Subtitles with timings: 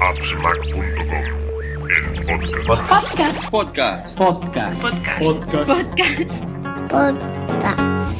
[0.00, 1.24] appsmac.com,
[2.28, 3.50] el podcast.
[3.50, 4.18] Podcast.
[4.18, 4.82] Podcast.
[5.68, 6.44] Podcast.
[6.88, 8.18] Podcast.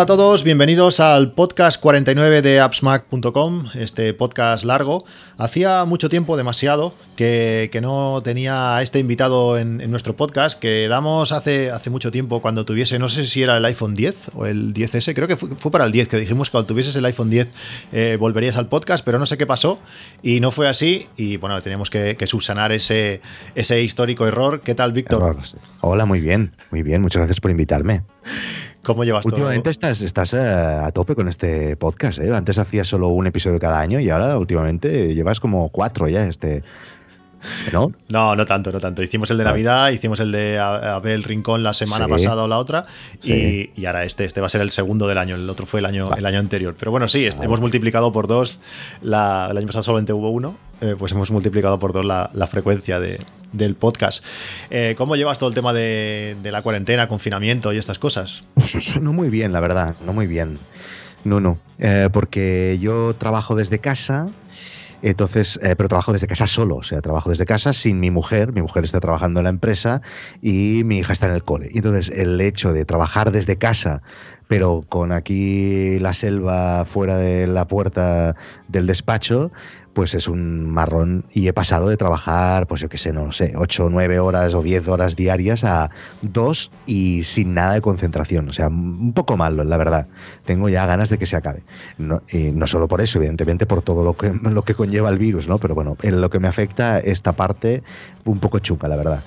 [0.00, 5.04] Hola a todos, bienvenidos al podcast 49 de appsmac.com, este podcast largo.
[5.36, 10.58] Hacía mucho tiempo, demasiado, que, que no tenía a este invitado en, en, nuestro podcast,
[10.58, 14.30] que damos hace, hace mucho tiempo cuando tuviese, no sé si era el iPhone 10
[14.36, 16.96] o el 10S, creo que fue, fue para el 10, que dijimos que cuando tuvieses
[16.96, 17.48] el iPhone 10
[17.92, 19.80] eh, volverías al podcast, pero no sé qué pasó
[20.22, 23.20] y no fue así y bueno, teníamos que, que subsanar ese,
[23.54, 24.62] ese histórico error.
[24.62, 25.36] ¿Qué tal, Víctor?
[25.82, 28.02] Hola, muy bien, muy bien, muchas gracias por invitarme.
[28.82, 29.70] ¿Cómo llevas últimamente todo?
[29.70, 32.18] estás, estás uh, a tope con este podcast.
[32.18, 32.34] ¿eh?
[32.34, 36.26] Antes hacías solo un episodio cada año y ahora últimamente llevas como cuatro ya.
[36.26, 36.62] Este,
[37.72, 37.92] ¿No?
[38.08, 39.02] No, no tanto, no tanto.
[39.02, 42.10] Hicimos el de Navidad, hicimos el de Abel Rincón la semana sí.
[42.10, 42.86] pasada o la otra,
[43.20, 43.70] sí.
[43.76, 45.80] y, y, ahora este, este va a ser el segundo del año, el otro fue
[45.80, 46.74] el año, el año anterior.
[46.78, 47.44] Pero bueno, sí, vale.
[47.44, 48.60] hemos multiplicado por dos,
[49.02, 52.46] la, el año pasado solamente hubo uno, eh, pues hemos multiplicado por dos la, la
[52.46, 53.20] frecuencia de,
[53.52, 54.24] del podcast.
[54.70, 58.44] Eh, ¿Cómo llevas todo el tema de, de, la cuarentena, confinamiento y estas cosas?
[59.00, 60.58] No muy bien, la verdad, no muy bien.
[61.24, 64.28] No, no, eh, porque yo trabajo desde casa,
[65.02, 68.52] entonces, eh, pero trabajo desde casa solo, o sea, trabajo desde casa sin mi mujer,
[68.52, 70.02] mi mujer está trabajando en la empresa
[70.42, 71.70] y mi hija está en el cole.
[71.74, 74.02] Entonces el hecho de trabajar desde casa,
[74.48, 78.36] pero con aquí la selva fuera de la puerta
[78.68, 79.50] del despacho,
[79.92, 83.54] pues es un marrón y he pasado de trabajar, pues yo qué sé, no sé,
[83.56, 85.90] 8 o 9 horas o 10 horas diarias a
[86.22, 88.48] 2 y sin nada de concentración.
[88.48, 90.06] O sea, un poco malo, la verdad.
[90.44, 91.62] Tengo ya ganas de que se acabe.
[91.98, 95.18] No, y no solo por eso, evidentemente por todo lo que, lo que conlleva el
[95.18, 95.58] virus, ¿no?
[95.58, 97.82] Pero bueno, en lo que me afecta esta parte,
[98.24, 99.22] un poco chupa, la verdad.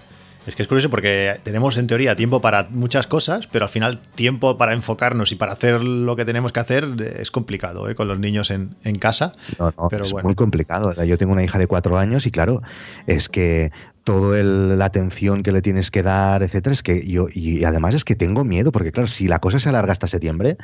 [0.46, 4.00] Es que es curioso porque tenemos en teoría tiempo para muchas cosas, pero al final
[4.16, 7.96] tiempo para enfocarnos y para hacer lo que tenemos que hacer es complicado ¿eh?
[7.96, 9.36] con los niños en, en casa.
[9.58, 10.28] No, no, pero es bueno.
[10.28, 10.92] muy complicado.
[11.04, 12.62] Yo tengo una hija de cuatro años y claro,
[13.08, 13.72] es que
[14.04, 17.96] todo el, la atención que le tienes que dar, etcétera, es que yo, y además
[17.96, 20.58] es que tengo miedo, porque claro, si la cosa se alarga hasta septiembre,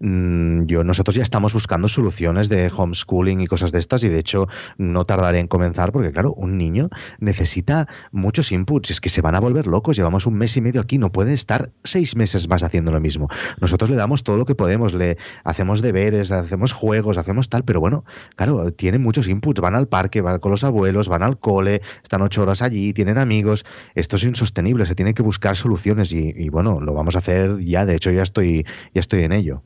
[0.00, 4.18] mmm, yo, nosotros ya estamos buscando soluciones de homeschooling y cosas de estas, y de
[4.18, 4.48] hecho
[4.78, 9.34] no tardaré en comenzar, porque claro, un niño necesita muchos inputs, es que se van
[9.34, 12.62] a volver locos, llevamos un mes y medio aquí, no puede estar seis meses más
[12.62, 13.28] haciendo lo mismo.
[13.60, 17.80] Nosotros le damos todo lo que podemos, le hacemos deberes, hacemos juegos, hacemos tal, pero
[17.80, 18.04] bueno,
[18.36, 22.22] claro, tiene muchos inputs, van al parque, van con los abuelos, van al cole, están
[22.22, 23.64] ocho horas allí, tienen amigos.
[23.94, 27.86] Esto es insostenible, se tiene que buscar soluciones y, bueno, lo vamos a hacer ya.
[27.86, 29.62] De hecho, ya estoy, ya estoy en ello.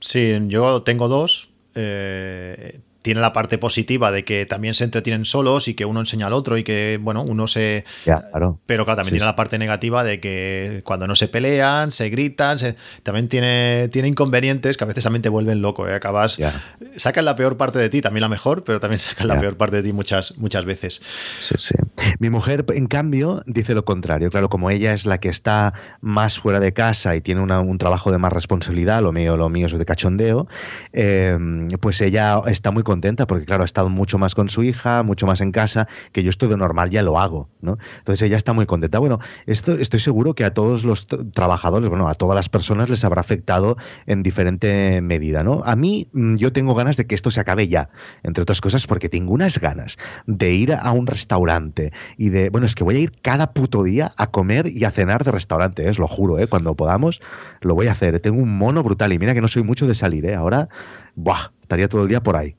[0.00, 1.50] Sí, yo tengo dos.
[1.74, 6.26] Eh, tiene la parte positiva de que también se entretienen solos y que uno enseña
[6.26, 7.84] al otro y que, bueno, uno se...
[8.04, 8.58] Ya, claro.
[8.66, 9.28] Pero claro, también sí, tiene sí.
[9.28, 12.74] la parte negativa de que cuando no se pelean, se gritan, se...
[13.04, 15.94] también tiene, tiene inconvenientes que a veces también te vuelven loco, ¿eh?
[15.94, 16.36] Acabas...
[16.36, 16.60] Ya.
[16.96, 19.76] Sacan la peor parte de ti, también la mejor, pero también sacan la peor parte
[19.76, 21.00] de ti muchas, muchas veces.
[21.38, 21.74] Sí, sí.
[22.18, 24.30] Mi mujer, en cambio, dice lo contrario.
[24.30, 27.78] Claro, como ella es la que está más fuera de casa y tiene una, un
[27.78, 30.48] trabajo de más responsabilidad, lo mío, lo mío es de cachondeo,
[30.92, 31.38] eh,
[31.80, 32.95] pues ella está muy contenta
[33.26, 36.30] porque, claro, ha estado mucho más con su hija, mucho más en casa, que yo
[36.30, 37.78] esto de normal ya lo hago, ¿no?
[37.98, 38.98] Entonces ella está muy contenta.
[38.98, 43.04] Bueno, esto estoy seguro que a todos los trabajadores, bueno, a todas las personas les
[43.04, 43.76] habrá afectado
[44.06, 45.62] en diferente medida, ¿no?
[45.64, 47.90] A mí, mm, yo tengo ganas de que esto se acabe ya,
[48.22, 49.96] entre otras cosas porque tengo unas ganas
[50.26, 53.82] de ir a un restaurante y de, bueno, es que voy a ir cada puto
[53.82, 55.90] día a comer y a cenar de restaurante, ¿eh?
[55.90, 56.46] os lo juro, ¿eh?
[56.46, 57.20] cuando podamos
[57.60, 58.18] lo voy a hacer.
[58.20, 60.34] Tengo un mono brutal y mira que no soy mucho de salir, ¿eh?
[60.34, 60.68] ahora,
[61.14, 62.56] buah, estaría todo el día por ahí.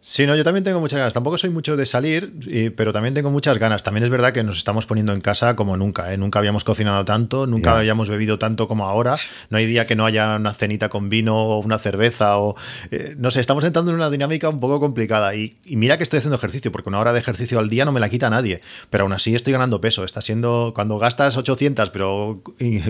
[0.00, 1.12] Sí, no, yo también tengo muchas ganas.
[1.12, 3.82] Tampoco soy mucho de salir, y, pero también tengo muchas ganas.
[3.82, 6.12] También es verdad que nos estamos poniendo en casa como nunca.
[6.12, 6.16] ¿eh?
[6.16, 7.78] Nunca habíamos cocinado tanto, nunca yeah.
[7.80, 9.16] habíamos bebido tanto como ahora.
[9.50, 12.54] No hay día que no haya una cenita con vino o una cerveza o
[12.92, 13.40] eh, no sé.
[13.40, 15.34] Estamos entrando en una dinámica un poco complicada.
[15.34, 17.90] Y, y, mira que estoy haciendo ejercicio, porque una hora de ejercicio al día no
[17.90, 18.60] me la quita nadie.
[18.90, 20.04] Pero aún así estoy ganando peso.
[20.04, 22.42] Está siendo cuando gastas 800, pero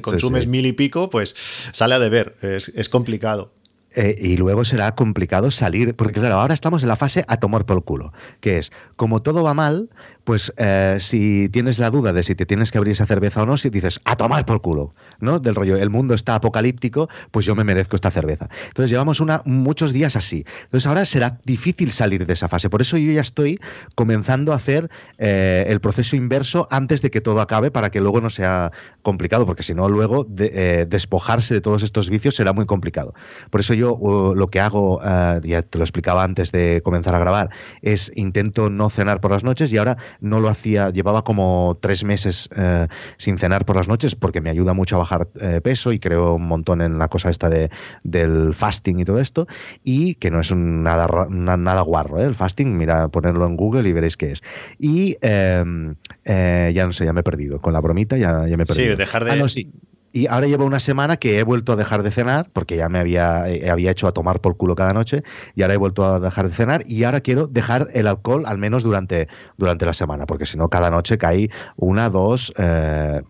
[0.02, 0.50] consumes sí, sí.
[0.50, 1.34] mil y pico, pues
[1.72, 2.36] sale a deber.
[2.42, 3.57] Es, es complicado.
[4.00, 7.66] Eh, y luego será complicado salir, porque claro, ahora estamos en la fase a tomar
[7.66, 9.90] por culo, que es, como todo va mal,
[10.22, 13.46] pues eh, si tienes la duda de si te tienes que abrir esa cerveza o
[13.46, 15.40] no, si dices, a tomar por culo, ¿no?
[15.40, 18.48] Del rollo, el mundo está apocalíptico, pues yo me merezco esta cerveza.
[18.68, 20.44] Entonces llevamos una, muchos días así.
[20.64, 22.70] Entonces ahora será difícil salir de esa fase.
[22.70, 23.58] Por eso yo ya estoy
[23.96, 28.20] comenzando a hacer eh, el proceso inverso antes de que todo acabe para que luego
[28.20, 28.70] no sea
[29.02, 33.12] complicado, porque si no, luego de, despojarse de todos estos vicios será muy complicado.
[33.50, 36.80] Por eso yo yo uh, lo que hago, uh, ya te lo explicaba antes de
[36.84, 37.50] comenzar a grabar,
[37.82, 42.04] es intento no cenar por las noches y ahora no lo hacía, llevaba como tres
[42.04, 42.86] meses uh,
[43.16, 46.34] sin cenar por las noches porque me ayuda mucho a bajar eh, peso y creo
[46.34, 47.70] un montón en la cosa esta de,
[48.02, 49.46] del fasting y todo esto
[49.84, 52.24] y que no es un nada, nada guarro, ¿eh?
[52.24, 54.42] el fasting, mira, ponerlo en Google y veréis qué es.
[54.78, 58.56] Y em, eh, ya no sé, ya me he perdido, con la bromita ya, ya
[58.56, 58.92] me he perdido.
[58.92, 59.32] Sí, dejar de...
[59.32, 59.72] Ah, no, sí.
[60.12, 62.98] Y ahora llevo una semana que he vuelto a dejar de cenar, porque ya me
[62.98, 65.22] había, eh, había hecho a tomar por culo cada noche,
[65.54, 68.56] y ahora he vuelto a dejar de cenar, y ahora quiero dejar el alcohol al
[68.58, 69.28] menos durante,
[69.58, 73.20] durante la semana, porque si no, cada noche cae una, dos eh,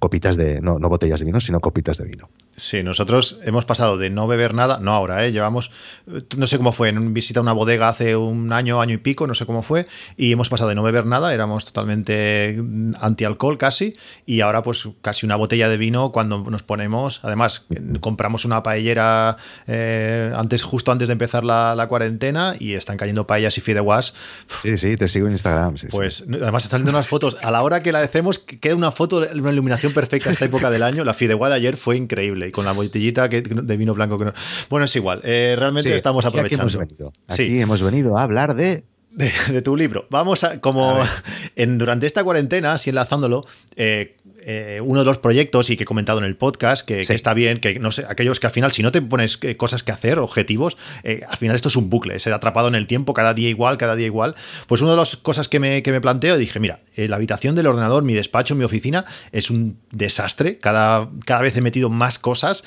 [0.00, 2.30] copitas de, no, botellas de vino, sino copitas de vino.
[2.56, 5.32] Sí, nosotros hemos pasado de no beber nada, no ahora, ¿eh?
[5.32, 5.72] llevamos,
[6.36, 9.26] no sé cómo fue, en visita a una bodega hace un año, año y pico,
[9.26, 9.86] no sé cómo fue,
[10.16, 12.62] y hemos pasado de no beber nada, éramos totalmente
[12.98, 17.66] anti-alcohol casi, y ahora pues casi una botella de vino cuando nos ponemos, además
[17.98, 23.26] compramos una paellera eh, antes, justo antes de empezar la, la, cuarentena y están cayendo
[23.26, 24.14] paellas y fideuás.
[24.62, 25.76] Sí, sí, te sigo en Instagram.
[25.76, 26.24] Sí, pues sí.
[26.40, 29.50] además están saliendo unas fotos, a la hora que la hacemos queda una foto, una
[29.50, 32.64] iluminación perfecta a esta época del año, la fideuá de ayer fue increíble y con
[32.64, 34.32] la botellita que, de vino blanco que no...
[34.70, 36.64] Bueno, es igual, eh, realmente sí, estamos aprovechando.
[36.64, 38.84] Aquí hemos venido, aquí hemos venido a hablar de
[39.14, 40.06] de, de, tu libro.
[40.10, 41.08] Vamos a, como a
[41.56, 43.46] en, durante esta cuarentena, así enlazándolo,
[43.76, 47.08] eh, eh, uno de los proyectos y que he comentado en el podcast, que, sí.
[47.08, 49.56] que, está bien, que no sé, aquellos que al final, si no te pones eh,
[49.56, 52.86] cosas que hacer, objetivos, eh, al final esto es un bucle, ser atrapado en el
[52.86, 54.34] tiempo, cada día igual, cada día igual.
[54.66, 57.54] Pues una de las cosas que me, que me planteo, dije, mira, eh, la habitación
[57.54, 62.18] del ordenador, mi despacho, mi oficina, es un desastre, cada, cada vez he metido más
[62.18, 62.64] cosas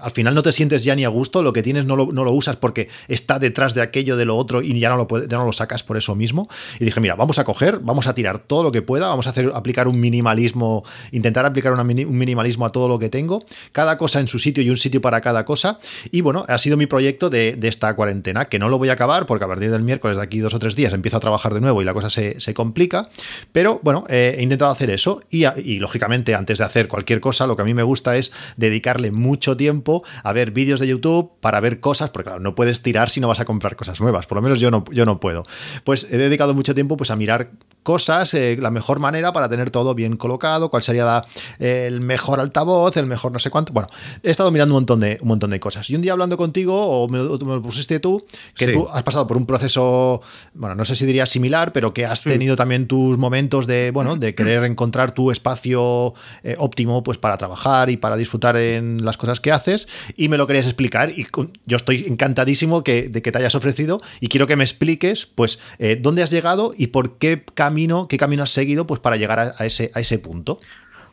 [0.00, 2.24] al final no te sientes ya ni a gusto, lo que tienes no lo, no
[2.24, 5.36] lo, usas porque está detrás de aquello, de lo otro y ya no, lo ya
[5.38, 6.48] no lo sacas por eso mismo.
[6.78, 9.30] Y dije, mira, vamos a coger, vamos a tirar todo lo que pueda, vamos a
[9.30, 14.20] hacer, aplicar un minimalismo, intentar aplicar un minimalismo a todo lo que tengo, cada cosa
[14.20, 15.78] en su sitio y un sitio para cada cosa.
[16.10, 18.92] Y bueno, ha sido mi proyecto de, de esta cuarentena, que no lo voy a
[18.92, 21.54] acabar porque a partir del miércoles de aquí dos o tres días empiezo a trabajar
[21.54, 23.08] de nuevo y la cosa se, se complica.
[23.52, 27.46] Pero bueno, eh, he intentado hacer eso y, y lógicamente antes de hacer cualquier cosa,
[27.46, 29.87] lo que a mí me gusta es dedicarle mucho tiempo
[30.22, 33.28] a ver vídeos de YouTube para ver cosas, porque claro, no puedes tirar si no
[33.28, 35.44] vas a comprar cosas nuevas, por lo menos yo no, yo no puedo.
[35.84, 37.50] Pues he dedicado mucho tiempo pues, a mirar
[37.82, 41.26] cosas, eh, la mejor manera para tener todo bien colocado, cuál sería la,
[41.58, 43.72] eh, el mejor altavoz, el mejor no sé cuánto.
[43.72, 43.88] Bueno,
[44.22, 45.88] he estado mirando un montón de, un montón de cosas.
[45.90, 48.72] Y un día hablando contigo, o me, me lo pusiste tú, que sí.
[48.72, 50.20] tú has pasado por un proceso,
[50.54, 52.30] bueno, no sé si diría similar, pero que has sí.
[52.30, 57.36] tenido también tus momentos de, bueno, de querer encontrar tu espacio eh, óptimo pues para
[57.36, 61.26] trabajar y para disfrutar en las cosas que haces y me lo querías explicar y
[61.66, 65.58] yo estoy encantadísimo que, de que te hayas ofrecido y quiero que me expliques pues
[65.78, 69.38] eh, dónde has llegado y por qué camino, qué camino has seguido pues para llegar
[69.38, 70.58] a, a ese, a ese punto.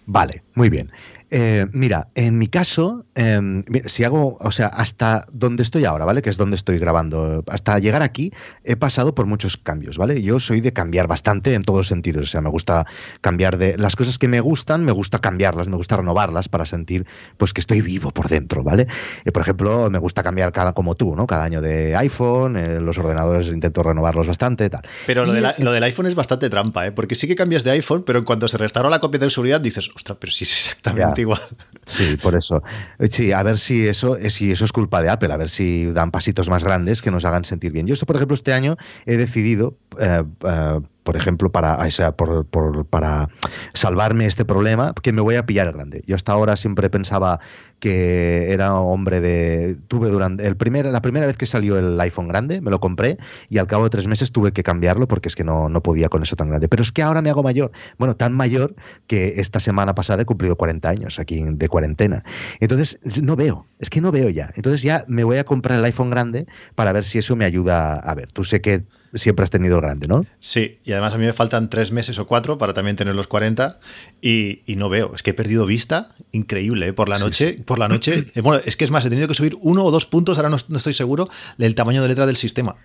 [0.06, 0.92] Vale, muy bien.
[1.32, 6.22] Eh, mira, en mi caso, eh, si hago, o sea, hasta donde estoy ahora, ¿vale?
[6.22, 8.32] Que es donde estoy grabando, hasta llegar aquí
[8.64, 10.22] he pasado por muchos cambios, ¿vale?
[10.22, 12.86] Yo soy de cambiar bastante en todos los sentidos, o sea, me gusta
[13.22, 17.06] cambiar de las cosas que me gustan, me gusta cambiarlas, me gusta renovarlas para sentir,
[17.38, 18.88] pues, que estoy vivo por dentro, ¿vale?
[19.26, 21.26] Eh, por ejemplo, me gusta cambiar cada, como tú, ¿no?
[21.26, 24.82] Cada año de iPhone, eh, los ordenadores intento renovarlos bastante, tal.
[25.06, 26.92] Pero lo, y, de la, lo, del iPhone es bastante trampa, ¿eh?
[26.92, 29.90] Porque sí que cambias de iPhone, pero cuando se restauró la copia de seguridad dices,
[29.96, 31.15] ostras, pero sí es exactamente ya.
[31.22, 31.42] Igual.
[31.86, 32.64] Sí, por eso.
[33.10, 36.12] Sí, a ver si eso, si eso es culpa de Apple, a ver si dan
[36.12, 37.86] pasitos más grandes que nos hagan sentir bien.
[37.86, 42.14] Yo, eso, por ejemplo, este año he decidido, eh, eh, por ejemplo, para, o sea,
[42.14, 42.48] por,
[42.88, 43.30] para
[43.76, 46.04] salvarme este problema, que me voy a pillar el grande.
[46.08, 47.40] Yo hasta ahora siempre pensaba
[47.80, 49.78] que era hombre de.
[49.88, 50.48] Tuve durante.
[50.48, 53.18] El primer, la primera vez que salió el iPhone grande, me lo compré
[53.50, 56.10] y al cabo de tres meses tuve que cambiarlo porque es que no, no podía
[56.10, 56.68] con eso tan grande.
[56.68, 57.72] Pero es que ahora me hago mayor.
[58.00, 58.74] Bueno, tan mayor
[59.06, 62.24] que esta semana pasada he cumplido 40 años aquí de cuarentena.
[62.60, 63.68] Entonces, no veo.
[63.78, 64.52] Es que no veo ya.
[64.56, 67.94] Entonces ya me voy a comprar el iPhone grande para ver si eso me ayuda
[67.94, 68.32] a ver.
[68.32, 70.26] Tú sé que siempre has tenido el grande, ¿no?
[70.40, 73.28] Sí, y además a mí me faltan tres meses o cuatro para también tener los
[73.28, 73.80] 40
[74.22, 75.14] y, y no veo.
[75.16, 76.94] Es que he perdido vista, increíble, ¿eh?
[76.94, 77.50] por la noche.
[77.50, 77.64] Sí, sí.
[77.64, 78.32] Por la noche.
[78.42, 80.58] bueno, es que es más, he tenido que subir uno o dos puntos, ahora no,
[80.68, 82.76] no estoy seguro, del tamaño de letra del sistema.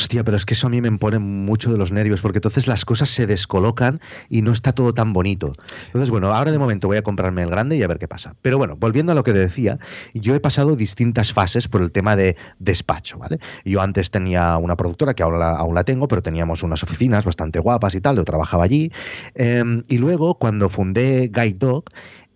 [0.00, 2.66] Hostia, pero es que eso a mí me pone mucho de los nervios, porque entonces
[2.66, 5.52] las cosas se descolocan y no está todo tan bonito.
[5.88, 8.34] Entonces, bueno, ahora de momento voy a comprarme el grande y a ver qué pasa.
[8.40, 9.78] Pero bueno, volviendo a lo que decía,
[10.14, 13.40] yo he pasado distintas fases por el tema de despacho, ¿vale?
[13.62, 17.26] Yo antes tenía una productora que ahora la, aún la tengo, pero teníamos unas oficinas
[17.26, 18.90] bastante guapas y tal, yo trabajaba allí.
[19.34, 21.84] Eh, y luego, cuando fundé Guide Dog,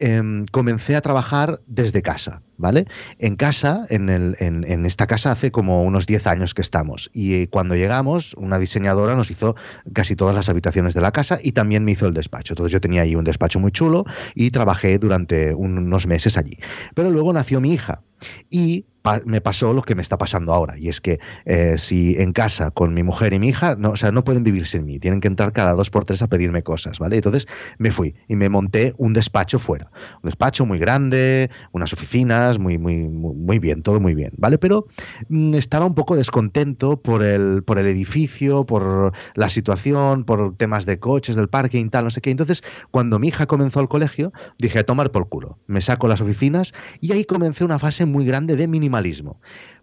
[0.06, 2.86] eh, comencé a trabajar desde casa, ¿vale?
[3.18, 8.34] En casa, en, esta casa hace como unos 10 años que estamos y cuando llegamos
[8.34, 9.56] una diseñadora nos hizo
[9.94, 12.52] casi todas las habitaciones de la casa y también me hizo el despacho.
[12.52, 16.58] Entonces yo tenía ahí un despacho muy chulo y trabajé durante unos meses allí.
[16.94, 18.02] Pero luego nació mi hija
[18.50, 18.84] y
[19.26, 20.78] me pasó lo que me está pasando ahora.
[20.78, 23.96] Y es que eh, si en casa con mi mujer y mi hija, no, o
[23.96, 26.62] sea, no pueden vivir sin mí, tienen que entrar cada dos por tres a pedirme
[26.62, 27.16] cosas, ¿vale?
[27.16, 27.46] Entonces
[27.78, 29.90] me fui y me monté un despacho fuera.
[30.22, 34.58] Un despacho muy grande, unas oficinas, muy, muy, muy, bien, todo muy bien, ¿vale?
[34.58, 34.86] Pero
[35.28, 40.86] mm, estaba un poco descontento por el, por el edificio, por la situación, por temas
[40.86, 42.30] de coches, del parking, tal, no sé qué.
[42.30, 45.58] Entonces, cuando mi hija comenzó al colegio, dije, a tomar por culo.
[45.66, 48.93] Me saco las oficinas y ahí comencé una fase muy grande de minimalismo.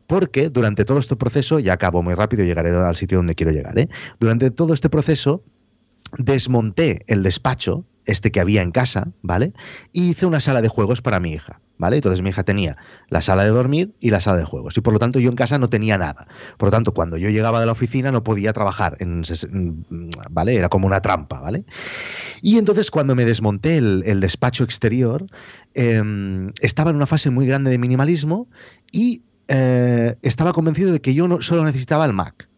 [0.08, 3.78] Porque durante todo este proceso, ya acabo muy rápido, llegaré al sitio donde quiero llegar,
[3.80, 3.88] ¿eh?
[4.20, 5.44] durante todo este proceso
[6.18, 9.54] desmonté el despacho, este que había en casa, ¿vale?
[9.92, 11.98] Y hice una sala de juegos para mi hija, ¿vale?
[11.98, 12.78] Entonces mi hija tenía
[13.10, 14.76] la sala de dormir y la sala de juegos.
[14.78, 16.28] Y por lo tanto yo en casa no tenía nada.
[16.58, 19.24] Por lo tanto, cuando yo llegaba de la oficina no podía trabajar, en,
[20.32, 20.56] ¿vale?
[20.56, 21.66] Era como una trampa, ¿vale?
[22.42, 25.26] Y entonces cuando me desmonté el, despacho exterior,
[25.74, 28.48] em, estaba en una fase muy grande de minimalismo
[28.92, 32.51] y eh, estaba convencido de que yo no, solo necesitaba el Mac.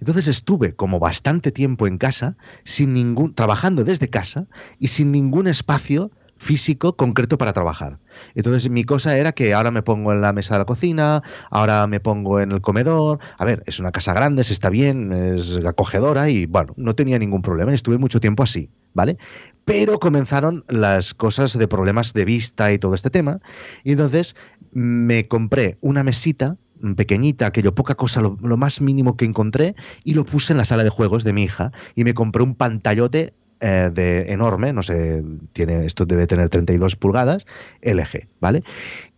[0.00, 4.46] Entonces estuve como bastante tiempo en casa, sin ningún, trabajando desde casa
[4.78, 7.98] y sin ningún espacio físico concreto para trabajar.
[8.34, 11.86] Entonces mi cosa era que ahora me pongo en la mesa de la cocina, ahora
[11.86, 13.18] me pongo en el comedor.
[13.38, 17.18] A ver, es una casa grande, se está bien, es acogedora y bueno, no tenía
[17.18, 17.74] ningún problema.
[17.74, 19.18] Estuve mucho tiempo así, ¿vale?
[19.64, 23.40] Pero comenzaron las cosas de problemas de vista y todo este tema.
[23.84, 24.36] Y entonces
[24.72, 26.56] me compré una mesita
[26.96, 30.84] pequeñita, aquello, poca cosa, lo, más mínimo que encontré, y lo puse en la sala
[30.84, 35.24] de juegos de mi hija y me compré un pantallote eh, de enorme, no sé,
[35.52, 37.46] tiene, esto debe tener 32 pulgadas,
[37.82, 38.62] LG, ¿vale?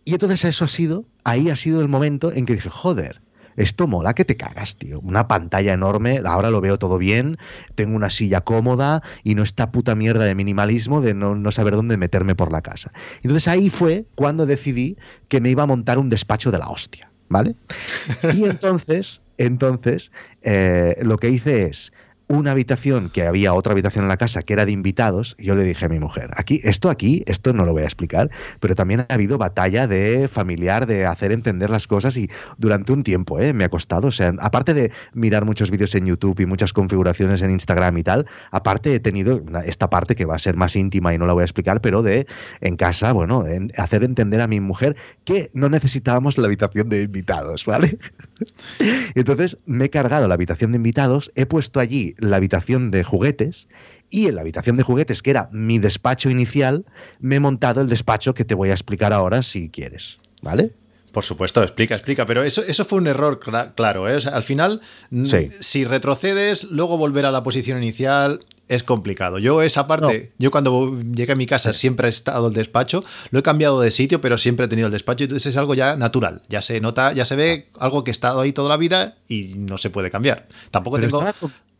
[0.03, 3.21] Y entonces eso ha sido, ahí ha sido el momento en que dije, joder,
[3.55, 4.99] esto mola que te cagas, tío.
[5.01, 7.37] Una pantalla enorme, ahora lo veo todo bien,
[7.75, 11.75] tengo una silla cómoda y no esta puta mierda de minimalismo de no, no, saber
[11.75, 12.91] dónde meterme por la casa.
[13.17, 17.10] Entonces ahí fue cuando decidí que me iba a montar un despacho de la hostia.
[17.31, 17.55] ¿Vale?
[18.33, 20.11] Y entonces, entonces,
[20.43, 21.91] eh, lo que hice es
[22.31, 25.63] una habitación, que había otra habitación en la casa que era de invitados, yo le
[25.63, 29.01] dije a mi mujer, aquí, esto aquí, esto no lo voy a explicar, pero también
[29.01, 33.53] ha habido batalla de familiar, de hacer entender las cosas y durante un tiempo, ¿eh?
[33.53, 37.41] me ha costado, o sea, aparte de mirar muchos vídeos en YouTube y muchas configuraciones
[37.41, 41.13] en Instagram y tal, aparte he tenido esta parte que va a ser más íntima
[41.13, 42.27] y no la voy a explicar, pero de
[42.61, 43.45] en casa, bueno,
[43.77, 44.95] hacer entender a mi mujer
[45.25, 47.97] que no necesitábamos la habitación de invitados, ¿vale?
[49.15, 53.67] Entonces me he cargado la habitación de invitados, he puesto allí la habitación de juguetes
[54.09, 56.85] y en la habitación de juguetes, que era mi despacho inicial,
[57.19, 60.73] me he montado el despacho que te voy a explicar ahora si quieres, ¿vale?
[61.11, 63.39] Por supuesto, explica, explica, pero eso, eso fue un error
[63.75, 64.09] claro.
[64.09, 64.19] ¿eh?
[64.31, 64.81] al final,
[65.59, 69.37] si retrocedes, luego volver a la posición inicial es complicado.
[69.39, 73.39] Yo esa parte, yo cuando llegué a mi casa siempre he estado el despacho, lo
[73.39, 76.41] he cambiado de sitio, pero siempre he tenido el despacho, entonces es algo ya natural,
[76.49, 79.55] ya se nota, ya se ve algo que ha estado ahí toda la vida y
[79.57, 80.47] no se puede cambiar.
[80.71, 81.23] Tampoco tengo...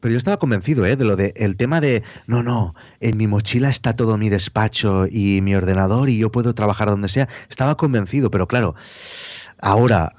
[0.02, 0.96] Pero yo estaba convencido, ¿eh?
[0.96, 5.06] De lo de el tema de, no, no, en mi mochila está todo mi despacho
[5.10, 7.30] y mi ordenador y yo puedo trabajar donde sea.
[7.50, 8.76] Estaba convencido, pero claro,
[9.62, 10.12] ahora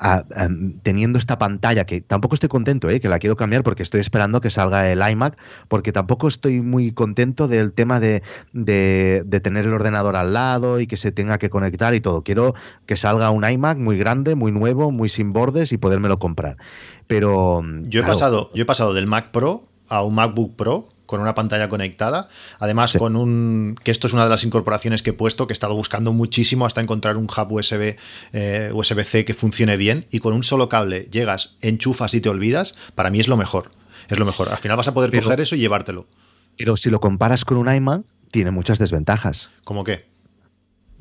[0.82, 3.00] teniendo esta pantalla, que tampoco estoy contento, ¿eh?
[3.00, 5.36] que la quiero cambiar porque estoy esperando que salga el iMac,
[5.68, 8.22] porque tampoco estoy muy contento del tema de,
[8.52, 12.22] de, de, tener el ordenador al lado y que se tenga que conectar y todo.
[12.22, 12.54] Quiero
[12.86, 16.56] que salga un iMac muy grande, muy nuevo, muy sin bordes y podérmelo comprar.
[17.08, 17.62] Pero...
[17.82, 21.34] Yo he, pasado, yo he pasado del Mac Pro a un MacBook Pro con una
[21.34, 22.28] pantalla conectada.
[22.58, 23.78] Además, con un.
[23.84, 26.64] que esto es una de las incorporaciones que he puesto, que he estado buscando muchísimo
[26.64, 27.96] hasta encontrar un hub USB,
[28.32, 30.06] eh, USB-C que funcione bien.
[30.10, 32.74] Y con un solo cable llegas, enchufas y te olvidas.
[32.94, 33.70] Para mí es lo mejor.
[34.08, 34.48] Es lo mejor.
[34.48, 36.06] Al final vas a poder coger eso y llevártelo.
[36.56, 39.50] Pero si lo comparas con un iMac, tiene muchas desventajas.
[39.64, 40.11] ¿Cómo qué?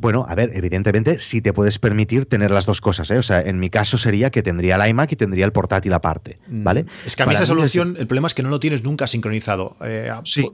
[0.02, 3.20] Bueno, a ver, evidentemente si te puedes permitir tener las dos cosas, ¿eh?
[3.20, 6.40] O sea, en mi caso sería que tendría el iMac y tendría el portátil aparte,
[6.48, 6.64] mm.
[6.64, 6.86] ¿vale?
[7.06, 9.78] Es que a mí esa solución, el problema es que no lo tienes nunca sincronizado.
[9.82, 10.50] Eh, sí.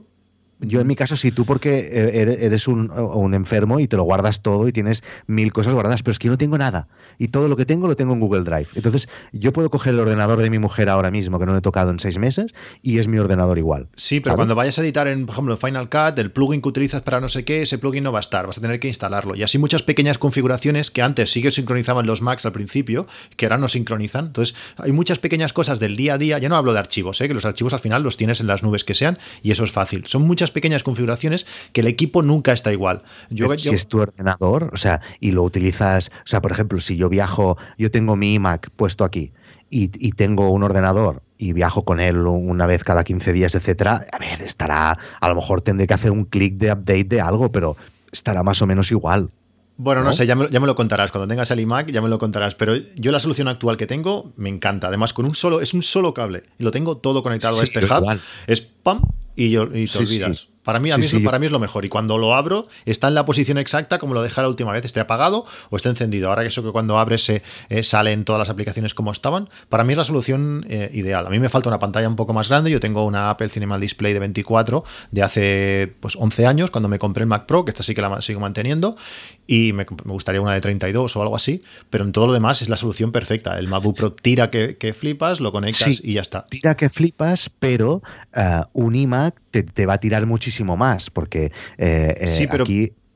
[0.60, 4.02] Yo en mi caso sí, tú porque eh, eres un, un, enfermo y te lo
[4.02, 6.88] guardas todo y tienes mil cosas guardadas, pero es que yo no tengo nada.
[7.18, 8.68] Y todo lo que tengo lo tengo en Google Drive.
[8.74, 11.62] Entonces yo puedo coger el ordenador de mi mujer ahora mismo, que no le he
[11.62, 13.88] tocado en seis meses, y es mi ordenador igual.
[13.94, 17.02] Sí, pero cuando vayas a editar en, por ejemplo, Final Cut, el plugin que utilizas
[17.02, 19.36] para no sé qué, ese plugin no va a estar, vas a tener que instalarlo.
[19.36, 23.46] Y así muchas pequeñas configuraciones que antes sí que sincronizaban los Macs al principio, que
[23.46, 24.26] ahora no sincronizan.
[24.26, 27.28] Entonces hay muchas pequeñas cosas del día a día, ya no hablo de archivos, ¿eh?
[27.28, 29.72] que los archivos al final los tienes en las nubes que sean, y eso es
[29.72, 30.04] fácil.
[30.06, 33.02] Son muchas pequeñas configuraciones que el equipo nunca está igual.
[33.30, 36.96] Yo, si es tu ordenador, o sea, y lo utilizas, o sea, por ejemplo, si
[36.96, 39.32] yo viajo, yo tengo mi iMac puesto aquí
[39.70, 44.18] y, tengo un ordenador y viajo con él una vez cada 15 días, etcétera, a
[44.18, 47.76] ver, estará, a lo mejor tendré que hacer un clic de update de algo, pero
[48.10, 49.30] estará más o menos igual.
[49.80, 51.12] Bueno, no, sé, ya me, ya me, lo contarás.
[51.12, 52.56] Cuando tengas el iMac ya me lo contarás.
[52.56, 54.88] Pero yo la solución actual que tengo me encanta.
[54.88, 56.42] Además, con un solo, es un solo cable.
[56.58, 58.20] Y lo tengo todo conectado a este hub.
[58.48, 59.02] Es pam
[59.36, 60.48] y, yo, y te olvidas.
[60.68, 61.86] Para mí, a mí es, para mí es lo mejor.
[61.86, 64.84] Y cuando lo abro, está en la posición exacta como lo dejé la última vez.
[64.84, 66.28] Esté apagado o esté encendido.
[66.28, 69.48] Ahora que eso que cuando abres se eh, salen todas las aplicaciones como estaban.
[69.70, 71.26] Para mí es la solución eh, ideal.
[71.26, 72.70] A mí me falta una pantalla un poco más grande.
[72.70, 76.98] Yo tengo una Apple Cinema Display de 24 de hace pues 11 años, cuando me
[76.98, 78.98] compré el Mac Pro, que esta sí que la sigo manteniendo.
[79.46, 81.62] Y me, gustaría una de 32 o algo así.
[81.88, 83.58] Pero en todo lo demás es la solución perfecta.
[83.58, 86.44] El MacBook Pro tira que, flipas, lo conectas y ya está.
[86.44, 88.02] Tira que flipas, pero
[88.36, 91.10] uh, un iMac te, te va a tirar muchísimo más.
[91.10, 92.64] Porque eh, eh, sí, pero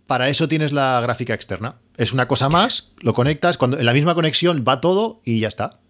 [0.06, 1.76] para eso tienes la gráfica externa.
[1.96, 5.48] Es una cosa más, lo conectas, cuando en la misma conexión va todo y ya
[5.48, 5.80] está.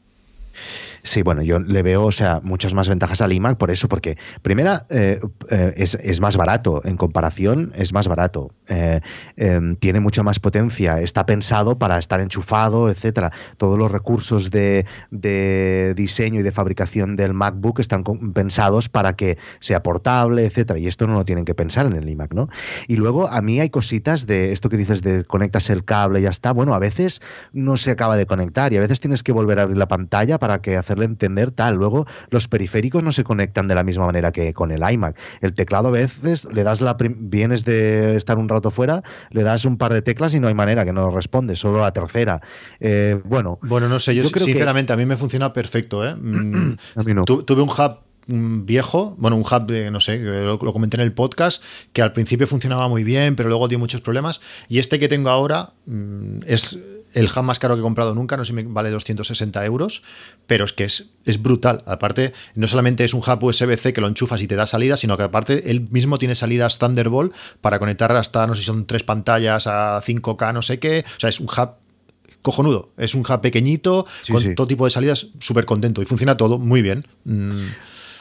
[1.04, 4.16] Sí, bueno, yo le veo, o sea, muchas más ventajas al iMac por eso, porque
[4.40, 9.00] primera eh, eh, es, más barato, en comparación es más barato, eh,
[9.36, 13.32] em, tiene mucha más potencia, está pensado para estar enchufado, etcétera.
[13.56, 14.86] Todos los recursos de,
[15.96, 20.78] diseño y de fabricación del MacBook están pensados para que sea portable, etcétera.
[20.78, 22.48] Y esto no lo tienen que pensar en el iMac, ¿no?
[22.86, 26.22] Y luego a mí hay cositas de esto que dices de conectas el cable y
[26.22, 26.52] ya está.
[26.52, 27.20] Bueno, a veces
[27.52, 30.38] no se acaba de conectar y a veces tienes que volver a abrir la pantalla
[30.38, 31.76] para que hacer entender tal.
[31.76, 35.18] Luego, los periféricos no se conectan de la misma manera que con el iMac.
[35.40, 39.64] El teclado a veces le das la vienes de estar un rato fuera, le das
[39.64, 42.40] un par de teclas y no hay manera que no responde, solo la tercera.
[42.80, 46.06] Eh, bueno, bueno, no sé, yo, sinceramente a mí me funciona perfecto.
[46.06, 46.16] ¿eh?
[46.22, 51.02] Mm, tuve un hub mm, viejo, bueno, un hub de, no sé, lo, comenté en
[51.02, 54.40] el podcast, que al principio funcionaba muy bien, pero luego dio muchos problemas.
[54.68, 56.78] Y este que tengo ahora mm, es
[57.14, 60.02] el hub más caro que he comprado nunca, no sé si me vale 260 euros,
[60.46, 61.82] pero es que es, es brutal.
[61.86, 65.16] Aparte, no solamente es un hub USB-C que lo enchufas y te da salida, sino
[65.16, 69.02] que aparte él mismo tiene salidas Thunderbolt para conectar hasta, no sé si son tres
[69.02, 71.04] pantallas a 5K, no sé qué.
[71.16, 71.82] O sea, es un hub
[72.42, 72.90] cojonudo.
[72.98, 76.82] Es un hub pequeñito, con todo tipo de salidas, súper contento y funciona todo muy
[76.82, 77.06] bien.
[77.24, 77.68] Mm.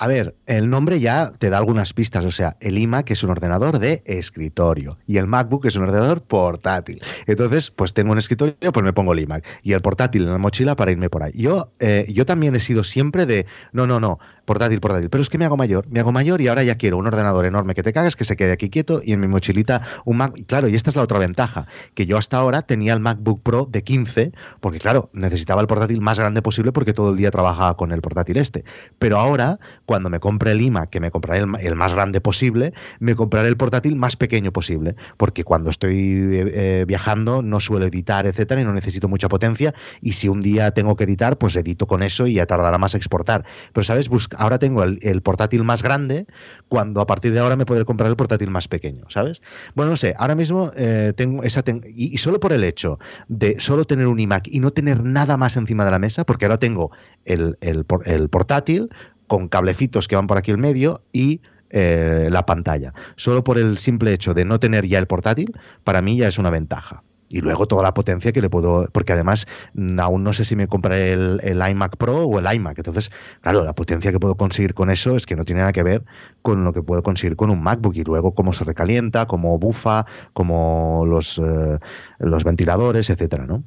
[0.02, 2.26] A ver, el nombre ya te da algunas pistas.
[2.26, 6.24] O sea, el iMac es un ordenador de escritorio y el MacBook es un ordenador
[6.24, 7.04] portátil.
[7.28, 10.40] Entonces, pues tengo un escritorio, pues me pongo el iMac y el portátil en la
[10.40, 11.34] mochila para irme por ahí.
[11.36, 15.12] Yo, eh, yo también he sido siempre de, no, no, no, portátil, portátil.
[15.12, 17.46] Pero es que me hago mayor, me hago mayor y ahora ya quiero un ordenador
[17.46, 20.34] enorme que te cagas, que se quede aquí quieto y en mi mochilita un Mac.
[20.48, 23.68] Claro, y esta es la otra ventaja, que yo hasta ahora tenía el MacBook Pro
[23.70, 27.78] de 15, porque claro, necesitaba el portátil más grande posible porque todo el día trabajaba
[27.78, 28.66] con el portátil este.
[28.98, 29.60] Pero ahora,
[29.92, 33.58] cuando me compre el iMac, que me compraré el, más grande posible, me compraré el
[33.58, 38.64] portátil más pequeño posible, porque cuando estoy eh, eh, viajando no suelo editar, etcétera, y
[38.64, 42.26] no necesito mucha potencia, y si un día tengo que editar, pues edito con eso
[42.26, 43.44] y ya tardará más exportar.
[43.74, 44.10] Pero, ¿sabes?
[44.38, 46.26] ahora tengo el, portátil más grande,
[46.70, 49.42] cuando a partir de ahora me podré comprar el portátil más pequeño, ¿sabes?
[49.76, 51.66] Bueno, no sé, ahora mismo eh, tengo esa...
[51.86, 55.58] y, solo por el hecho de solo tener un iMac y no tener nada más
[55.58, 56.92] encima de la mesa, porque ahora tengo
[57.26, 58.88] el, el portátil
[59.32, 61.40] con cablecitos que van por aquí el medio y
[61.70, 62.94] eh, la pantalla.
[63.16, 65.54] Solo por el simple hecho de no tener ya el portátil,
[65.86, 69.14] para mí ya es una ventaja y luego toda la potencia que le puedo, porque
[69.14, 73.10] además mm, aún no sé si me compraré el, iMac Pro o el iMac, entonces,
[73.40, 76.04] claro, la potencia que puedo conseguir con eso es que no tiene nada que ver
[76.42, 80.06] con lo que puedo conseguir con un MacBook y luego cómo se recalienta, cómo bufa,
[80.34, 81.80] cómo los, eh,
[82.20, 83.64] los ventiladores, etcétera, ¿no?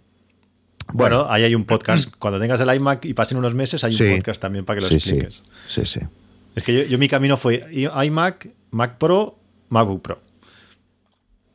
[0.93, 2.11] Bueno, ahí hay un podcast.
[2.19, 4.95] Cuando tengas el iMac y pasen unos meses, hay un podcast también para que lo
[4.95, 5.43] expliques.
[5.67, 6.01] Sí, sí.
[6.55, 9.39] Es que yo, mi camino fue iMac, Mac Pro,
[9.71, 10.21] MacBook Pro.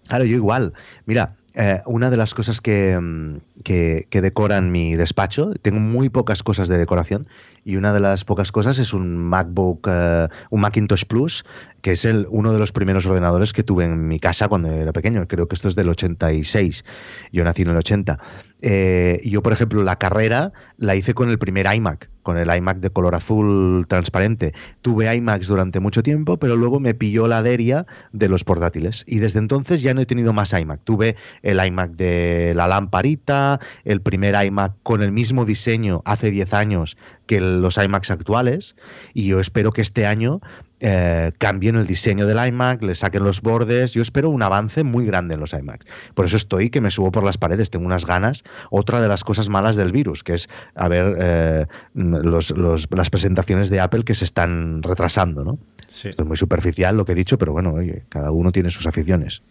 [0.08, 0.74] Claro, yo igual.
[1.06, 2.62] Mira, eh, una de las cosas
[3.00, 7.28] mm, que, decoran mi despacho, tengo muy pocas cosas de decoración
[7.65, 11.43] y una de las pocas cosas es un MacBook, eh, un Macintosh Plus,
[11.82, 14.93] que es el, uno de los primeros ordenadores que tuve en mi casa cuando era
[14.93, 15.28] pequeño.
[15.28, 16.86] Creo que esto es del 86,
[17.32, 18.17] yo nací en el 80.
[18.62, 22.78] Eh, yo, por ejemplo, la carrera la hice con el primer iMac con el iMac
[22.78, 24.54] de color azul transparente.
[24.84, 29.04] Tuve iMacs durante mucho tiempo, pero luego me pilló la deria de los portátiles.
[29.08, 30.82] Y desde entonces ya no he tenido más iMac.
[30.84, 33.48] Tuve el iMac de la lamparita,
[33.85, 38.75] el primer iMac con el mismo diseño hace 10 años que los iMacs actuales.
[39.13, 40.41] Y yo espero que este año
[40.81, 43.93] eh, cambien el diseño del iMac, le saquen los bordes.
[43.93, 45.85] Yo espero un avance muy grande en los iMacs.
[46.13, 48.43] Por eso estoy que me subo por las paredes, tengo unas ganas.
[48.71, 53.79] Otra de las cosas malas del virus, que es a ver eh, las presentaciones de
[53.79, 55.43] Apple que se están retrasando.
[55.43, 55.59] ¿no?
[55.88, 56.09] Sí.
[56.09, 58.88] Esto es muy superficial lo que he dicho, pero bueno, oye, cada uno tiene sus
[58.88, 59.43] aficiones.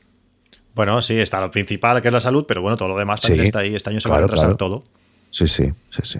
[0.78, 3.40] Bueno, sí, está lo principal, que es la salud, pero bueno, todo lo demás también
[3.46, 3.74] está ahí.
[3.74, 4.84] Este año se va a retrasar todo.
[5.30, 6.18] Sí, sí, sí, sí.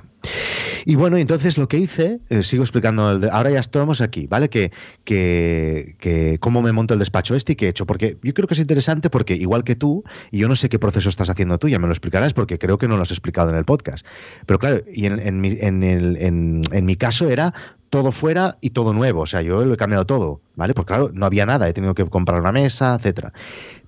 [0.84, 4.26] Y bueno, entonces lo que hice, eh, sigo explicando, el de- ahora ya estamos aquí,
[4.26, 4.50] ¿vale?
[4.50, 4.72] Que,
[5.04, 8.48] que, que cómo me monto el despacho este y qué he hecho, porque yo creo
[8.48, 11.56] que es interesante porque igual que tú, y yo no sé qué proceso estás haciendo
[11.58, 14.04] tú, ya me lo explicarás porque creo que no lo has explicado en el podcast.
[14.44, 17.54] Pero claro, y en, en mi, en, el- en- en mi caso era
[17.90, 20.74] todo fuera y todo nuevo, o sea, yo lo he cambiado todo, ¿vale?
[20.74, 23.32] Porque claro, no había nada, he tenido que comprar una mesa, etcétera.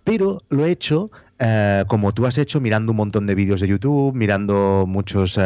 [0.05, 3.67] Pero lo he hecho eh, como tú has hecho, mirando un montón de vídeos de
[3.67, 5.39] YouTube, mirando muchas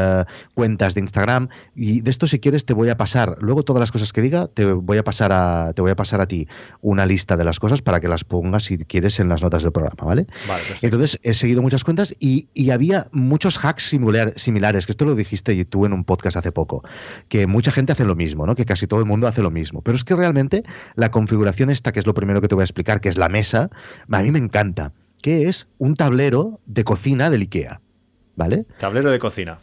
[0.54, 1.48] cuentas de Instagram.
[1.74, 4.48] Y de esto, si quieres, te voy a pasar, luego todas las cosas que diga,
[4.48, 6.48] te voy a pasar a, te voy a pasar a ti
[6.80, 9.72] una lista de las cosas para que las pongas, si quieres, en las notas del
[9.72, 10.26] programa, ¿vale?
[10.48, 10.62] Vale.
[10.82, 15.14] Entonces he seguido muchas cuentas y, y había muchos hacks similar- similares, que esto lo
[15.14, 16.82] dijiste tú en un podcast hace poco,
[17.28, 18.54] que mucha gente hace lo mismo, ¿no?
[18.54, 19.82] que casi todo el mundo hace lo mismo.
[19.82, 20.64] Pero es que realmente
[20.96, 23.28] la configuración esta, que es lo primero que te voy a explicar, que es la
[23.28, 23.70] mesa,
[24.10, 24.92] a mí me encanta,
[25.24, 27.80] que es un tablero de cocina del IKEA.
[28.36, 28.66] ¿Vale?
[28.78, 29.58] Tablero de cocina.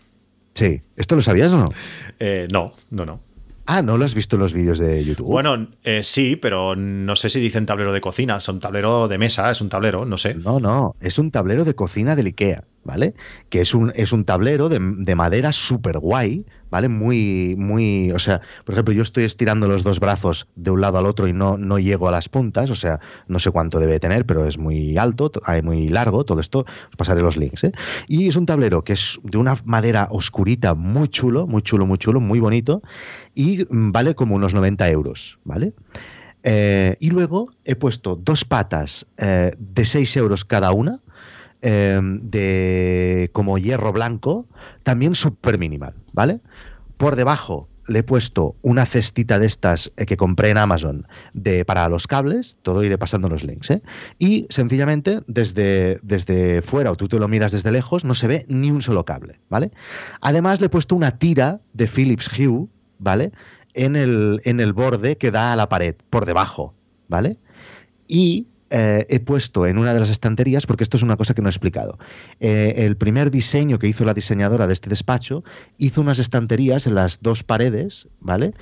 [0.55, 0.81] Sí.
[0.95, 1.69] ¿Esto lo sabías o no?
[2.17, 3.19] Eh, no, no, no.
[3.67, 5.27] Ah, ¿no lo has visto en los vídeos de YouTube?
[5.27, 8.39] Bueno, eh, sí, pero no sé si dicen tablero de cocina.
[8.39, 10.33] Son tablero de mesa, es un tablero, no sé.
[10.33, 13.13] No, no, es un tablero de cocina del IKEA, ¿vale?
[13.49, 16.89] Que es un, es un tablero de, de madera súper guay, ¿vale?
[16.89, 20.97] Muy, muy, o sea, por ejemplo, yo estoy estirando los dos brazos de un lado
[20.97, 23.99] al otro y no, no llego a las puntas, o sea, no sé cuánto debe
[23.99, 27.65] tener, pero es muy alto, to- ay, muy largo, todo esto, os pasaré los links,
[27.65, 27.71] ¿eh?
[28.07, 31.97] Y es un tablero que es de una madera oscurita, muy chulo, muy chulo, muy
[31.99, 32.81] chulo, muy bonito,
[33.35, 35.73] y vale como unos 90 euros, ¿vale?
[36.43, 40.99] Eh, y luego he puesto dos patas eh, de 6 euros cada una,
[41.61, 44.47] eh, de como hierro blanco,
[44.83, 46.39] también súper minimal, ¿vale?
[46.97, 51.65] Por debajo le he puesto una cestita de estas eh, que compré en Amazon de,
[51.65, 53.81] para los cables, todo iré pasando los links, ¿eh?
[54.17, 58.45] Y sencillamente desde, desde fuera o tú te lo miras desde lejos, no se ve
[58.47, 59.71] ni un solo cable, ¿vale?
[60.21, 62.67] Además le he puesto una tira de Philips Hue,
[62.99, 63.31] ¿vale?
[63.73, 66.73] En el, en el borde que da a la pared, por debajo,
[67.07, 67.37] ¿vale?
[68.07, 71.41] Y eh, he puesto en una de las estanterías, porque esto es una cosa que
[71.41, 71.99] no he explicado,
[72.39, 75.43] eh, el primer diseño que hizo la diseñadora de este despacho
[75.77, 78.53] hizo unas estanterías en las dos paredes, ¿vale?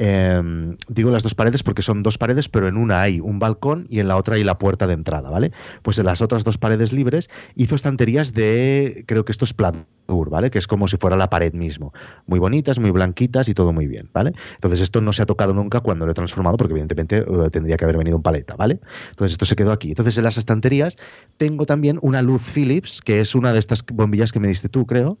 [0.00, 3.86] Eh, digo las dos paredes porque son dos paredes, pero en una hay un balcón
[3.90, 5.50] y en la otra hay la puerta de entrada, ¿vale?
[5.82, 10.30] Pues en las otras dos paredes libres hizo estanterías de, creo que esto es pladur,
[10.30, 10.50] ¿vale?
[10.50, 11.92] Que es como si fuera la pared mismo.
[12.26, 14.34] Muy bonitas, muy blanquitas y todo muy bien, ¿vale?
[14.54, 17.76] Entonces esto no se ha tocado nunca cuando lo he transformado porque evidentemente eh, tendría
[17.76, 18.78] que haber venido un paleta, ¿vale?
[19.10, 19.88] Entonces esto se quedó aquí.
[19.88, 20.96] Entonces en las estanterías
[21.38, 24.86] tengo también una luz Philips, que es una de estas bombillas que me diste tú,
[24.86, 25.18] creo.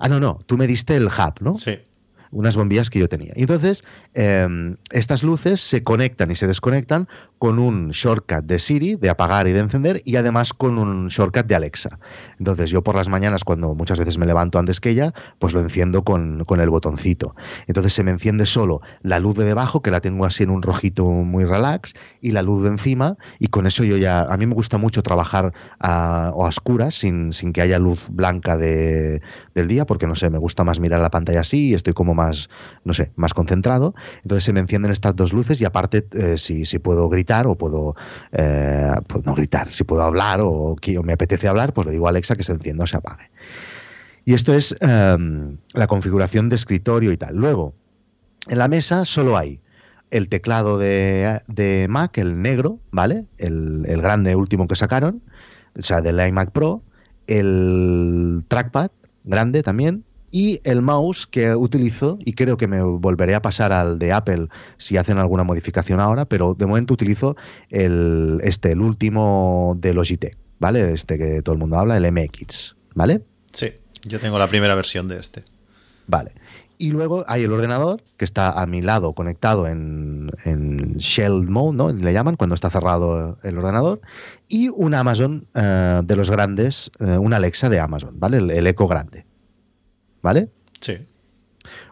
[0.00, 1.54] Ah, no, no, tú me diste el hub, ¿no?
[1.54, 1.78] Sí.
[2.30, 3.32] Unas bombillas que yo tenía.
[3.36, 4.46] Y entonces, eh,
[4.90, 7.08] estas luces se conectan y se desconectan
[7.38, 11.46] con un shortcut de Siri, de apagar y de encender, y además con un shortcut
[11.46, 11.98] de Alexa.
[12.38, 15.60] Entonces, yo por las mañanas, cuando muchas veces me levanto antes que ella, pues lo
[15.60, 17.36] enciendo con, con el botoncito.
[17.66, 20.62] Entonces, se me enciende solo la luz de debajo, que la tengo así en un
[20.62, 24.22] rojito muy relax, y la luz de encima, y con eso yo ya.
[24.22, 28.56] A mí me gusta mucho trabajar a, a oscuras, sin, sin que haya luz blanca
[28.56, 29.22] de,
[29.54, 32.14] del día, porque no sé, me gusta más mirar la pantalla así y estoy como
[32.14, 32.50] más,
[32.84, 33.94] no sé, más concentrado.
[34.22, 37.56] Entonces se me encienden estas dos luces y aparte, eh, si, si puedo gritar o
[37.56, 37.94] puedo,
[38.32, 42.06] eh, pues no gritar, si puedo hablar o, o me apetece hablar, pues le digo
[42.06, 43.30] a Alexa que se encienda o se apague.
[44.24, 47.36] Y esto es em, la configuración de escritorio y tal.
[47.36, 47.74] Luego,
[48.48, 49.60] en la mesa solo hay
[50.10, 53.26] el teclado de, de Mac, el negro, ¿vale?
[53.38, 55.22] El, el grande último que sacaron,
[55.78, 56.82] o sea, del iMac Pro,
[57.26, 58.90] el trackpad
[59.24, 63.98] grande también, y el mouse que utilizo, y creo que me volveré a pasar al
[63.98, 67.36] de Apple si hacen alguna modificación ahora, pero de momento utilizo
[67.70, 70.92] el, este, el último de Logitech, ¿vale?
[70.92, 73.22] Este que todo el mundo habla, el MX, ¿vale?
[73.52, 73.72] Sí,
[74.04, 75.44] yo tengo la primera versión de este.
[76.06, 76.32] Vale.
[76.80, 81.76] Y luego hay el ordenador que está a mi lado conectado en, en shell mode,
[81.76, 81.90] ¿no?
[81.90, 84.00] Le llaman cuando está cerrado el ordenador.
[84.46, 88.36] Y un Amazon eh, de los grandes, eh, un Alexa de Amazon, ¿vale?
[88.36, 89.26] El, el Eco grande.
[90.22, 90.48] ¿Vale?
[90.80, 90.98] Sí.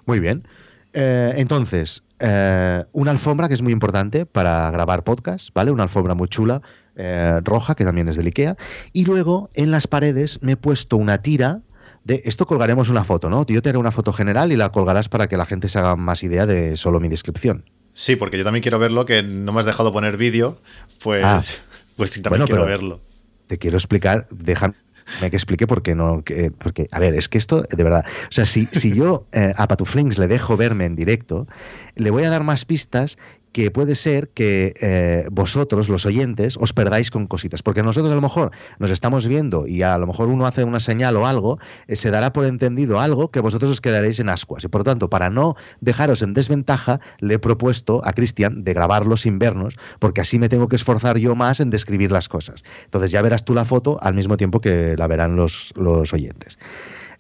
[0.07, 0.47] Muy bien.
[0.93, 5.71] Eh, entonces, eh, una alfombra que es muy importante para grabar podcast, ¿vale?
[5.71, 6.63] Una alfombra muy chula,
[6.97, 8.57] eh, roja, que también es del IKEA.
[8.93, 11.61] Y luego, en las paredes, me he puesto una tira
[12.05, 12.23] de...
[12.25, 13.45] Esto colgaremos una foto, ¿no?
[13.47, 15.97] Yo te haré una foto general y la colgarás para que la gente se haga
[15.97, 17.65] más idea de solo mi descripción.
[17.93, 20.59] Sí, porque yo también quiero verlo, que no me has dejado poner vídeo,
[21.03, 21.43] pues, Ah.
[21.97, 23.01] pues sí, también Bueno, quiero verlo.
[23.47, 24.75] te quiero explicar, déjame
[25.21, 28.33] que explique por qué no, que- porque, a ver, es que esto, de verdad, o
[28.33, 31.47] sea, si, si yo eh, a Patuflings le dejo verme en directo,
[31.95, 33.17] le voy a dar más pistas
[33.57, 37.63] que puede ser que eh, vosotros, los oyentes, os perdáis con cositas.
[37.63, 40.79] Porque nosotros a lo mejor nos estamos viendo y a lo mejor uno hace una
[40.79, 44.65] señal o algo, eh, se dará por entendido algo que vosotros os quedaréis en ascuas.
[44.65, 49.17] Y por tanto, para no dejaros en desventaja, le he propuesto a Cristian de grabarlo
[49.17, 52.63] sin vernos, porque así me tengo que esforzar yo más en describir las cosas.
[52.85, 56.59] Entonces ya verás tú la foto al mismo tiempo que la verán los, los oyentes.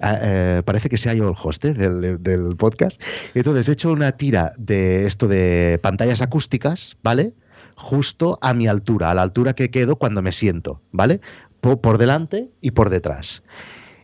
[0.00, 3.00] Ah, eh, parece que sea yo el host del, podcast.
[3.34, 7.34] Entonces he hecho una tira de esto de pantallas acústicas, ¿vale?
[7.76, 11.20] Justo a mi altura, a la altura que quedo cuando me siento, ¿vale?
[11.60, 13.42] Por, delante y por detrás.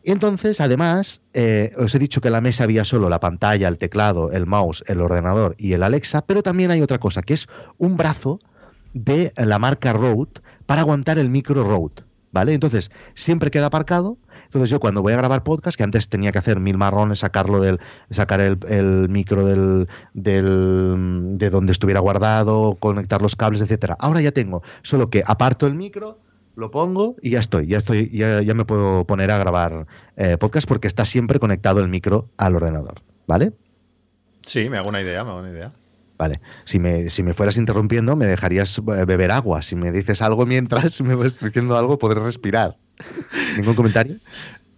[0.04, 3.78] Entonces, además, eh, os he dicho que en la mesa había solo la pantalla, el
[3.78, 7.46] teclado, el mouse, el ordenador y el Alexa, pero también hay otra cosa, que es
[7.78, 8.40] un brazo
[8.94, 12.02] de la marca Rode para aguantar el micro Rode.
[12.32, 12.54] ¿Vale?
[12.54, 14.16] Entonces, siempre queda aparcado.
[14.44, 17.60] Entonces, yo cuando voy a grabar podcast, que antes tenía que hacer mil marrones, sacarlo
[17.60, 17.78] del,
[18.10, 23.96] sacar el, el micro del, del, de donde estuviera guardado, conectar los cables, etcétera.
[24.00, 26.18] Ahora ya tengo, solo que aparto el micro,
[26.56, 30.36] lo pongo y ya estoy, ya estoy, ya, ya me puedo poner a grabar eh,
[30.38, 33.52] podcast porque está siempre conectado el micro al ordenador, ¿vale?
[34.44, 35.72] Sí, me hago una idea, me hago una idea.
[36.22, 39.60] Vale, si me, si me fueras interrumpiendo me dejarías eh, beber agua.
[39.60, 42.76] Si me dices algo mientras me vas diciendo algo podré respirar.
[43.56, 44.18] ¿Ningún comentario?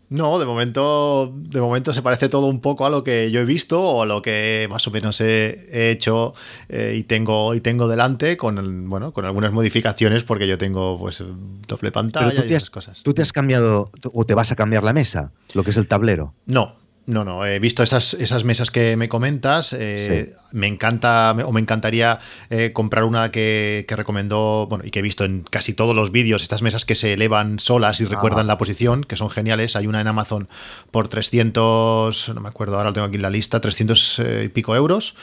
[0.08, 3.44] No, de momento, de momento se parece todo un poco a lo que yo he
[3.44, 6.32] visto o a lo que más o menos he, he hecho
[6.70, 11.22] eh, y tengo y tengo delante con bueno con algunas modificaciones porque yo tengo pues
[11.68, 13.02] doble pantalla Pero tú te has, y cosas.
[13.02, 15.88] ¿Tú te has cambiado o te vas a cambiar la mesa, lo que es el
[15.88, 16.32] tablero?
[16.46, 19.74] No, no, no, he visto esas, esas mesas que me comentas.
[19.74, 20.38] Eh, sí.
[20.52, 25.02] Me encanta o me encantaría eh, comprar una que, que, recomendó, bueno, y que he
[25.02, 28.54] visto en casi todos los vídeos, estas mesas que se elevan solas y recuerdan ah.
[28.54, 29.76] la posición, que son geniales.
[29.76, 30.48] Hay una en Amazon
[30.90, 34.48] por 300, no me acuerdo, ahora lo tengo aquí en la lista, 300 eh, y
[34.48, 35.14] pico euros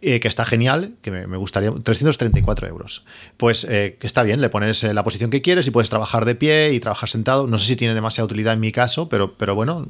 [0.00, 3.04] eh, que está genial, que me, me, gustaría, 334 euros.
[3.36, 6.24] Pues eh, que está bien, le pones eh, la posición que quieres y puedes trabajar
[6.24, 7.46] de pie y trabajar sentado.
[7.46, 9.88] No sé si tiene demasiada utilidad en mi caso, pero, pero bueno,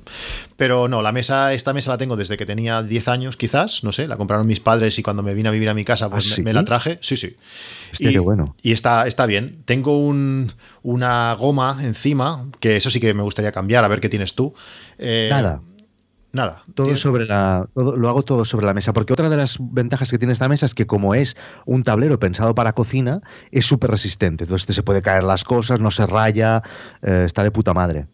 [0.56, 3.92] pero no, la mesa, esta mesa la tengo desde que tenía 10 años quizás, no
[3.92, 6.30] sé, la compraron mis padres y cuando me vine a vivir a mi casa pues
[6.30, 6.42] ¿Ah, sí?
[6.42, 7.36] me, me, la traje, sí, sí.
[7.92, 8.56] Este, y, qué bueno.
[8.62, 9.62] y está, está bien.
[9.64, 14.08] Tengo un, una goma encima, que eso sí que me gustaría cambiar, a ver qué
[14.08, 14.54] tienes tú.
[14.98, 15.60] Eh, Nada.
[16.34, 16.64] Nada.
[16.74, 20.10] Todo sobre la, todo, lo hago todo sobre la mesa, porque otra de las ventajas
[20.10, 23.20] que tiene esta mesa es que como es un tablero pensado para cocina,
[23.52, 24.42] es súper resistente.
[24.42, 26.64] Entonces se puede caer las cosas, no se raya,
[27.02, 28.08] eh, está de puta madre.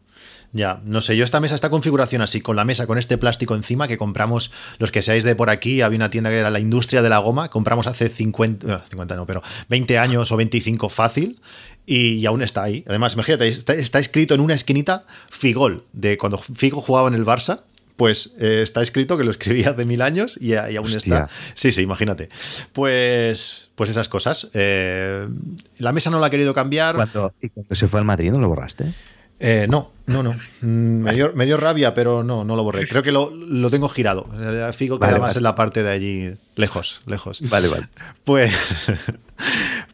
[0.52, 3.54] Ya, no sé, yo esta mesa, esta configuración así, con la mesa, con este plástico
[3.54, 6.60] encima que compramos, los que seáis de por aquí, había una tienda que era la
[6.60, 10.90] industria de la goma, compramos hace 50, no, 50 no, pero 20 años o 25
[10.90, 11.40] fácil,
[11.86, 12.84] y, y, aún está ahí.
[12.86, 17.24] Además, imagínate, está, está, escrito en una esquinita Figol, de cuando Figo jugaba en el
[17.24, 17.62] Barça,
[18.00, 20.96] pues eh, está escrito que lo escribí hace mil años y, y aún Hostia.
[20.96, 21.28] está.
[21.52, 22.30] Sí, sí, imagínate.
[22.72, 24.48] Pues, pues esas cosas.
[24.54, 25.28] Eh,
[25.76, 26.94] la mesa no la ha querido cambiar.
[26.96, 28.94] Cuando, ¿Y cuando se fue al Madrid no lo borraste?
[29.38, 30.32] Eh, no, no, no.
[30.62, 32.88] Mm, Me dio, me dio, rabia, pero no, no lo borré.
[32.88, 34.26] Creo que lo, lo tengo girado.
[34.72, 35.38] Figo queda vale, más vale.
[35.38, 37.42] en la parte de allí, lejos, lejos.
[37.50, 37.88] Vale, vale.
[38.24, 38.50] Pues,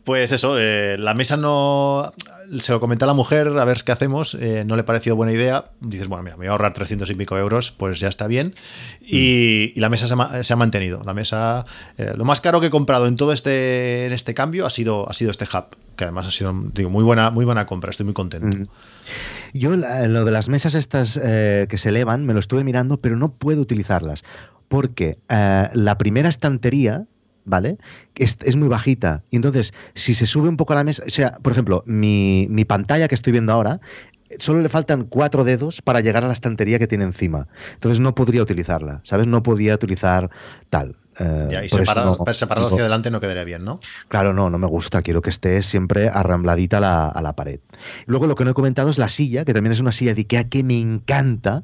[0.05, 2.13] pues eso, eh, la mesa no.
[2.61, 4.37] Se lo comenté a la mujer, a ver qué hacemos.
[4.41, 5.71] Eh, no le pareció buena idea.
[5.81, 8.55] Dices, bueno, mira, me voy a ahorrar 300 y pico euros, pues ya está bien.
[9.01, 11.03] Y, la mesa se ha, mantenido.
[11.05, 11.67] La mesa.
[11.99, 15.09] Eh, lo más caro que he comprado en todo este, en este cambio ha sido,
[15.11, 17.91] ha sido este hub, que además ha sido, digo, muy buena, muy buena compra.
[17.91, 18.71] Estoy muy contento.
[19.55, 23.33] Yo lo de las mesas estas que se elevan me lo estuve mirando, pero no
[23.33, 24.23] puedo utilizarlas
[24.69, 27.07] porque la primera estantería,
[27.47, 27.79] ¿vale?
[28.17, 29.23] Es, es, muy bajita.
[29.31, 32.47] Y entonces, si se sube un poco a la mesa, o sea, por ejemplo, mi,
[32.51, 33.81] mi pantalla que estoy viendo ahora,
[34.39, 37.49] solo le faltan cuatro dedos para llegar a la estantería que tiene encima.
[37.75, 39.27] Entonces no podría utilizarla, ¿sabes?
[39.27, 40.31] No podía utilizar
[40.69, 40.97] tal.
[41.19, 43.81] Eh, ya, y separado, no, hacia adelante no quedaría bien, ¿no?
[44.09, 45.01] Claro, no, no me gusta.
[45.01, 47.61] Quiero que esté siempre arrambladita a la, a la pared.
[48.05, 50.21] Luego lo que no he comentado es la silla, que también es una silla de
[50.23, 51.63] Ikea que me encanta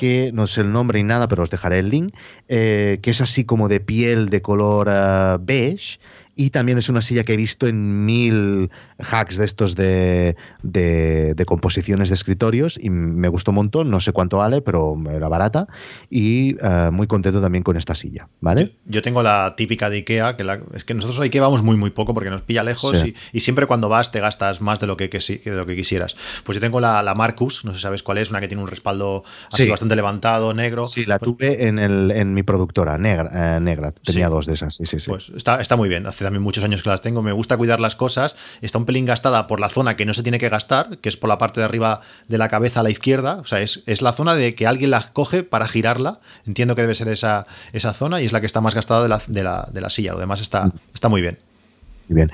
[0.00, 2.10] que no sé el nombre ni nada, pero os dejaré el link,
[2.48, 6.00] eh, que es así como de piel de color uh, beige
[6.40, 11.34] y también es una silla que he visto en mil hacks de estos de, de,
[11.34, 15.28] de, composiciones de escritorios y me gustó un montón, no sé cuánto vale, pero era
[15.28, 15.66] barata
[16.08, 18.76] y uh, muy contento también con esta silla, ¿vale?
[18.86, 21.62] Yo, yo tengo la típica de Ikea, que la, es que nosotros a Ikea vamos
[21.62, 23.14] muy muy poco porque nos pilla lejos sí.
[23.32, 25.76] y, y, siempre cuando vas te gastas más de lo que, que, de lo que
[25.76, 26.16] quisieras.
[26.44, 28.62] Pues yo tengo la, la, Marcus, no sé si sabes cuál es, una que tiene
[28.62, 29.68] un respaldo así sí.
[29.68, 30.86] bastante levantado, negro.
[30.86, 33.92] Sí, la pues, tuve en, el, en mi productora, negra, eh, negra.
[33.92, 34.32] tenía sí.
[34.32, 35.10] dos de esas, sí, sí, sí.
[35.10, 37.80] Pues está, está muy bien, hace también muchos años que las tengo, me gusta cuidar
[37.80, 40.98] las cosas, está un pelín gastada por la zona que no se tiene que gastar,
[40.98, 43.60] que es por la parte de arriba de la cabeza a la izquierda, o sea,
[43.60, 47.08] es, es la zona de que alguien la coge para girarla, entiendo que debe ser
[47.08, 49.80] esa, esa zona y es la que está más gastada de la, de la, de
[49.80, 51.36] la silla, lo demás está, está muy bien.
[52.06, 52.30] bien.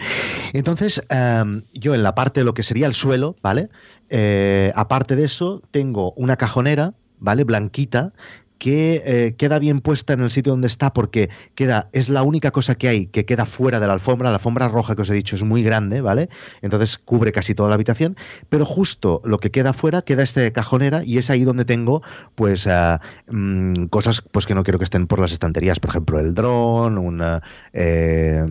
[0.52, 3.70] Entonces, em, yo en la parte de lo que sería el suelo, ¿vale?
[4.10, 7.44] Eh, aparte de eso, tengo una cajonera, ¿vale?
[7.44, 8.12] Blanquita,
[8.58, 12.50] que eh, queda bien puesta en el sitio donde está porque queda, es la única
[12.50, 14.30] cosa que hay que queda fuera de la alfombra.
[14.30, 16.28] La alfombra roja que os he dicho es muy grande, ¿vale?
[16.62, 18.16] Entonces cubre casi toda la habitación,
[18.48, 22.02] pero justo lo que queda fuera queda este cajonera y es ahí donde tengo
[22.34, 22.98] pues eh,
[23.30, 26.98] mm, cosas pues que no quiero que estén por las estanterías, por ejemplo el dron,
[26.98, 27.42] una,
[27.72, 28.46] eh,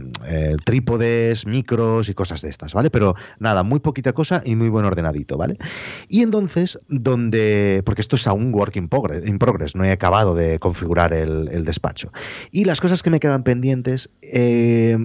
[0.65, 2.89] trípodes, micros y cosas de estas, ¿vale?
[2.89, 5.57] Pero nada, muy poquita cosa y muy buen ordenadito, ¿vale?
[6.07, 10.35] Y entonces, donde, porque esto es aún work in progress, in progress no he acabado
[10.35, 12.11] de configurar el, despacho.
[12.51, 14.97] Y las cosas que me quedan pendientes eh,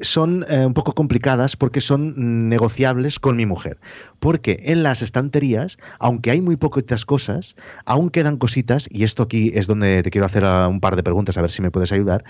[0.00, 3.78] son eh, un poco complicadas porque son negociables con mi mujer.
[4.18, 9.52] Porque en las estanterías, aunque hay muy poquitas cosas, aún quedan cositas, y esto aquí
[9.54, 12.24] es donde te quiero hacer un par de preguntas a ver si me puedes ayudar,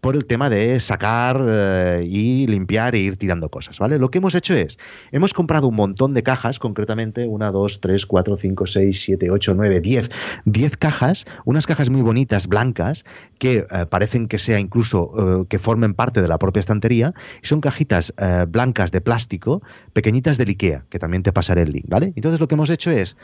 [0.00, 3.98] por el tema de sacar eh, y limpiar e ir tirando cosas, ¿vale?
[3.98, 4.78] Lo que hemos hecho es,
[5.12, 9.54] hemos comprado un montón de cajas, concretamente una, dos, tres, cuatro, cinco, seis, siete, ocho,
[9.54, 10.10] nueve, diez,
[10.44, 13.04] diez cajas, unas cajas muy bonitas, blancas,
[13.38, 16.99] que eh, parecen que sea incluso que formen parte de la propia estantería,
[17.42, 18.14] y son cajitas
[18.48, 22.12] blancas de plástico, pequeñitas del IKEA, que también te pasaré el link, ¿vale?
[22.16, 23.16] Entonces lo que hemos hecho es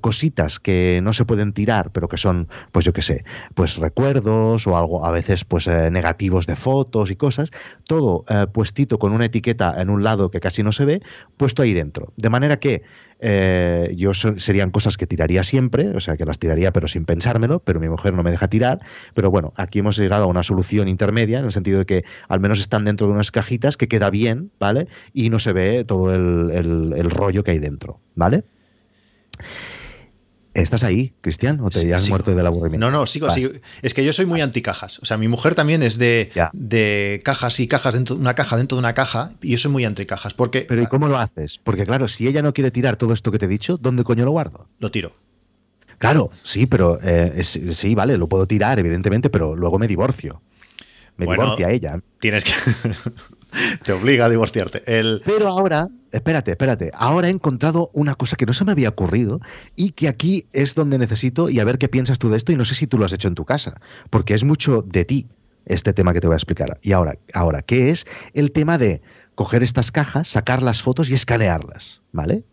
[0.00, 4.66] cositas que no se pueden tirar, pero que son, pues yo qué sé, pues recuerdos
[4.66, 7.50] o algo, a veces pues negativos de fotos y cosas,
[7.84, 11.02] todo eh, puestito con una etiqueta en un lado que casi no se ve,
[11.36, 12.12] puesto ahí dentro.
[12.16, 12.82] De manera que
[13.20, 17.60] eh, yo serían cosas que tiraría siempre, o sea, que las tiraría pero sin pensármelo,
[17.60, 18.80] pero mi mujer no me deja tirar.
[19.14, 22.40] Pero bueno, aquí hemos llegado a una solución intermedia, en el sentido de que al
[22.40, 24.88] menos están dentro de unas cajitas que queda bien, ¿vale?
[25.12, 26.50] Y no se ve todo el,
[26.96, 28.44] el rollo que hay dentro, ¿vale?
[30.54, 31.60] ¿Estás ahí, Cristian?
[31.60, 32.84] ¿O te has muerto del aburrimiento?
[32.84, 33.52] No, no, sigo, sigo.
[33.80, 34.98] Es que yo soy muy anti cajas.
[34.98, 38.58] O sea, mi mujer también es de, de cajas y cajas dentro de una caja
[38.58, 39.32] dentro de una caja.
[39.40, 40.34] Y yo soy muy anti cajas.
[40.34, 41.58] Porque, Pero ¿y cómo lo haces?
[41.58, 44.26] Porque, claro, si ella no quiere tirar todo esto que te he dicho, ¿dónde coño
[44.26, 44.68] lo guardo?
[44.78, 45.16] Lo tiro.
[45.96, 50.42] Claro, sí, pero eh, sí, vale, lo puedo tirar, evidentemente, pero luego me divorcio.
[51.16, 52.00] Me divorcia ella.
[52.18, 52.52] Tienes que.
[53.84, 54.82] Te obliga a divorciarte.
[55.24, 56.90] Pero ahora, espérate, espérate.
[56.94, 59.40] Ahora he encontrado una cosa que no se me había ocurrido
[59.76, 62.56] y que aquí es donde necesito y a ver qué piensas tú de esto y
[62.56, 65.28] no sé si tú lo has hecho en tu casa, porque es mucho de ti
[65.66, 66.78] este tema que te voy a explicar.
[66.82, 69.02] Y ahora, ahora, ¿qué es el tema de
[69.34, 72.02] coger estas cajas, sacar las fotos y escanearlas?
[72.12, 72.44] ¿Vale?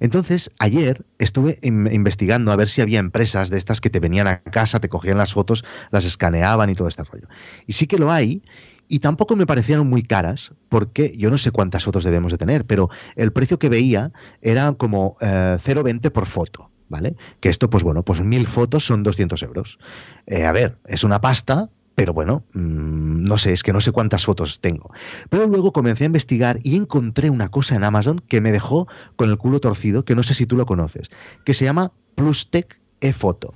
[0.00, 4.42] Entonces, ayer estuve investigando a ver si había empresas de estas que te venían a
[4.42, 7.28] casa, te cogían las fotos, las escaneaban y todo este rollo.
[7.68, 8.42] Y sí que lo hay,
[8.88, 12.66] y tampoco me parecieron muy caras, porque yo no sé cuántas fotos debemos de tener,
[12.66, 16.68] pero el precio que veía era como 0,20 eh, por foto.
[16.88, 17.16] ¿Vale?
[17.40, 19.78] Que esto, pues bueno, pues mil fotos son 200 euros.
[20.26, 23.92] Eh, a ver, es una pasta, pero bueno, mm, no sé, es que no sé
[23.92, 24.90] cuántas fotos tengo.
[25.30, 29.30] Pero luego comencé a investigar y encontré una cosa en Amazon que me dejó con
[29.30, 31.08] el culo torcido, que no sé si tú lo conoces,
[31.46, 33.54] que se llama Plustec eFoto.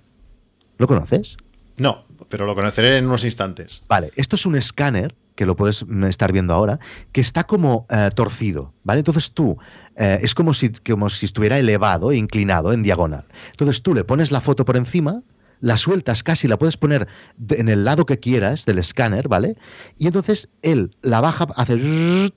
[0.79, 1.37] ¿Lo conoces?
[1.77, 3.83] No, pero lo conoceré en unos instantes.
[3.89, 6.81] Vale, esto es un escáner que lo puedes estar viendo ahora,
[7.13, 9.01] que está como eh, torcido, ¿vale?
[9.01, 9.59] Entonces tú,
[9.97, 13.25] eh, es como si, como si estuviera elevado e inclinado en diagonal.
[13.51, 15.23] Entonces tú le pones la foto por encima,
[15.61, 17.07] la sueltas casi, la puedes poner
[17.51, 19.57] en el lado que quieras del escáner, ¿vale?
[19.99, 21.77] Y entonces él la baja, hace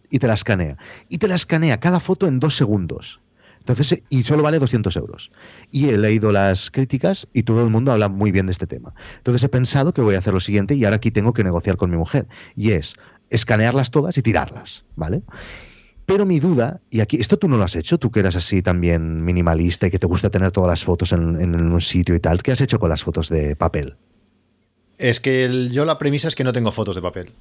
[0.09, 0.77] y te la escanea.
[1.07, 3.19] Y te la escanea cada foto en dos segundos.
[3.59, 5.31] Entonces, y solo vale 200 euros.
[5.71, 8.93] Y he leído las críticas y todo el mundo habla muy bien de este tema.
[9.17, 11.77] Entonces he pensado que voy a hacer lo siguiente y ahora aquí tengo que negociar
[11.77, 12.27] con mi mujer.
[12.55, 12.95] Y es
[13.29, 15.21] escanearlas todas y tirarlas, ¿vale?
[16.05, 18.63] Pero mi duda, y aquí, esto tú no lo has hecho, tú que eras así
[18.63, 22.41] también minimalista y que te gusta tener todas las fotos en, un sitio y tal,
[22.41, 23.95] ¿qué has hecho con las fotos de papel?
[24.97, 27.31] Es que yo la premisa es que no tengo fotos de papel.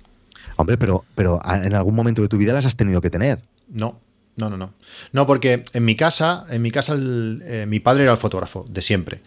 [0.56, 3.42] Hombre, pero, pero en algún momento de tu vida las has tenido que tener.
[3.68, 4.00] No.
[4.38, 4.72] No, no, no.
[5.12, 8.82] No, porque en mi casa, en mi casa, eh, mi padre era el fotógrafo de
[8.82, 9.20] siempre.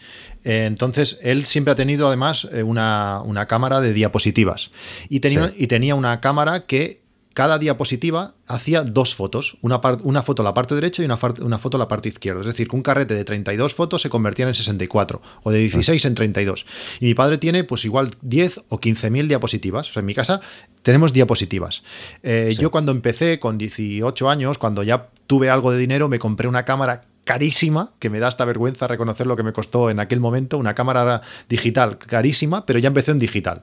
[0.45, 4.71] Eh, entonces, él siempre ha tenido además eh, una, cámara de diapositivas.
[5.10, 7.00] Y tenía, y tenía una cámara que
[7.33, 11.57] cada diapositiva hacía dos fotos, una, una foto a la parte derecha y una, una,
[11.57, 12.41] foto a la parte izquierda.
[12.41, 16.03] Es decir, que un carrete de 32 fotos se convertía en 64 o de 16
[16.05, 16.65] en 32.
[16.99, 19.89] Y mi padre tiene pues igual 10 o 15 mil diapositivas.
[19.89, 20.41] O sea, en mi casa
[20.81, 21.83] tenemos diapositivas.
[22.23, 26.47] Eh, yo cuando empecé con 18 años, cuando ya tuve algo de dinero, me compré
[26.47, 30.19] una cámara carísima, que me da hasta vergüenza reconocer lo que me costó en aquel
[30.19, 33.61] momento, una cámara digital carísima, pero ya empecé en digital,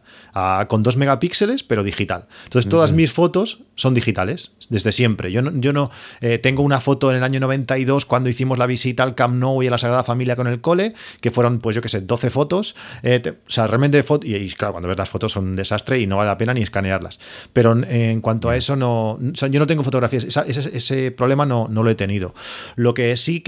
[0.69, 2.29] con dos megapíxeles, pero digital.
[2.45, 5.33] Entonces todas mis fotos son digitales, desde siempre.
[5.33, 5.91] Yo no, yo no
[6.21, 9.63] eh, tengo una foto en el año 92 cuando hicimos la visita al Camp Nou
[9.63, 12.31] y a la Sagrada Familia con el cole, que fueron, pues yo qué sé, 12
[12.31, 12.75] fotos.
[13.03, 16.07] Eh, o sea, realmente, y, y, claro, cuando ves las fotos son un desastre y
[16.07, 17.19] no vale la pena ni escanearlas.
[17.53, 21.83] Pero en cuanto a eso, no, yo no tengo fotografías, ese, ese, problema no, no
[21.83, 22.35] lo he tenido.
[22.77, 23.48] Lo que sí que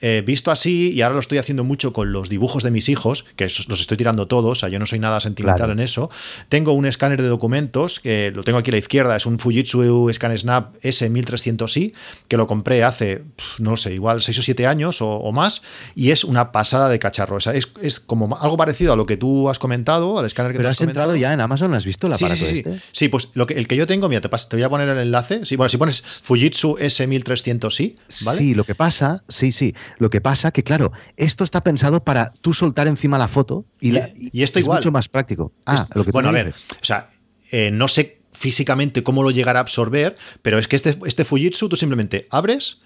[0.00, 3.24] he visto así, y ahora lo estoy haciendo mucho con los dibujos de mis hijos,
[3.36, 6.10] que los estoy tirando todos, o sea, yo no soy nada sentimental en eso.
[6.48, 10.10] Tengo un escáner de documentos, que lo tengo aquí a la izquierda, es un Fujitsu
[10.12, 11.92] ScanSnap S1300i,
[12.28, 13.22] que lo compré hace,
[13.58, 15.62] no sé, igual 6 o 7 años o, más,
[15.94, 17.36] y es una pasada de cacharro.
[17.36, 20.52] O sea, es, es, como algo parecido a lo que tú has comentado, al escáner
[20.52, 22.80] que Pero tú has, entrado ya en Amazon, ¿has visto la sí, sí, sí, este?
[22.92, 24.98] sí, pues lo que, el que yo tengo, mira, te, te voy a poner el
[24.98, 25.44] enlace.
[25.44, 27.94] Sí, bueno, si pones Fujitsu S1300i,
[28.24, 28.38] ¿vale?
[28.38, 29.74] Sí, lo que pasa, sí, sí.
[29.98, 33.96] Lo que pasa que, claro, esto está pensado para tú soltar encima la foto y,
[34.16, 34.78] y, esto es igual.
[34.78, 35.52] mucho más práctico.
[35.66, 37.10] Ah, lo que Bueno, a ver, o sea,
[37.50, 41.68] eh, no sé físicamente cómo lo llegará a absorber, pero es que este, este Fujitsu
[41.68, 42.80] tú simplemente abres,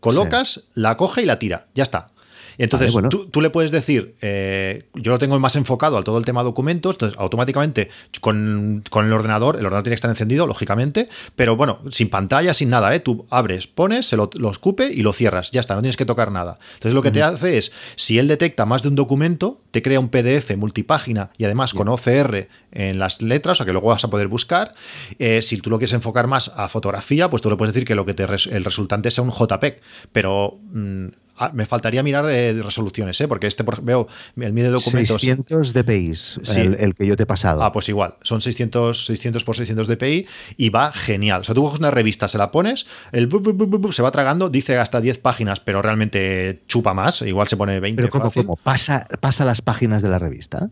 [0.00, 0.60] colocas, sí.
[0.74, 1.68] la coge y la tira.
[1.74, 2.08] Ya está.
[2.58, 3.08] Entonces, vale, bueno.
[3.08, 6.42] tú, tú, le puedes decir, eh, yo lo tengo más enfocado a todo el tema
[6.42, 7.88] documentos, entonces automáticamente
[8.20, 12.54] con, con, el ordenador, el ordenador tiene que estar encendido, lógicamente, pero bueno, sin pantalla,
[12.54, 13.00] sin nada, ¿eh?
[13.00, 16.06] tú abres, pones, se lo, lo, escupe y lo cierras, ya está, no tienes que
[16.06, 16.58] tocar nada.
[16.74, 17.14] Entonces lo que uh -huh.
[17.14, 21.30] te hace es, si él detecta más de un documento, te crea un PDF multipágina
[21.38, 24.74] y además con OCR en las letras, o sea que luego vas a poder buscar.
[25.18, 27.94] Eh, si tú lo quieres enfocar más a fotografía, pues tú le puedes decir que
[27.94, 29.80] lo que te res el resultante sea un JPEG,
[30.12, 31.08] pero mmm,
[31.40, 33.26] Ah, me faltaría mirar eh, resoluciones, ¿eh?
[33.26, 34.06] porque este por, veo
[34.38, 35.22] el mío de documentos.
[35.22, 36.60] 600 dpi, sí.
[36.60, 37.62] el, el, que yo te he pasado.
[37.62, 40.26] Ah, pues igual, son 600, 600 por 600 dpi
[40.58, 41.40] y va genial.
[41.40, 44.10] O sea, tú coges una revista, se la pones, el bu, bu, bu, se va
[44.10, 48.02] tragando, dice hasta 10 páginas, pero realmente chupa más, igual se pone 20.
[48.02, 48.42] Pero ¿cómo, fácil.
[48.44, 48.56] cómo?
[48.56, 50.70] ¿Pasa, ¿Pasa las páginas de la revista?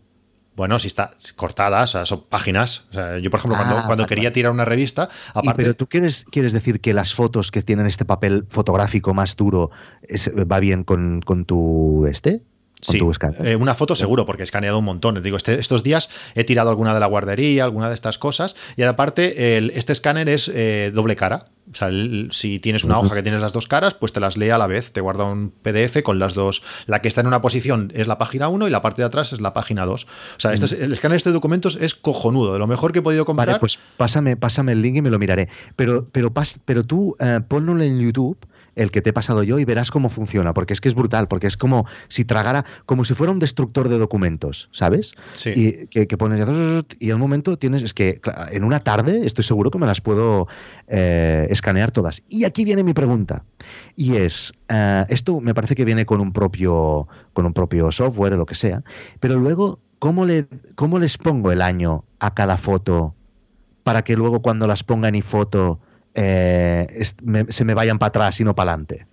[0.55, 2.85] Bueno, si está cortadas, o sea, son páginas.
[2.89, 4.33] O sea, yo, por ejemplo, cuando, Ah, cuando vale, quería vale.
[4.33, 5.53] tirar una revista, aparte.
[5.55, 9.71] pero tú quieres, quieres decir que las fotos que tienen este papel fotográfico más duro
[10.01, 12.43] es- va bien con, con tu este?
[12.81, 12.97] Sí,
[13.43, 15.21] eh, una foto seguro, porque he escaneado un montón.
[15.21, 18.83] Digo, este- estos días he tirado alguna de la guardería, alguna de estas cosas, y
[18.83, 21.47] aparte, el- este escáner es eh, doble cara.
[21.71, 21.89] O sea,
[22.31, 24.65] si tienes una hoja que tienes las dos caras, pues te las lee a la
[24.67, 24.91] vez.
[24.91, 26.63] Te guarda un PDF con las dos.
[26.87, 29.33] La que está en una posición es la página 1 y la parte de atrás
[29.33, 30.03] es la página 2.
[30.03, 30.07] O
[30.39, 33.01] sea, este es- el escáner este de documentos es cojonudo, de lo mejor que he
[33.03, 33.47] podido comprar.
[33.47, 35.47] Vale, pues pásame, pásame el link y me lo miraré.
[35.75, 36.33] Pero, pero,
[36.65, 38.37] pero tú eh, ponlo en YouTube,
[38.79, 41.27] el que te he pasado yo, y verás cómo funciona, porque es que es brutal,
[41.27, 45.15] porque es como si tragara, como si fuera un destructor de documentos, ¿sabes?
[45.33, 45.51] Sí.
[45.53, 46.39] Y que, que pones
[46.99, 48.21] y al momento tienes, es que
[48.51, 50.47] en una tarde estoy seguro que me las puedo
[50.87, 52.23] eh, escanear todas.
[52.29, 53.43] Y aquí viene mi pregunta,
[53.97, 58.33] y es, eh, esto me parece que viene con un propio, con un propio software
[58.33, 58.81] o lo que sea,
[59.19, 63.13] pero luego, ¿cómo, le, ¿cómo les pongo el año a cada foto
[63.83, 65.79] para que luego cuando las ponga en iFoto
[66.19, 69.07] eh, me- se me vayan para atrás y no para adelante?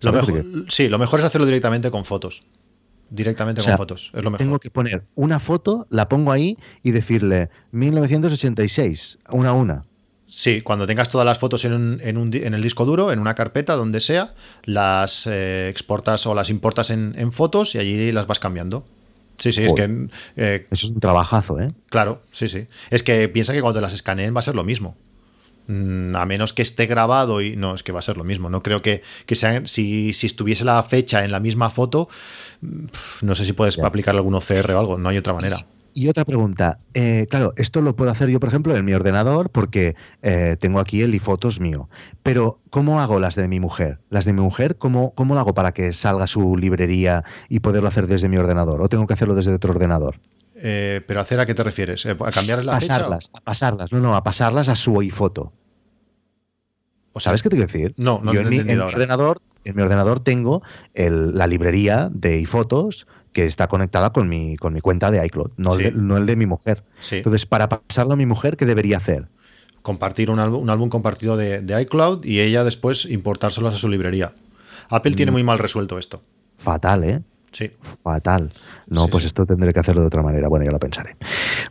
[0.00, 2.44] Lo mejor, sí, lo mejor es hacerlo directamente con fotos.
[3.10, 4.10] Directamente O sea, con fotos.
[4.14, 4.38] Es lo mejor.
[4.46, 9.84] Tengo que poner una foto, la pongo ahí y decirle 1986, una a una.
[10.26, 13.10] Sí, cuando tengas todas las fotos en, un- en, un di- en el disco duro,
[13.10, 14.34] en una carpeta, donde sea,
[14.64, 18.86] las eh, exportas o las importas en, en fotos y allí las vas cambiando.
[19.38, 20.06] Sí, sí, es que,
[20.36, 21.72] eh, Eso es un trabajazo, ¿eh?
[21.88, 22.68] claro, sí, sí.
[22.90, 24.96] Es que piensa que cuando te las escaneen va a ser lo mismo.
[25.70, 28.50] Mm, A menos que esté grabado y no, es que va a ser lo mismo.
[28.50, 32.08] No creo que, que sean, si, si estuviese la fecha en la misma foto,
[32.60, 32.86] mm,
[33.22, 33.86] no sé si puedes Ya.
[33.86, 35.56] aplicar algún OCR o algo, no hay otra manera.
[35.92, 39.50] Y otra pregunta, eh, claro, esto lo puedo hacer yo, por ejemplo, en mi ordenador
[39.50, 41.88] porque eh, tengo aquí el iFotos mío.
[42.22, 43.98] Pero, ¿cómo hago las de mi mujer?
[44.08, 47.88] Las de mi mujer, ¿cómo, ¿cómo lo hago para que salga su librería y poderlo
[47.88, 48.80] hacer desde mi ordenador?
[48.82, 50.20] ¿O tengo que hacerlo desde otro ordenador?
[50.62, 52.04] Eh, pero hacer a qué te refieres?
[52.06, 52.94] ¿A cambiar la fecha?
[52.94, 55.52] pasarlas, a pasarlas, no, no, a pasarlas a su iFoto.
[57.12, 57.94] O ¿Sabes qué te quiero decir?
[57.96, 60.62] No, no Yo en mi, en mi ordenador, en mi ordenador tengo
[60.94, 65.50] el- la librería de iFotos que está conectada con mi, con mi cuenta de iCloud,
[65.56, 65.84] no, Sí.
[65.84, 66.84] el, de, no el de mi mujer.
[67.00, 67.16] Sí.
[67.16, 69.28] Entonces, para pasarlo a mi mujer, ¿qué debería hacer?
[69.82, 73.88] compartir un álbum, un álbum compartido de, de iCloud y ella después importárselos a su
[73.88, 74.34] librería.
[74.90, 75.34] Apple tiene Mm.
[75.34, 76.22] muy mal resuelto esto.
[76.58, 77.22] Fatal, ¿eh?
[77.50, 77.70] Sí.
[78.02, 78.50] Fatal.
[78.88, 79.28] No, Sí, pues sí.
[79.28, 80.48] esto tendré que hacerlo de otra manera.
[80.48, 81.16] Bueno, ya lo pensaré.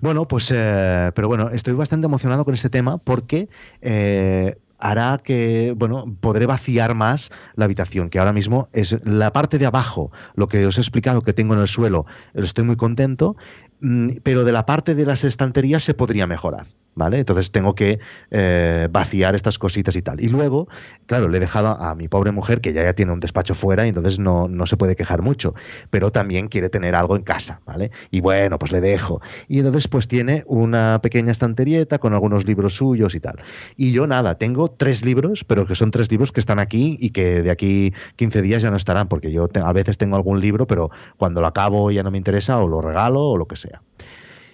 [0.01, 3.47] Bueno, pues, eh, pero bueno, estoy bastante emocionado con este tema porque
[3.81, 9.57] eh, hará que, bueno, podré vaciar más la habitación, que ahora mismo es la parte
[9.57, 13.35] de abajo, lo que os he explicado que tengo en el suelo, estoy muy contento,
[13.81, 16.67] mm, pero de la parte de las estanterías se podría mejorar.
[16.99, 17.19] ¿Vale?
[17.19, 20.21] Entonces tengo que eh, vaciar estas cositas y tal.
[20.21, 20.67] Y luego,
[21.07, 23.85] claro, le he dejado a mi pobre mujer, que ya, ya tiene un despacho fuera,
[23.85, 25.55] y entonces no, no se puede quejar mucho,
[25.89, 27.89] pero también quiere tener algo en casa, ¿vale?
[28.11, 29.21] Y bueno, pues le dejo.
[29.47, 33.39] Y entonces pues tiene una pequeña estanterieta con algunos libros suyos y tal.
[33.77, 37.11] Y yo nada, tengo tres libros, pero que son tres libros que están aquí y
[37.11, 40.67] que de aquí 15 días ya no estarán, porque yo a veces tengo algún libro,
[40.67, 43.81] pero cuando lo acabo ya no me interesa o lo regalo o lo que sea.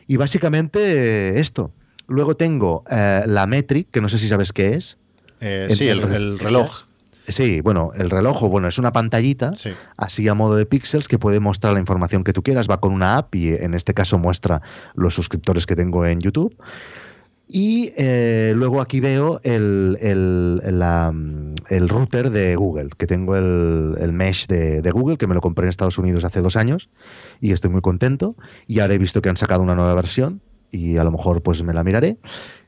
[0.07, 1.71] Y básicamente esto.
[2.07, 4.97] Luego tengo eh, la Metric, que no sé si sabes qué es.
[5.41, 6.01] Eh, sí, el,
[6.39, 6.85] reloj.
[7.27, 9.53] Sí, bueno, el reloj, bueno, es una pantallita,
[9.97, 12.69] así a modo de píxeles, que puede mostrar la información que tú quieras.
[12.69, 14.61] Va con una app y en este caso muestra
[14.93, 16.55] los suscriptores que tengo en YouTube.
[17.47, 24.81] Y eh, luego aquí veo el, el, router de Google, que tengo el, mesh de,
[24.81, 26.89] de, Google, que me lo compré en Estados Unidos hace dos años
[27.41, 28.35] y estoy muy contento.
[28.67, 30.41] Y ahora he visto que han sacado una nueva versión
[30.71, 32.17] y a lo mejor pues me la miraré.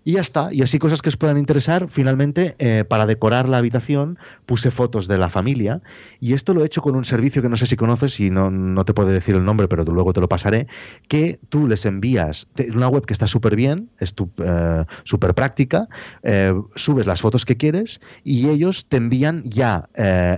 [0.07, 0.53] Y ya está.
[0.53, 1.89] Y así cosas que os puedan interesar.
[1.89, 5.81] Finalmente, eh, para decorar la habitación, puse fotos de la familia.
[6.21, 8.49] Y esto lo he hecho con un servicio que no sé si conoces y no,
[8.49, 10.67] no te puedo decir el nombre, pero luego te lo pasaré.
[11.09, 15.89] Que tú les envías una web que está súper bien, es eh, súper práctica.
[16.23, 19.89] Eh, subes las fotos que quieres y ellos te envían ya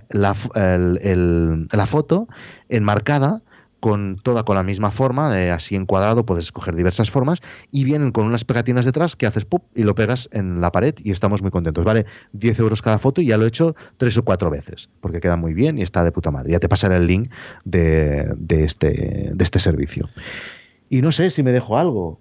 [0.10, 0.36] la,
[1.72, 2.28] la foto
[2.70, 3.44] enmarcada
[3.80, 7.40] con toda con la misma forma, de así encuadrado, puedes escoger diversas formas
[7.72, 10.96] y vienen con unas pegatinas detrás que haces pop y lo pegas en la pared
[11.04, 11.86] y estamos muy contentos.
[11.86, 15.20] Vale 10 euros cada foto y ya lo he hecho tres o cuatro veces porque
[15.20, 16.52] queda muy bien y está de puta madre.
[16.52, 17.30] Ya te pasaré el link
[17.64, 20.10] de, de este, de este servicio.
[20.90, 22.20] Y no sé si me dejo algo.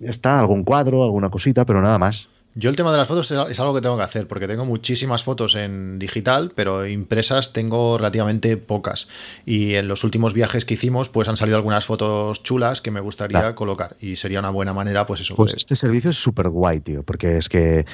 [0.00, 2.28] Está algún cuadro, alguna cosita, pero nada más.
[2.60, 5.22] Yo el tema de las fotos es algo que tengo que hacer, porque tengo muchísimas
[5.22, 9.08] fotos en digital, pero impresas tengo relativamente pocas.
[9.46, 13.00] Y en los últimos viajes que hicimos, pues han salido algunas fotos chulas que me
[13.00, 13.96] gustaría colocar.
[13.98, 15.36] Y sería una buena manera, pues eso.
[15.36, 17.86] Pues, este servicio es súper guay, tío, porque es que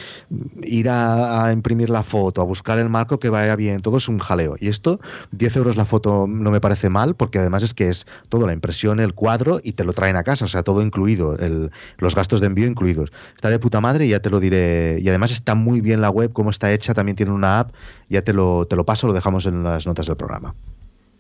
[0.65, 4.19] ir a, imprimir la foto, a buscar el marco que vaya bien, todo es un
[4.19, 4.57] jaleo.
[4.59, 4.99] Y esto,
[5.31, 8.53] 10 euros la foto no me parece mal, porque además es que es todo la
[8.53, 11.37] impresión, el cuadro y te lo traen a casa, o sea, todo incluido,
[11.99, 13.13] los gastos de envío incluidos.
[13.37, 14.41] Está de puta madre y ya te lo
[15.01, 17.73] y además está muy bien la web, como está hecha, también tiene una app,
[18.09, 20.55] ya te lo, te lo paso, lo dejamos en las notas del programa.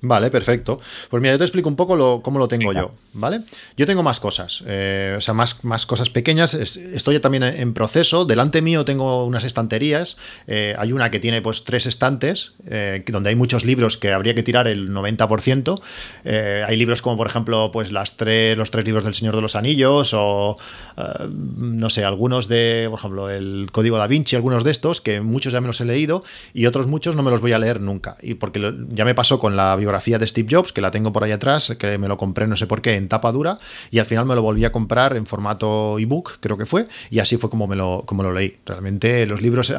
[0.06, 0.80] Vale, perfecto.
[1.10, 3.40] Pues mira, yo te explico un poco lo, cómo lo tengo yo, ¿vale?
[3.76, 6.54] Yo tengo más cosas, eh, o sea, más, más cosas pequeñas.
[6.54, 8.24] estoy también en proceso.
[8.24, 10.16] Delante mío tengo unas estanterías.
[10.46, 14.34] Eh, hay una que tiene pues tres estantes, eh, donde hay muchos libros que habría
[14.34, 15.80] que tirar el 90%.
[16.24, 19.56] hay libros como, por ejemplo, pues las tres, los tres libros del Señor de los
[19.56, 20.56] Anillos o,
[21.18, 25.52] no sé, algunos de, por ejemplo, el Código da Vinci, algunos de estos, que muchos
[25.52, 26.22] ya me los he leído
[26.54, 28.16] y otros muchos no me los voy a leer nunca.
[28.22, 31.24] Y porque ya me pasó con la biografía de Steve Jobs, que la tengo por
[31.24, 33.58] ahí atrás, que me lo compré no sé por qué en tapa dura,
[33.90, 37.20] y al final me lo volví a comprar en formato ebook, creo que fue, y
[37.20, 38.58] así fue como, me lo, como lo leí.
[38.66, 39.72] Realmente los libros,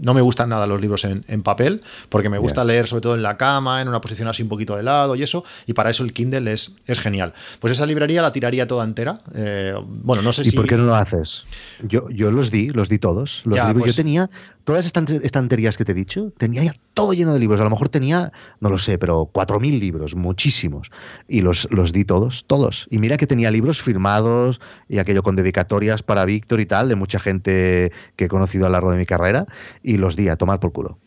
[0.00, 3.22] no me gustan nada los libros en, papel, porque me gusta leer sobre todo en
[3.22, 6.04] la cama, en una posición así un poquito de lado y eso, y para eso
[6.04, 7.34] el Kindle es, es genial.
[7.60, 9.20] Pues esa librería la tiraría toda entera.
[9.34, 10.56] Eh, bueno, no sé ¿Y si...
[10.56, 11.44] por qué no lo haces?
[11.82, 13.42] Yo, yo los di, los di todos.
[13.44, 14.30] Los Yo pues tenía
[14.64, 17.60] todas estas estanterías que te he dicho, tenía ya todo lleno de libros.
[17.60, 20.90] A lo mejor tenía, no lo sé, pero 4.000 libros, muchísimos.
[21.28, 22.86] Y los, los di todos, todos.
[22.90, 26.96] Y mira que tenía libros firmados y aquello con dedicatorias para Víctor y tal, de
[26.96, 29.46] mucha gente que he conocido a lo largo de mi carrera,
[29.82, 30.98] y los di a tomar por culo.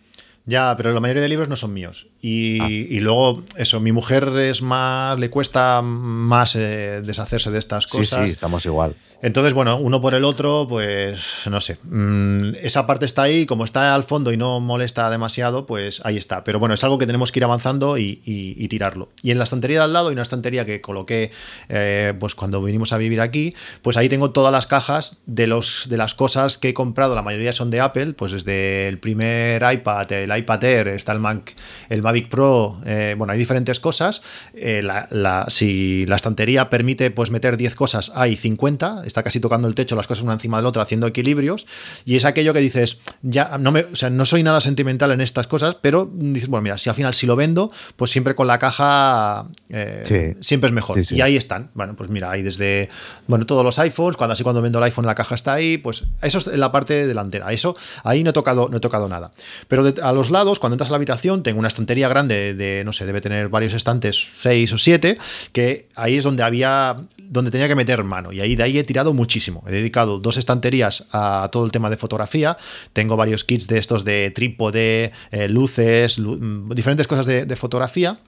[0.47, 2.07] Ya, pero la mayoría de libros no son míos.
[2.21, 2.69] Y, ah.
[2.69, 8.21] y luego, eso, mi mujer es más, le cuesta más eh, deshacerse de estas cosas.
[8.21, 8.95] Sí, sí, estamos igual.
[9.19, 11.79] Entonces, bueno, uno por el otro, pues no sé.
[11.83, 16.17] Mm, esa parte está ahí, como está al fondo y no molesta demasiado, pues ahí
[16.17, 16.43] está.
[16.43, 19.09] Pero bueno, es algo que tenemos que ir avanzando y, tirarlo.
[19.23, 21.31] Y en la estantería de al lado hay una estantería que coloqué
[21.69, 25.87] eh, pues cuando vinimos a vivir aquí, pues ahí tengo todas las cajas de, los,
[25.89, 27.15] de las cosas que he comprado.
[27.15, 31.19] La mayoría son de Apple, pues desde el primer iPad, el iPad Air, está el,
[31.19, 31.55] Mac,
[31.89, 34.21] el Mavic Pro, eh, bueno, hay diferentes cosas.
[34.53, 39.67] Eh, la, si la estantería permite pues meter 10 cosas, hay 50 está casi tocando
[39.67, 41.65] el techo, las cosas una encima de la otra, haciendo equilibrios,
[42.05, 45.21] y es aquello que dices, ya no me, o sea, no soy nada sentimental en
[45.21, 48.47] estas cosas, pero dices, bueno, mira, si al final si lo vendo, pues siempre con
[48.47, 50.99] la caja eh, siempre es mejor.
[51.09, 51.69] Y ahí están.
[51.73, 52.89] Bueno, pues mira, hay desde,
[53.27, 56.05] bueno, todos los iPhones, cuando así cuando vendo el iPhone la caja está ahí, pues
[56.21, 57.51] eso es la parte delantera.
[57.51, 59.31] Eso, ahí no he tocado, no he tocado nada.
[59.67, 62.93] Pero a los lados, cuando entras a la habitación, tengo una estantería grande de, no
[62.93, 65.17] sé, debe tener varios estantes, seis o siete,
[65.51, 66.95] que ahí es donde había,
[67.29, 68.31] donde tenía que meter mano.
[68.31, 69.63] Y ahí de ahí he tirado muchísimo.
[69.67, 72.57] He dedicado dos estanterías a todo el tema de fotografía.
[72.93, 78.19] Tengo varios kits de estos de trípode, eh, luces, mm, diferentes cosas de, fotografía.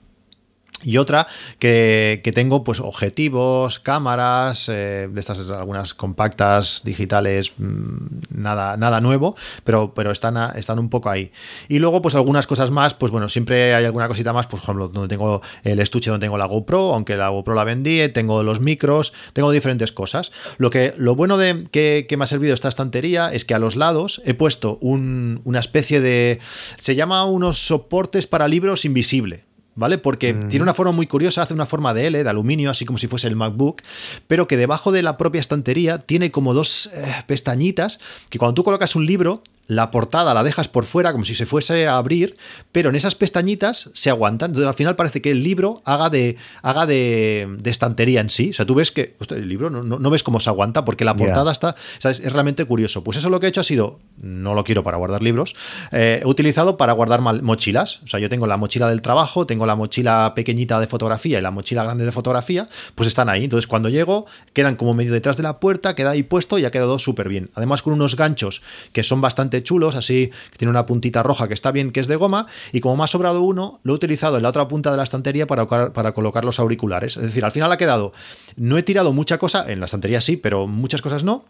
[0.82, 1.26] Y otra
[1.58, 7.96] que, tengo pues objetivos, cámaras, eh, de estas algunas compactas digitales, mm,
[8.30, 11.32] nada, nada nuevo, pero, pero están, están un poco ahí.
[11.68, 14.64] Y luego pues algunas cosas más, pues bueno, siempre hay alguna cosita más, pues por
[14.64, 18.42] ejemplo, donde tengo el estuche donde tengo la GoPro, aunque la GoPro la vendí, tengo
[18.42, 20.32] los micros, tengo diferentes cosas.
[20.58, 23.76] Lo, que, lo bueno de que, me ha servido esta estantería es que a los
[23.76, 26.38] lados he puesto una especie de...
[26.76, 29.49] se llama unos soportes para libros invisible.
[29.74, 29.98] ¿Vale?
[29.98, 32.98] Porque tiene una forma muy curiosa, hace una forma de L, de aluminio, así como
[32.98, 33.82] si fuese el MacBook,
[34.26, 38.64] pero que debajo de la propia estantería tiene como dos eh, pestañitas que cuando tú
[38.64, 42.36] colocas un libro, la portada la dejas por fuera como si se fuese a abrir,
[42.72, 44.50] pero en esas pestañitas se aguantan.
[44.50, 48.50] Entonces al final parece que el libro haga de, haga de, estantería en sí.
[48.50, 51.52] O sea, tú ves que el libro no, ves cómo se aguanta porque la portada
[51.52, 51.76] está.
[52.02, 53.04] es, realmente curioso.
[53.04, 55.54] Pues eso lo que he hecho ha sido, no lo quiero para guardar libros,
[55.92, 58.00] eh, he utilizado para guardar mochilas.
[58.02, 61.42] O sea, yo tengo la mochila del trabajo, tengo la mochila pequeñita de fotografía y
[61.42, 63.44] la mochila grande de fotografía, pues están ahí.
[63.44, 66.72] Entonces cuando llego, quedan como medio detrás de la puerta, queda ahí puesto y ha
[66.72, 67.50] quedado súper bien.
[67.54, 68.62] Además con unos ganchos
[68.92, 72.08] que son bastante chulos, así que tiene una puntita roja que está bien, que es
[72.08, 74.90] de goma, y como me ha sobrado uno, lo he utilizado en la otra punta
[74.90, 77.16] de la estantería para, para colocar los auriculares.
[77.16, 78.12] Es decir, al final ha quedado,
[78.56, 81.44] no he tirado mucha cosa, en la estantería sí, pero muchas cosas no,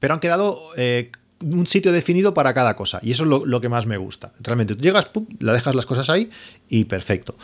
[0.00, 1.12] pero han quedado eh,
[1.42, 3.00] un sitio definido para cada cosa.
[3.02, 4.32] Y eso es lo, que más me gusta.
[4.40, 5.06] Realmente tú llegas,
[5.38, 6.30] la dejas las cosas ahí
[6.68, 7.36] y perfecto.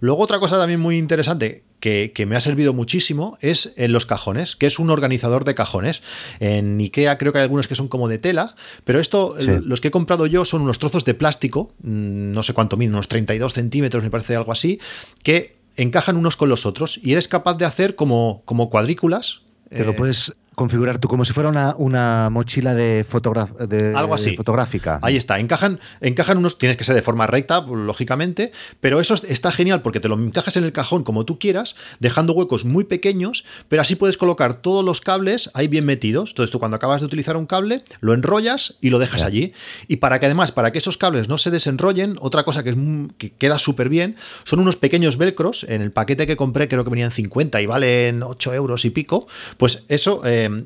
[0.00, 4.56] Luego otra cosa también muy interesante que, me ha servido muchísimo es en los cajones,
[4.56, 6.02] que es un organizador de cajones.
[6.40, 9.88] En Ikea creo que hay algunos que son como de tela, pero esto, los que
[9.88, 13.52] he comprado yo son unos trozos de plástico, mm, no sé cuánto miden, unos 32
[13.52, 14.80] centímetros, me parece algo así,
[15.22, 19.42] que encajan unos con los otros y eres capaz de hacer como, como cuadrículas.
[19.68, 23.04] Te lo eh, puedes configurar tú como si fuera una, una mochila de,
[23.68, 24.98] de algo así fotográfica.
[25.02, 29.52] Ahí está, encajan, encajan unos, tienes que ser de forma recta, lógicamente, pero eso está
[29.52, 33.44] genial porque te lo encajas en el cajón como tú quieras, dejando huecos muy pequeños,
[33.68, 36.30] pero así puedes colocar todos los cables ahí bien metidos.
[36.30, 39.52] Entonces tú cuando acabas de utilizar un cable, lo enrollas y lo dejas allí.
[39.88, 42.76] Y para que además, para que esos cables no se desenrollen, otra cosa que, es,
[43.18, 45.64] que queda súper bien, son unos pequeños velcros.
[45.64, 49.26] En el paquete que compré creo que venían 50 y valen 8 euros y pico.
[49.56, 50.20] Pues eso...
[50.24, 50.64] Eh, eh,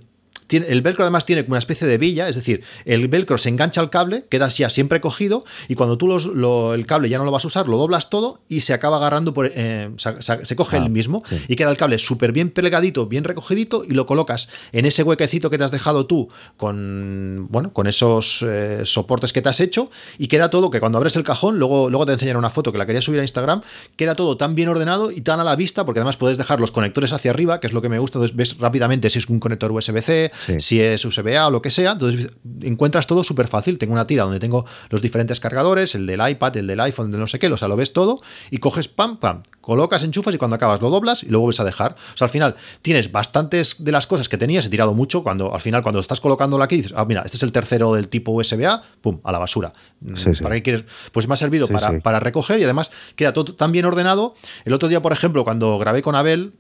[0.51, 3.91] el velcro además tiene una especie de villa, es decir, el velcro se engancha al
[3.91, 7.49] cable, queda ya siempre cogido y cuando tú el cable ya no lo vas a
[7.49, 11.57] usar, lo doblas todo y se acaba agarrando, por, eh, se, coge el mismo y
[11.57, 15.59] queda el cable súper bien plegadito, bien recogidito y lo colocas en ese huequecito que
[15.59, 20.29] te has dejado tú con, bueno, con esos eh, soportes que te has hecho y
[20.29, 22.87] queda todo que cuando abres el cajón, luego, luego te enseñaré una foto que la
[22.87, 23.63] quería subir a Instagram,
[23.97, 26.71] queda todo tan bien ordenado y tan a la vista porque además puedes dejar los
[26.71, 29.41] conectores hacia arriba, que es lo que me gusta, entonces ves rápidamente si es un
[29.41, 31.93] conector USB-C, si es USB-A o lo que sea.
[31.93, 32.31] Entonces
[32.63, 33.79] encuentras todo súper fácil.
[33.79, 37.19] Tengo una tira donde tengo los diferentes cargadores, el del iPad, el del iPhone, de
[37.19, 38.21] no sé qué, o sea, lo ves todo
[38.51, 41.65] y coges pam, pam, colocas, enchufas y cuando acabas lo doblas y luego vuelves a
[41.65, 41.97] dejar.
[42.15, 45.55] O sea, al final tienes bastantes de las cosas que tenías, he tirado mucho, cuando
[45.55, 48.33] al final cuando estás colocándolo aquí dices, ah, mira, este es el tercero del tipo
[48.33, 49.73] USB-A, pum, a la basura.
[50.43, 50.85] ¿Para qué quieres?
[51.13, 54.35] Pues me ha servido para, para recoger y además queda todo tan bien ordenado.
[54.65, 56.55] El otro día, por ejemplo, cuando grabé con Abel,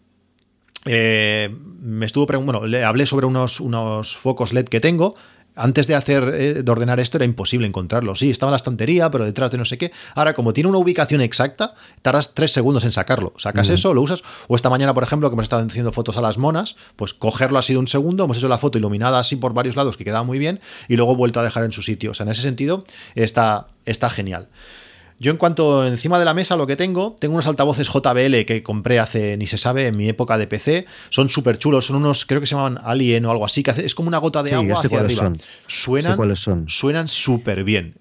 [0.87, 5.15] eh, me estuvo bueno, le hablé sobre unos, unos focos LED que tengo.
[5.59, 8.15] Antes de hacer, eh, de ordenar esto era imposible encontrarlo.
[8.15, 9.91] Sí, estaba en la estantería, pero detrás de no sé qué.
[10.15, 13.33] Ahora, como tiene una ubicación exacta, tardas tres segundos en sacarlo.
[13.39, 14.23] Sacas eso, lo usas.
[14.49, 17.59] O esta mañana, por ejemplo, que hemos estado haciendo fotos a las monas, pues cogerlo
[17.59, 18.25] ha sido un segundo.
[18.25, 21.17] Hemos hecho la foto iluminada así por varios lados, que quedaba muy bien, y luego
[21.17, 22.11] vuelto a dejar en su sitio.
[22.11, 22.85] O sea, en ese sentido,
[23.15, 24.51] está, está genial.
[25.19, 28.63] Yo en cuanto encima de la mesa lo que tengo, tengo unos altavoces JBL que
[28.63, 30.87] compré hace, ni se sabe, en mi época de PC.
[31.09, 33.95] Son súper chulos, son unos, creo que se llaman Alien o algo así, que es
[33.95, 35.33] como una gota de agua hacia arriba.
[35.67, 36.69] Suenan, son.
[36.69, 37.95] suenan súper bien.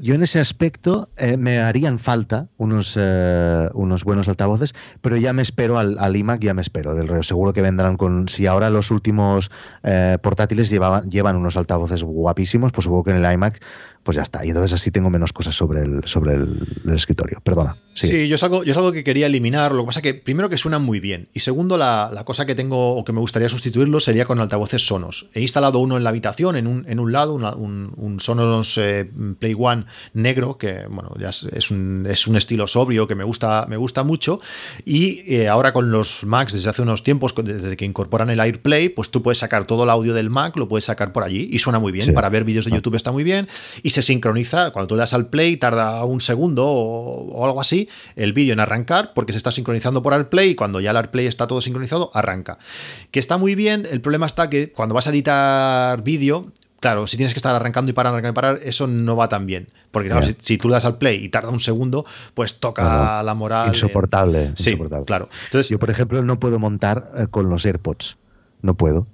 [0.00, 5.34] Yo en ese aspecto eh, me harían falta unos, eh, unos buenos altavoces, pero ya
[5.34, 6.94] me espero al, al, iMac, ya me espero.
[6.94, 7.22] Del reo.
[7.22, 9.50] Seguro que vendrán con, si ahora los últimos
[9.82, 13.62] eh, portátiles llevaban, llevan unos altavoces guapísimos, pues supongo que en el iMac
[14.02, 14.44] pues ya está.
[14.44, 16.58] Y entonces así tengo menos cosas sobre el, sobre el,
[16.94, 17.40] escritorio.
[17.42, 17.76] Perdona.
[17.94, 19.72] Sí, yo, es algo, yo es algo que quería eliminar.
[19.72, 21.28] Lo que pasa es que, primero, que suenan muy bien.
[21.34, 25.28] Y segundo, la, cosa que tengo o que me gustaría sustituirlo sería con altavoces Sonos.
[25.34, 29.54] He instalado uno en la habitación, en un, en un lado, un, Sonos eh, Play
[29.58, 29.84] One
[30.14, 34.02] negro, que bueno, ya es, un, es un estilo sobrio que me gusta, me gusta
[34.02, 34.40] mucho.
[34.84, 38.88] Y eh, ahora con los Macs, desde hace unos tiempos, desde que incorporan el AirPlay,
[38.88, 41.58] pues tú puedes sacar todo el audio del Mac, lo puedes sacar por allí y
[41.58, 42.14] suena muy bien.
[42.14, 43.48] Para ver vídeos de YouTube está muy bien.
[43.82, 47.88] Y se sincroniza, cuando tú le das al play, tarda un segundo o, algo así,
[48.16, 50.96] el vídeo en arrancar, porque se está sincronizando por el play y cuando ya el
[50.96, 52.58] AirPlay está todo sincronizado, arranca.
[53.12, 57.16] Que está muy bien, el problema está que cuando vas a editar vídeo, claro, si
[57.16, 59.68] tienes que estar arrancando y parar, arrancando y parar, eso no va tan bien.
[59.92, 63.22] Porque claro, si, si tú le das al play y tarda un segundo, pues toca
[63.22, 63.66] la moral.
[63.68, 64.52] en- Insoportable.
[64.56, 65.04] Sí, insoportable.
[65.04, 65.28] claro.
[65.44, 68.16] Entonces, Yo, por ejemplo, no puedo montar eh, con los AirPods.
[68.62, 69.06] No puedo.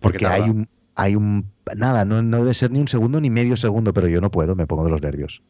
[0.00, 1.46] ¿Por qué Porque hay un, hay un.
[1.76, 4.56] Nada, no, no debe ser ni un segundo ni medio segundo, pero yo no puedo,
[4.56, 5.42] me pongo de los nervios.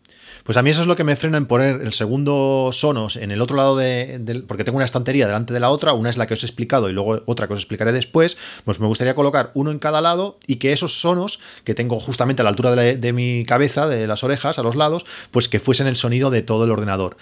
[0.44, 3.30] Pues a mí eso es lo que me frena en poner el segundo Sonos en
[3.30, 6.26] el otro lado de, porque tengo una estantería delante de la otra, una es la
[6.26, 9.50] que os he explicado y luego otra que os explicaré después, pues me gustaría colocar
[9.54, 12.96] uno en cada lado y que esos Sonos que tengo justamente a la altura de,
[12.96, 16.42] de mi cabeza, de las orejas, a los lados, pues que fuesen el sonido de
[16.42, 17.16] todo el ordenador.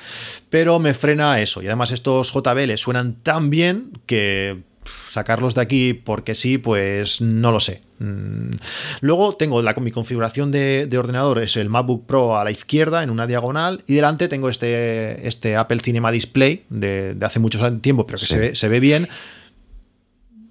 [0.51, 4.68] Pero me frena eso y además estos JBL suenan tan bien que
[5.09, 7.82] sacarlos de aquí porque sí, pues no lo sé.
[7.99, 8.53] Mm.
[9.01, 13.03] Luego tengo la, mi configuración de, de ordenador, es el MacBook Pro a la izquierda
[13.03, 17.59] en una diagonal y delante tengo este, este Apple Cinema Display de, de hace mucho
[17.80, 18.32] tiempo, pero que Sí.
[18.34, 19.09] se, ve, se ve bien.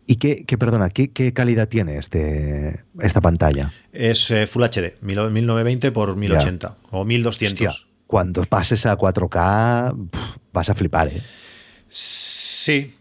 [0.09, 3.73] ¿Y qué, qué perdona, qué, qué calidad tiene este, esta pantalla?
[3.91, 7.67] Es eh, Full HD, 1920 por 1080 o 1200.
[7.67, 11.21] Hostia, cuando pases a 4K, pf, vas a flipar, ¿eh?
[11.89, 12.46] Sí,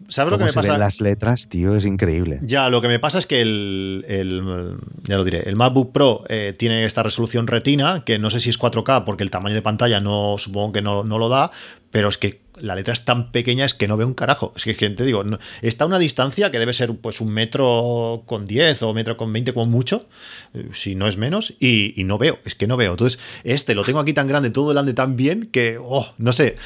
[0.09, 0.73] ¿sabes lo que me se pasa?
[0.73, 2.39] ven las letras, tío, es increíble.
[2.43, 6.25] Ya, lo que me pasa es que el, el- ya lo diré, el MacBook Pro
[6.29, 9.63] eh, tiene esta resolución retina, que no sé si es 4K porque el tamaño de
[9.63, 11.51] pantalla no supongo que no, no lo da,
[11.91, 14.53] pero es que la letra es tan pequeña es que no veo un carajo.
[14.57, 17.21] Es que, es que te digo, no- está a una distancia que debe ser pues
[17.21, 20.07] un metro con 10 o metro con 20 como mucho,
[20.55, 22.93] eh, si no es menos, y, y no veo, es que no veo.
[22.93, 26.57] Entonces, este lo tengo aquí tan grande, todo delante tan bien que, oh, no sé,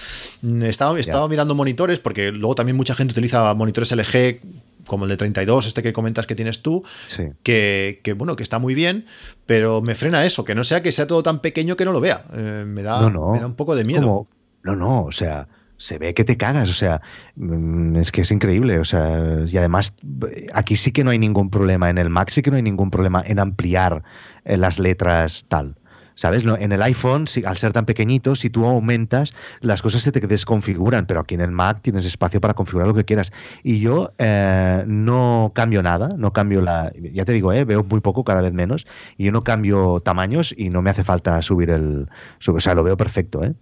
[0.42, 4.40] Mm, estaba, estaba mirando monitores porque luego también mucha gente utiliza monitores LG
[4.86, 7.24] como el de 32, este que comentas que tienes tú, Sí.
[7.42, 9.06] que, que, bueno, que está muy bien,
[9.46, 12.00] pero me frena eso, que no sea que sea todo tan pequeño que no lo
[12.00, 12.24] vea.
[12.32, 13.32] Eh, me, da, No, no.
[13.32, 14.02] me da un poco de miedo.
[14.02, 14.28] Como-
[14.62, 15.46] no, no, o sea,
[15.80, 17.00] se ve que te cagas, o sea,
[17.36, 19.94] mm, es que es increíble, o sea, y además
[20.52, 22.90] aquí sí que no hay ningún problema, en el Mac sí que no hay ningún
[22.90, 24.02] problema en ampliar
[24.44, 25.76] eh, las letras tal.
[26.16, 26.44] ¿Sabes?
[26.44, 31.06] En el iPhone, al ser tan pequeñito, si tú aumentas, las cosas se te desconfiguran,
[31.06, 33.32] pero aquí en el Mac tienes espacio para configurar lo que quieras.
[33.62, 36.92] Y yo eh, no cambio nada, no cambio la...
[37.14, 40.54] Ya te digo, eh, veo muy poco, cada vez menos, y yo no cambio tamaños
[40.54, 42.10] y no me hace falta subir el...
[42.46, 43.54] o sea, lo veo perfecto, ¿eh?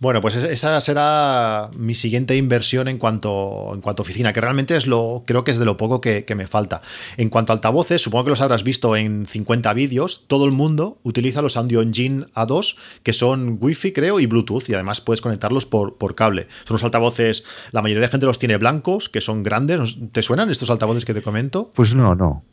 [0.00, 4.40] Bueno, pues es- esa será mi siguiente inversión en cuanto, en cuanto a oficina, que
[4.40, 6.82] realmente es lo, creo que es de lo poco que, que me falta.
[7.16, 10.98] En cuanto a altavoces, supongo que los habrás visto en 50 vídeos, todo el mundo
[11.02, 15.66] utiliza los Audio Engine A2, que son Wi-Fi, creo, y Bluetooth, y además puedes conectarlos
[15.66, 16.42] por, por cable.
[16.64, 19.96] Son unos altavoces, la mayoría de gente los tiene blancos, que son grandes.
[20.12, 21.72] ¿Te suenan estos altavoces que te comento?
[21.74, 22.44] Pues no, no.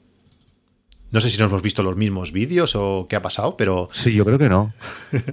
[1.15, 4.13] No sé si nos hemos visto los mismos vídeos o qué ha pasado, pero Sí,
[4.13, 4.73] yo creo que no.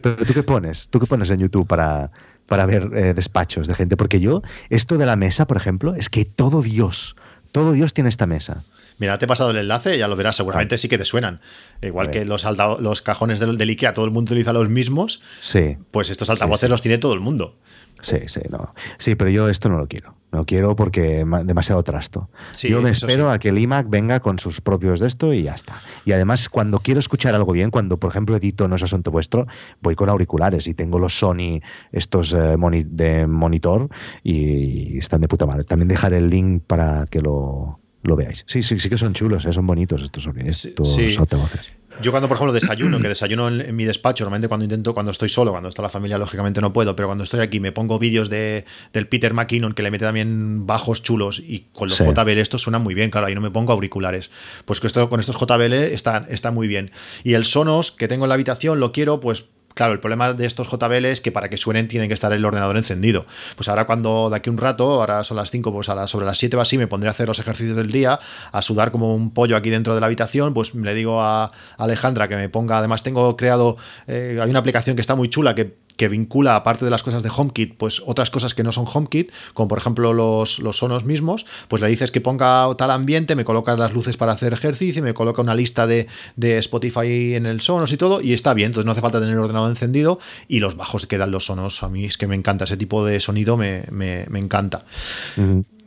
[0.00, 2.12] Pero tú qué pones, tú qué pones en YouTube para,
[2.46, 6.08] para ver eh, despachos de gente, porque yo, esto de la mesa, por ejemplo, es
[6.08, 7.16] que todo Dios,
[7.50, 8.62] todo Dios tiene esta mesa.
[8.98, 11.40] Mira, te he pasado el enlace, ya lo verás, seguramente sí que te suenan.
[11.82, 15.20] Igual que los, alta- los cajones del, del IKEA, todo el mundo utiliza los mismos,
[15.40, 16.70] Sí, pues estos altavoces Sí, sí.
[16.70, 17.56] los tiene todo el mundo.
[18.02, 18.74] Sí, sí, no.
[18.98, 20.14] Sí, pero yo esto no lo quiero.
[20.30, 22.30] No quiero porque ma- demasiado trasto.
[22.54, 23.34] Sí, yo me espero sí.
[23.34, 25.74] a que el iMac venga con sus propios de esto y ya está.
[26.06, 29.46] Y además, cuando quiero escuchar algo bien, cuando por ejemplo edito No es asunto vuestro,
[29.82, 31.60] voy con auriculares y tengo los Sony
[31.92, 33.88] estos eh, moni- de monitor
[34.22, 35.64] y están de puta madre.
[35.64, 38.44] También dejaré el link para que lo, lo veáis.
[38.46, 41.14] Sí, sí, sí que son chulos, eh, son bonitos estos, estos sí.
[41.18, 41.60] altavoces.
[42.00, 45.12] Yo cuando, por ejemplo, desayuno, que desayuno en, en mi despacho, normalmente cuando intento, cuando
[45.12, 47.98] estoy solo, cuando está la familia, lógicamente no puedo, pero cuando estoy aquí me pongo
[47.98, 52.04] vídeos de, del Peter McKinnon que le mete también bajos chulos y con los Sí.
[52.04, 54.30] JBL estos suenan muy bien, claro, ahí no me pongo auriculares.
[54.64, 56.90] Pues con, esto, con estos JBL está, está muy bien.
[57.24, 59.44] Y el Sonos que tengo en la habitación lo quiero, pues
[59.74, 62.44] Claro, el problema de estos JBL es que para que suenen tienen que estar el
[62.44, 63.26] ordenador encendido.
[63.56, 66.56] Pues ahora cuando de aquí un rato, ahora son las 5, pues sobre las 7
[66.56, 68.18] o así me pondré a hacer los ejercicios del día,
[68.50, 72.28] a sudar como un pollo aquí dentro de la habitación, pues le digo a Alejandra
[72.28, 75.76] que me ponga, además tengo creado, eh, hay una aplicación que está muy chula que
[76.02, 79.30] que vincula, aparte de las cosas de HomeKit, pues otras cosas que no son HomeKit,
[79.54, 83.44] como por ejemplo los, los sonos mismos, pues le dices que ponga tal ambiente, me
[83.44, 87.60] coloca las luces para hacer ejercicio, me coloca una lista de, de Spotify en el
[87.60, 90.58] sonos y todo, y está bien, entonces no hace falta tener el ordenador encendido, y
[90.58, 93.20] los bajos que dan los sonos, a mí es que me encanta, ese tipo de
[93.20, 94.84] sonido me, me, me encanta.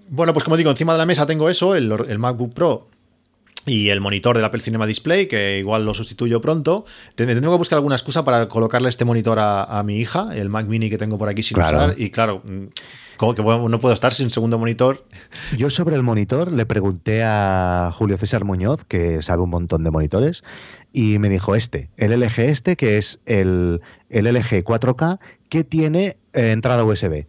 [0.07, 2.87] Bueno, pues como digo, encima de la mesa tengo eso, el, el MacBook Pro
[3.65, 6.85] y el monitor del Apple Cinema Display, que igual lo sustituyo pronto.
[7.15, 10.49] Te- Tendré que buscar alguna excusa para colocarle este monitor a, a mi hija, el
[10.49, 11.77] Mac Mini que tengo por aquí sin Claro.
[11.77, 11.95] usar.
[11.97, 12.65] Y claro, mm,
[13.17, 15.05] como que no puedo estar sin segundo monitor.
[15.57, 19.91] Yo sobre el monitor le pregunté a Julio César Muñoz, que sabe un montón de
[19.91, 20.43] monitores,
[20.93, 26.17] y me dijo este, el LG este, que es el, el LG 4K, que tiene
[26.33, 27.25] eh, entrada USB,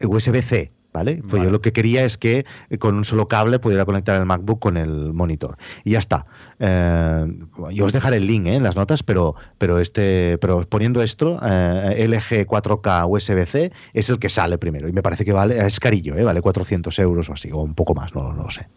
[0.00, 1.16] USB-C, ¿Vale?
[1.16, 1.44] Pues Vale.
[1.46, 4.60] yo lo que quería es que eh, con un solo cable pudiera conectar el MacBook
[4.60, 5.56] con el monitor.
[5.82, 6.24] Y ya está.
[6.60, 7.26] Eh,
[7.72, 8.54] yo os dejaré el link ¿eh?
[8.54, 14.20] en las notas, pero, pero, este, pero poniendo esto, eh, LG 4K USB-C es el
[14.20, 14.86] que sale primero.
[14.88, 16.22] Y me parece que vale, es carillo, ¿eh?
[16.22, 18.68] vale 400 euros o así, o un poco más, no, no lo sé.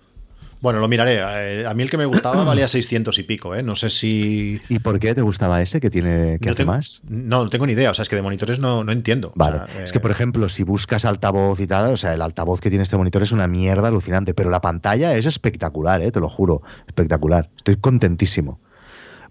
[0.62, 1.20] Bueno, lo miraré.
[1.22, 3.64] Eh, A mí el que me gustaba valía 600 y pico, ¿eh?
[3.64, 4.60] No sé si...
[4.70, 7.02] ¿Y por qué te gustaba ese que tiene que no hace tengo, más?
[7.08, 7.92] No, no tengo ni idea.
[7.92, 9.30] O sea, es que de monitores no, no entiendo.
[9.30, 9.60] O Vale.
[9.72, 12.60] sea, Es que, eh, por ejemplo, si buscas altavoz y tal, o sea, el altavoz
[12.60, 16.12] que tiene este monitor es una mierda alucinante, pero la pantalla es espectacular, ¿eh?
[16.12, 17.50] te lo juro, espectacular.
[17.58, 18.60] Estoy contentísimo.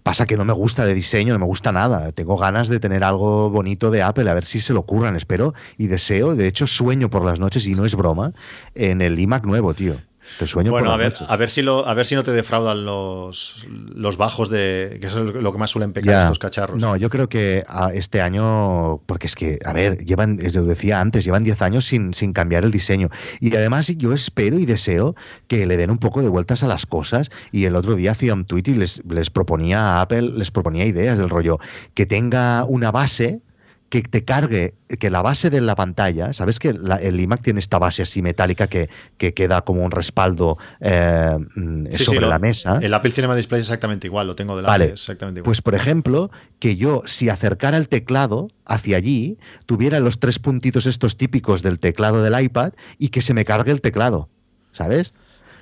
[0.03, 2.13] Pasa que no me gusta de diseño, no me gusta nada.
[2.13, 5.53] Tengo ganas de tener algo bonito de Apple, a ver si se lo ocurran, espero
[5.77, 6.33] y deseo.
[6.35, 8.31] De hecho, sueño por las noches, y no es broma,
[8.73, 9.95] en el iMac nuevo, tío.
[10.39, 11.27] Te sueño Bueno, por a ver, noches.
[11.29, 14.97] a ver si lo, a ver si no te defraudan los, los bajos de.
[15.01, 16.21] que es lo que más suelen pecar Ya.
[16.23, 16.79] estos cacharros.
[16.79, 20.65] No, yo creo que a este año, porque es que, a ver, llevan, es lo
[20.65, 23.09] decía antes, llevan 10 años sin, sin cambiar el diseño.
[23.39, 25.15] Y además yo espero y deseo
[25.47, 27.29] que le den un poco de vueltas a las cosas.
[27.51, 30.85] Y el otro día hacía un tweet y les, les proponía a Apple, les proponía
[30.85, 31.59] ideas del rollo,
[31.93, 33.41] que tenga una base
[33.89, 37.59] que te cargue, que la base de la pantalla, ¿sabes que la- el iMac tiene
[37.61, 42.27] esta base así metálica que, que queda como un respaldo eh, mm, sí, sobre lo-
[42.29, 42.79] la mesa?
[42.81, 44.71] El Apple Cinema Display es exactamente igual, lo tengo delante.
[44.79, 45.45] Vale, exactamente igual.
[45.45, 46.29] Pues, por ejemplo,
[46.59, 51.79] que yo, si acercara el teclado hacia allí, tuviera los tres puntitos estos típicos del
[51.79, 54.27] teclado del iPad y que se me cargue el teclado,
[54.73, 55.13] ¿sabes?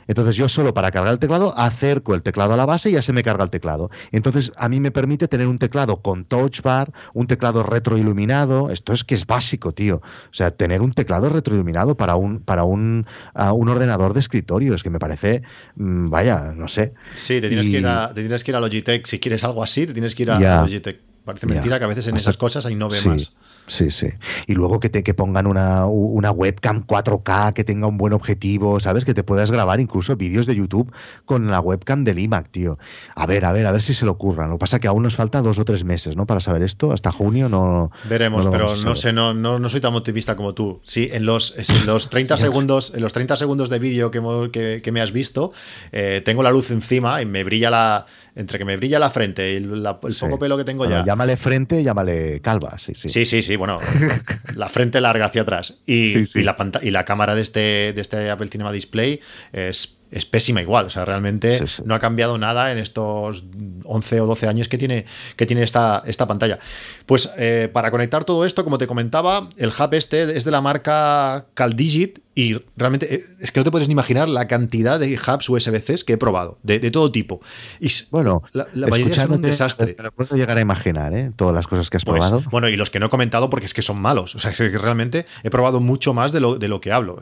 [0.08, 3.02] Entonces yo solo para cargar el teclado acerco el teclado a la base y ya
[3.02, 3.90] se me carga el teclado.
[4.12, 8.70] Entonces a mí me permite tener un teclado con touch bar, un teclado retroiluminado.
[8.70, 9.98] Esto es que es básico, tío.
[9.98, 14.76] O sea, tener un teclado retroiluminado para un, para un, ah, un ordenador de escritorio
[14.76, 15.44] es que me parece,
[15.76, 16.94] mm, vaya, no sé.
[17.14, 19.06] sí, te tienes, y- que ir a, te tienes que ir a Logitech.
[19.08, 20.62] Si quieres algo así, te tienes que ir a.
[20.62, 21.02] Logitech.
[21.26, 23.34] Parece mentira que a veces en esas cosas ahí no ve sí, más.
[23.68, 24.08] Sí, sí.
[24.48, 28.80] Y luego que te que pongan una, una webcam 4K que tenga un buen objetivo,
[28.80, 29.06] ¿sabes?
[29.06, 30.92] Que te puedas grabar incluso vídeos de YouTube
[31.26, 32.78] con la webcam del iMac, tío.
[33.16, 34.50] A ver, a ver, a ver si se le ocurran.
[34.50, 36.26] Lo que pasa es que aún nos falta dos o tres meses, ¿no?
[36.28, 36.92] Para saber esto.
[36.92, 37.92] Hasta junio no.
[38.08, 40.80] Veremos, no lo pero no sé, no, no, no soy tan optimista como tú.
[40.84, 44.82] Sí, en los, en los 30 segundos, en los 30 segundos de vídeo que, que,
[44.84, 45.54] que me has visto,
[45.92, 48.06] eh, tengo la luz encima y me brilla la.
[48.38, 50.26] Entre que me brilla la frente y la- el Sí.
[50.26, 51.06] poco pelo que tengo Bueno, ya.
[51.06, 53.08] Llámale frente, llámale calva, sí, sí.
[53.08, 53.80] Sí, sí, sí, bueno,
[54.56, 56.40] la frente larga hacia atrás y, Sí, sí.
[56.40, 59.20] y la, panta- y la cámara de este, de este Apple Cinema Display
[59.54, 61.82] es, es pésima igual, o sea, realmente sí.
[61.86, 63.44] no ha cambiado nada en estos
[63.84, 66.60] 11 o 12 años que tiene, que tiene esta, esta pantalla.
[67.06, 70.62] Pues eh, para conectar todo esto, como te comentaba, el hub este es de la
[70.62, 75.14] marca CalDigit y realmente eh, es que no te puedes ni imaginar la cantidad de
[75.16, 77.40] hubs USB-C que he probado, de, de todo tipo.
[77.80, 79.96] Y Bueno, la, la mayoría son un desastre.
[79.98, 81.32] Me lo puedo llegar a imaginar, ¿eh?
[81.36, 82.44] Todas las cosas que has Pues, probado.
[82.52, 84.36] bueno, y los que no he comentado porque es que son malos.
[84.36, 87.22] O sea, es que realmente he probado mucho más de lo, de lo que hablo.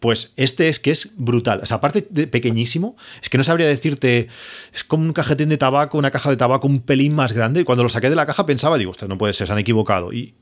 [0.00, 1.60] Pues este es que es brutal.
[1.62, 4.28] O sea, aparte de pequeñísimo, es que no sabría decirte,
[4.72, 7.60] es como un cajetín de tabaco, una caja de tabaco un pelín más grande.
[7.60, 9.58] Y cuando lo saqué de la caja pensaba, digo, esto no puede ser, se han
[9.58, 10.10] equivocado.
[10.12, 10.34] Y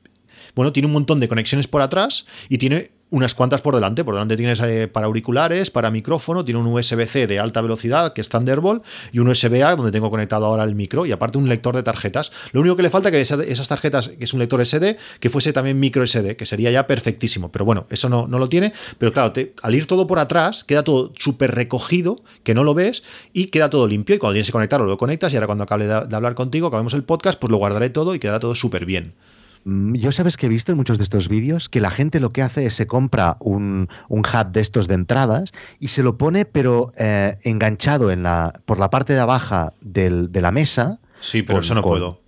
[0.55, 4.03] bueno, tiene un montón de conexiones por atrás y tiene unas cuantas por delante.
[4.03, 8.21] Por delante tienes eh, para auriculares, para micrófono, tiene un USB-C de alta velocidad que
[8.21, 11.75] es Thunderbolt y un USB-A donde tengo conectado ahora el micro y aparte un lector
[11.75, 12.31] de tarjetas.
[12.53, 15.29] Lo único que le falta que esa- esas tarjetas, que es un lector SD, que
[15.29, 17.51] fuese también micro SD, que sería ya perfectísimo.
[17.51, 18.73] Pero bueno, eso no, no lo tiene.
[18.97, 23.03] Pero claro, al ir todo por atrás, queda todo súper recogido, que no lo ves
[23.31, 24.15] y queda todo limpio.
[24.15, 26.95] Y cuando tienes que conectarlo, lo conectas y ahora cuando acabe de hablar contigo, acabemos
[26.95, 29.13] el podcast, pues lo guardaré todo y quedará todo súper bien.
[29.65, 32.31] Mm, Yo sabes que he visto en muchos de estos vídeos que la gente lo
[32.31, 36.17] que hace es se compra un, un hub de estos de entradas y se lo
[36.17, 40.99] pone pero eh, enganchado en la, por la parte de abajo del- de la mesa.
[41.19, 42.21] Sí, pero con- eso no con- puedo.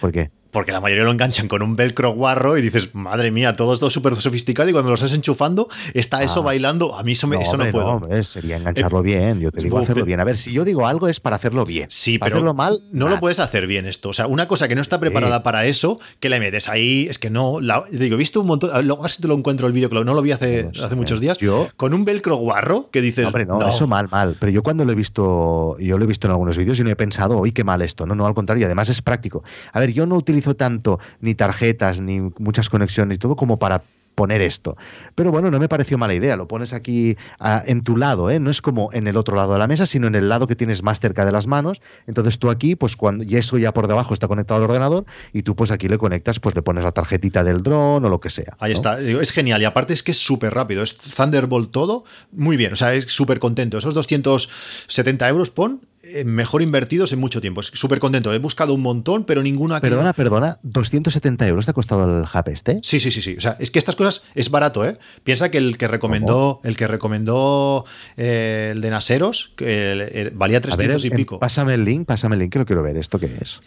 [0.00, 0.30] ¿Por qué?
[0.58, 3.88] Porque la mayoría lo enganchan con un velcro guarro y dices, madre mía, todo esto
[3.90, 6.46] súper sofisticado y cuando lo estás enchufando está eso Ah.
[6.46, 6.96] bailando.
[6.96, 7.86] A mí eso, me- eso no hombre, puedo.
[7.86, 9.38] hombre, sería engancharlo bien.
[9.38, 10.18] Yo te digo hacerlo bien.
[10.18, 11.86] A ver, si yo digo algo es para hacerlo bien.
[11.90, 14.08] Sí, Para pero hacerlo mal, no lo puedes hacer bien esto.
[14.08, 15.42] O sea, una cosa que no está preparada Sí.
[15.44, 17.60] para eso, que le metes ahí, es que no.
[17.60, 18.70] La, digo, he visto un montón.
[18.84, 20.74] Luego a ver si te lo encuentro el vídeo, que no lo vi hace, No
[20.74, 20.84] sé.
[20.86, 21.38] hace muchos días.
[21.38, 23.26] Yo- Con un velcro guarro que dices.
[23.26, 24.34] Hombre, no, eso mal, mal.
[24.40, 26.90] Pero yo cuando lo he visto, yo lo he visto en algunos vídeos y no
[26.90, 28.06] he pensado, uy, qué mal esto.
[28.06, 29.44] No, no, al contrario, y además es práctico.
[29.72, 33.82] A ver, yo no utilizo tanto ni tarjetas, ni muchas conexiones y todo como para
[34.18, 34.76] poner esto.
[35.14, 36.34] Pero bueno, no me pareció mala idea.
[36.34, 38.40] Lo pones aquí ah, en tu lado, ¿eh?
[38.40, 40.56] No es como en el otro lado de la mesa, sino en el lado que
[40.56, 41.80] tienes más cerca de las manos.
[42.08, 45.42] Entonces tú aquí, pues cuando y eso ya por debajo está conectado al ordenador y
[45.44, 48.30] tú pues aquí le conectas, pues le pones la tarjetita del dron o lo que
[48.30, 48.56] sea.
[48.58, 48.78] Ahí ¿no?
[48.78, 52.72] está, es genial y aparte es que es súper rápido, es Thunderbolt todo, muy bien,
[52.72, 53.78] o sea, es súper contento.
[53.78, 55.80] Esos 270 euros pon
[56.24, 57.62] mejor invertidos en mucho tiempo.
[57.62, 58.32] Súper contento.
[58.32, 59.80] He buscado un montón, pero ninguna.
[59.80, 60.58] Perdona, perdona.
[60.64, 62.80] ¿270 euros te ha costado el hub este?
[62.82, 63.36] Sí, sí, sí, sí.
[63.36, 64.98] O sea, es que estas cosas es barato, ¿eh?
[65.24, 67.84] Piensa que el que recomendó, el que recomendó
[68.16, 71.38] eh, el de Naseros, que valía 300 y pico.
[71.38, 72.96] Pásame el link, pásame el link, que lo quiero ver.
[72.96, 73.60] ¿Esto qué es?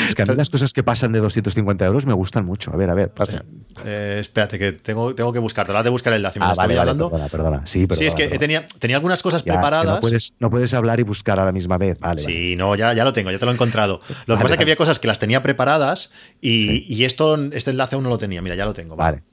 [0.07, 2.71] es que a mí las cosas que pasan de 250 euros me gustan mucho.
[2.73, 3.43] A ver, a ver, pasa.
[3.85, 5.71] Eh, espérate, que tengo, tengo que buscarte.
[5.71, 6.39] Ahora de buscar el enlace.
[6.41, 7.09] Ah, vale, hablando.
[7.09, 7.61] Perdona, perdona.
[7.65, 9.95] Sí, sí, es que tenía, tenía algunas cosas preparadas.
[9.95, 11.99] No puedes, no puedes hablar y buscar a la misma vez.
[11.99, 14.01] Vale, sí, no, ya, ya lo tengo, ya te lo he encontrado.
[14.25, 17.95] Lo que pasa es que había cosas que las tenía preparadas y, esto, este enlace
[17.95, 18.41] aún no lo tenía.
[18.41, 18.95] Mira, ya lo tengo.
[18.95, 19.23] Vale.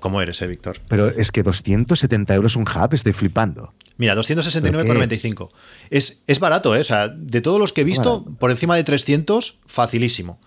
[0.00, 0.80] ¿Cómo eres, eh, Víctor?
[0.88, 3.74] Pero es que 270 euros un hub, estoy flipando.
[3.96, 5.50] Mira, 269,95.
[5.90, 6.24] Es?
[6.26, 6.80] Es, barato, ¿eh?
[6.80, 10.40] O sea, de todos los que he visto, por encima de 300, facilísimo.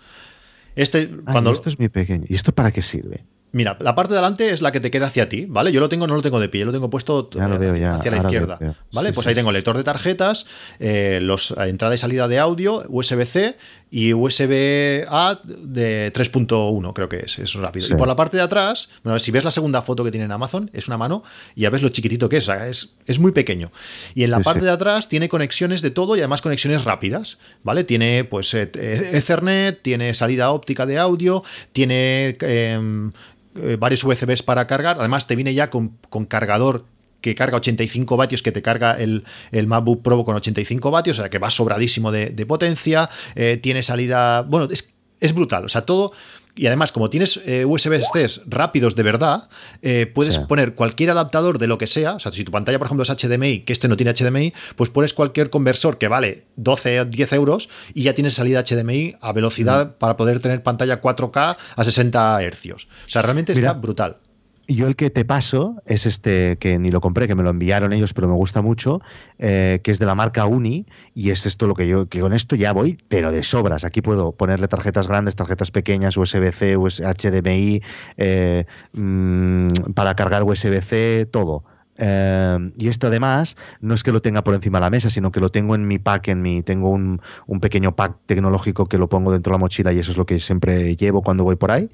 [0.75, 1.51] Este, cuando...
[1.51, 2.25] Esto es muy pequeño.
[2.27, 3.25] ¿Y esto para qué sirve?
[3.53, 5.73] Mira, la parte de adelante es la que te queda hacia ti, ¿vale?
[5.73, 8.17] Yo lo tengo, no lo tengo de pie, yo lo tengo puesto eh, hacia la
[8.17, 9.11] izquierda, ¿vale?
[9.11, 10.45] pues ahí tengo lector de tarjetas,
[10.79, 13.57] eh, los, eh, entrada y salida de audio, USB-C
[13.91, 17.87] y USB-A de 3.1, creo que es, es rápido.
[17.89, 20.31] Y por la parte de atrás, bueno, si ves la segunda foto que tiene en
[20.31, 21.23] Amazon, es una mano
[21.53, 23.69] y ya ves lo chiquitito que es, es, es muy pequeño.
[24.15, 27.83] Y en la parte de atrás tiene conexiones de todo y además conexiones rápidas, ¿vale?
[27.83, 31.43] Tiene pues Ethernet, tiene salida óptica de audio,
[31.73, 33.11] tiene em,
[33.55, 34.97] eh, varios USBs para cargar.
[34.99, 35.97] Además, te viene ya con,
[36.27, 36.85] cargador
[37.21, 41.21] que carga 85 vatios, que te carga el, el, MacBook Pro con 85 vatios, o
[41.21, 43.09] sea que va sobradísimo de, potencia.
[43.35, 44.43] Eh, tiene salida.
[44.43, 45.65] Bueno, es, es brutal.
[45.65, 46.13] O sea, todo
[46.61, 49.49] y además, como tienes eh, USB-C rápidos de verdad,
[49.81, 52.13] eh, puedes poner cualquier adaptador de lo que sea.
[52.13, 54.91] O sea, si tu pantalla, por ejemplo, es HDMI, que este no tiene HDMI, pues
[54.91, 59.33] pones cualquier conversor que vale 12 o 10 euros y ya tienes salida HDMI a
[59.33, 62.73] velocidad para poder tener pantalla 4K a 60 Hz.
[62.73, 64.17] O sea, realmente está brutal
[64.75, 67.93] yo el que te paso es este que ni lo compré, que me lo enviaron
[67.93, 69.01] ellos, pero me gusta mucho,
[69.39, 72.33] eh, que es de la marca Uni, y es esto lo que yo, que con
[72.33, 73.83] esto ya voy, pero de sobras.
[73.83, 77.81] Aquí puedo ponerle tarjetas grandes, tarjetas pequeñas, USB-C, HDMI,
[78.17, 81.63] eh, mm, para cargar USB-C, todo.
[81.97, 85.31] Em, y esto además no es que lo tenga por encima de la mesa, sino
[85.31, 87.21] que lo tengo en mi pack, en mi, tengo un,
[87.61, 90.39] pequeño pack tecnológico que lo pongo dentro de la mochila y eso es lo que
[90.39, 91.89] siempre llevo cuando voy por ahí.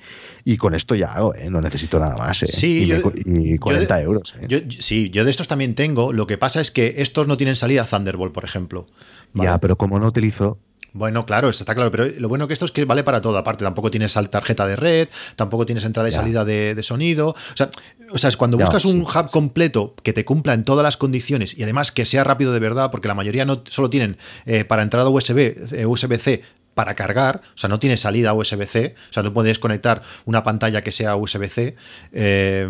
[0.45, 1.49] Y con esto ya hago, ¿eh?
[1.49, 2.43] no necesito nada más.
[2.43, 2.47] ¿eh?
[2.47, 2.89] Sí,
[3.25, 4.35] y, 40 euros.
[4.39, 4.67] ¿eh?
[4.79, 6.13] sí, yo de estos también tengo.
[6.13, 8.87] Lo que pasa es que estos no tienen salida Thunderbolt, por ejemplo.
[9.33, 10.57] Ya, pero como no utilizo,
[10.93, 13.37] bueno, claro, esto está claro, pero lo bueno que esto es que vale para todo.
[13.37, 17.29] Aparte, tampoco tienes tarjeta de red, tampoco tienes entrada y salida de, sonido.
[17.29, 17.69] O sea,
[18.11, 21.57] o sea, es cuando buscas un hub completo que te cumpla en todas las condiciones
[21.57, 24.83] y además que sea rápido de verdad, porque la mayoría no solo tienen eh, para
[24.83, 26.43] entrada USB, eh, USB-C
[26.77, 30.83] para cargar, o sea, no tiene salida USB-C, o sea, no puedes conectar una pantalla
[30.83, 31.75] que sea USB-C.
[32.13, 32.69] Eh,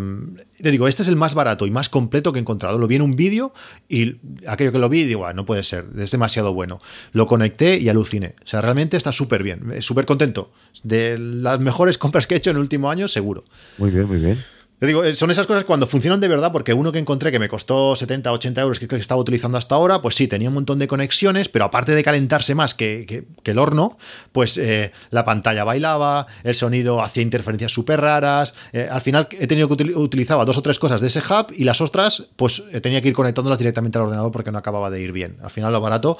[0.62, 2.78] te digo, este es el más barato y más completo que he encontrado.
[2.78, 3.52] Lo vi en un vídeo
[3.86, 6.80] y aquello que lo vi, digo, ah, no puede ser, es demasiado bueno.
[7.12, 8.34] Lo conecté y aluciné.
[8.42, 10.52] O sea, realmente está súper bien, súper contento.
[10.82, 13.44] De las mejores compras que he hecho en el último año, seguro.
[13.76, 14.42] Muy bien, muy bien.
[14.78, 17.40] Te digo, eh, son esas cosas cuando funcionan de verdad, porque uno que encontré que
[17.40, 20.48] me costó 70, 80 euros, que creo que estaba utilizando hasta ahora, pues sí, tenía
[20.48, 23.98] un montón de conexiones, pero aparte de calentarse más que, el horno,
[24.30, 28.54] pues eh, la pantalla bailaba, el sonido hacía interferencias súper raras.
[28.72, 31.64] Eh, al final he tenido que utilizar dos o tres cosas de ese hub y
[31.64, 35.12] las otras, pues tenía que ir conectándolas directamente al ordenador porque no acababa de ir
[35.12, 35.38] bien.
[35.42, 36.18] Al final lo barato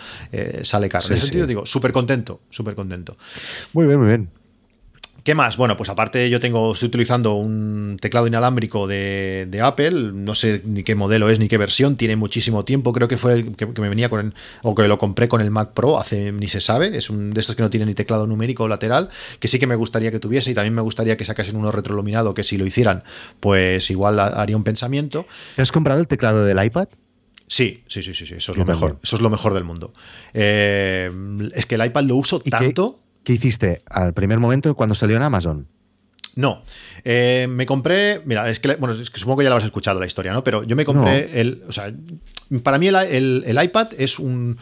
[0.63, 1.07] sale caro.
[1.09, 3.19] en ese sentido, digo, súper contento, súper contento.
[3.75, 4.38] Muy bien, muy bien.
[5.29, 5.59] ¿Qué más?
[5.59, 10.85] Bueno, pues aparte yo tengo, estoy utilizando un teclado inalámbrico de, Apple, no sé ni
[10.85, 13.91] qué modelo es ni qué versión, tiene muchísimo tiempo, creo que fue el que, me
[13.91, 17.11] venía con, o que lo compré con el Mac Pro, hace ni se sabe, es
[17.11, 20.11] un de estos que no tiene ni teclado numérico lateral, que sí que me gustaría
[20.11, 23.03] que tuviese y también me gustaría que sacasen uno retroiluminado, que si lo hicieran,
[23.39, 25.27] pues igual haría un pensamiento.
[25.57, 26.89] ¿Te has comprado el teclado del iPad?
[27.49, 28.99] Sí, sí, sí, sí, eso es lo mejor.
[29.03, 29.93] Eso es lo mejor del mundo.
[30.33, 31.11] Eh,
[31.55, 33.01] es que el iPad lo uso tanto.
[33.03, 35.69] ¿Qué hiciste al primer momento cuando salió en Amazon?
[36.35, 36.63] No,
[37.05, 40.01] eh, me compré, mira, es que, bueno, es que supongo que ya lo has escuchado
[40.01, 40.45] la historia, ¿no?
[40.45, 41.93] Pero yo me compré el, o sea,
[42.63, 44.57] para mí el, iPad es un,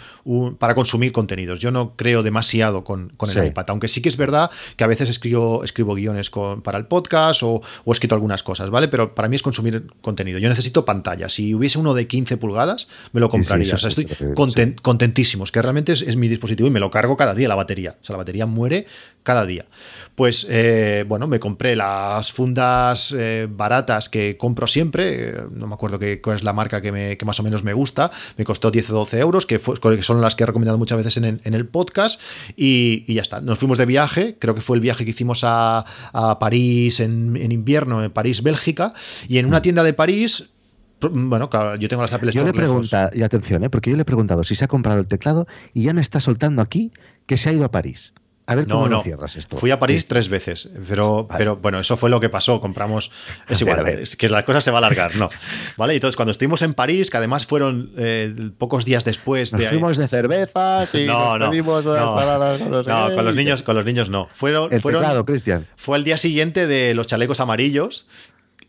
[0.59, 1.61] para consumir contenidos.
[1.61, 5.09] Yo no creo demasiado con, el iPad, aunque sí que es verdad que a veces
[5.09, 6.31] escribo, escribo guiones
[6.63, 8.89] para el podcast o, he escrito algunas cosas, ¿vale?
[8.89, 10.39] Pero para mí es consumir contenido.
[10.39, 11.29] Yo necesito pantalla.
[11.29, 13.75] Si hubiese uno de 15 pulgadas, me lo compraría.
[13.75, 14.07] o sea, estoy
[14.83, 17.97] contentísimo, es que realmente es, mi dispositivo y me lo cargo cada día la batería.
[18.01, 18.87] O sea, la batería muere
[19.23, 19.67] cada día.
[20.15, 25.35] Pues, eh, bueno, me compré las fundas eh, baratas que compro siempre.
[25.51, 27.73] No me acuerdo qué, cuál es la marca que, me, que más o menos me
[27.73, 31.17] gusta, me costó 10 o 12 euros, que, son las que he recomendado muchas veces
[31.17, 32.21] en, el podcast,
[32.55, 33.41] y, ya está.
[33.41, 35.87] Nos fuimos de viaje, creo que fue el viaje que hicimos a,
[36.39, 38.93] París en, invierno, en París, Bélgica,
[39.29, 40.51] y en una tienda de París
[41.01, 42.91] Bueno, claro, yo tengo las Apple Yo Store le lejos.
[42.91, 43.71] pregunta, y atención, ¿eh?
[43.71, 46.21] porque yo le he preguntado si se ha comprado el teclado y ya me está
[46.21, 46.93] soltando aquí
[47.25, 48.13] que se ha ido a París.
[48.49, 49.03] A ver cómo No, lo no.
[49.03, 49.57] cierras esto.
[49.57, 50.09] Fui a París Sí.
[50.09, 51.39] tres veces, pero, Vale.
[51.39, 52.61] pero bueno, eso fue lo que pasó.
[52.61, 53.11] Compramos.
[53.49, 54.01] Es A ver, igual, a ver.
[54.03, 55.29] es que la cosa se va a alargar, ¿no?
[55.77, 55.95] ¿Vale?
[55.95, 59.69] Y entonces, cuando estuvimos en París, que además fueron eh, pocos días después Nos de.
[59.69, 61.83] fuimos de cervezas y no, nos no,
[62.83, 64.29] no, con los niños, con los niños no.
[64.33, 65.67] Fueron, El fueron, teclado, Cristian.
[65.77, 68.07] fue el día siguiente de los chalecos amarillos.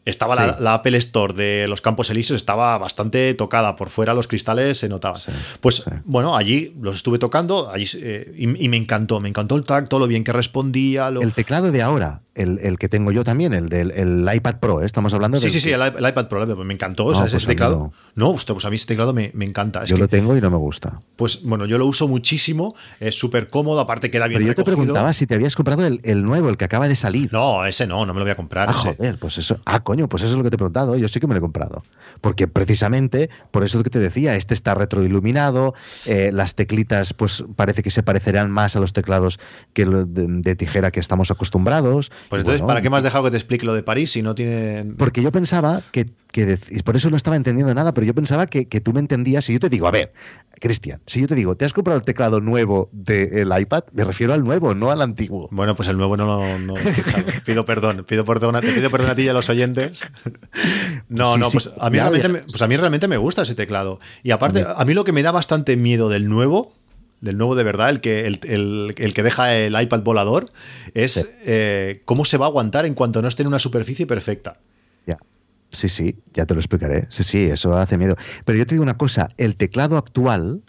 [0.07, 3.75] Estaba la, Apple Store de los Campos Elíseos, estaba bastante tocada.
[3.75, 5.19] Por fuera los cristales se notaban.
[5.19, 5.91] Sí, pues sí.
[6.05, 9.19] bueno, allí los estuve tocando allí, eh, y, y me encantó.
[9.19, 11.11] Me encantó el tacto, lo bien que respondía.
[11.11, 11.21] Lo...
[11.21, 14.81] El teclado de ahora, el, el que tengo yo también, el del el iPad Pro,
[14.81, 14.85] ¿eh?
[14.85, 17.09] estamos hablando Sí, del sí, sí, que el, iP- el iPad Pro, me encantó o
[17.09, 17.77] No, sea, pues ese teclado.
[17.77, 17.93] no.
[18.15, 19.83] No, usted, pues a mí ese teclado me, me encanta.
[19.83, 20.99] Es yo que, lo tengo y no me gusta.
[21.15, 24.63] pues bueno, yo lo uso muchísimo, es súper cómodo, aparte queda bien Pero yo te
[24.63, 27.31] preguntaba si te habías comprado el, nuevo, el que acaba de salir.
[27.31, 28.69] No, ese no, no me lo voy a comprar.
[28.69, 28.95] Ah, ese.
[28.95, 29.59] joder, pues eso.
[29.65, 30.95] Ah, coño, pues eso es lo que te he preguntado.
[30.95, 31.83] Yo sí que me lo he comprado.
[32.21, 35.73] Porque precisamente, por eso es lo que te decía, este está retroiluminado,
[36.05, 39.39] eh, las teclitas, pues parece que se parecerán más a los teclados
[39.73, 42.11] que de, de tijera que estamos acostumbrados.
[42.29, 44.21] Pues entonces, bueno, ¿para qué me has dejado que te explique lo de París si
[44.21, 44.85] no tiene.
[44.97, 48.13] Porque yo pensaba que, que dec- y por eso no estaba entendiendo nada, pero yo
[48.13, 49.45] pensaba que, que tú me entendías.
[49.45, 50.11] Si yo te digo, a ver,
[50.59, 53.83] Cristian, si yo te digo, ¿te has comprado el teclado nuevo del iPad?
[53.93, 55.47] Me refiero al nuevo, no al antiguo.
[55.51, 57.23] Bueno, pues el nuevo no lo no lo he escuchado.
[57.45, 60.01] Pido perdón, pido perdón, a- te pido perdón a ti y a los oyentes.
[61.09, 62.51] No, Sí, no, sí, pues a, mí ya realmente me, verás.
[62.51, 63.99] pues a mí realmente me gusta ese teclado.
[64.23, 66.73] Y aparte, a mí lo que me da bastante miedo del nuevo,
[67.21, 70.49] del nuevo de verdad, el que, el, el- el que deja el iPad volador,
[70.93, 71.25] es Sí.
[71.45, 74.59] eh, cómo se va a aguantar en cuanto no esté en una superficie perfecta.
[75.05, 75.17] Ya.
[75.71, 77.07] Sí, sí, ya te lo explicaré.
[77.09, 78.15] Sí, sí, eso hace miedo.
[78.45, 80.61] Pero yo te digo una cosa, el teclado actual,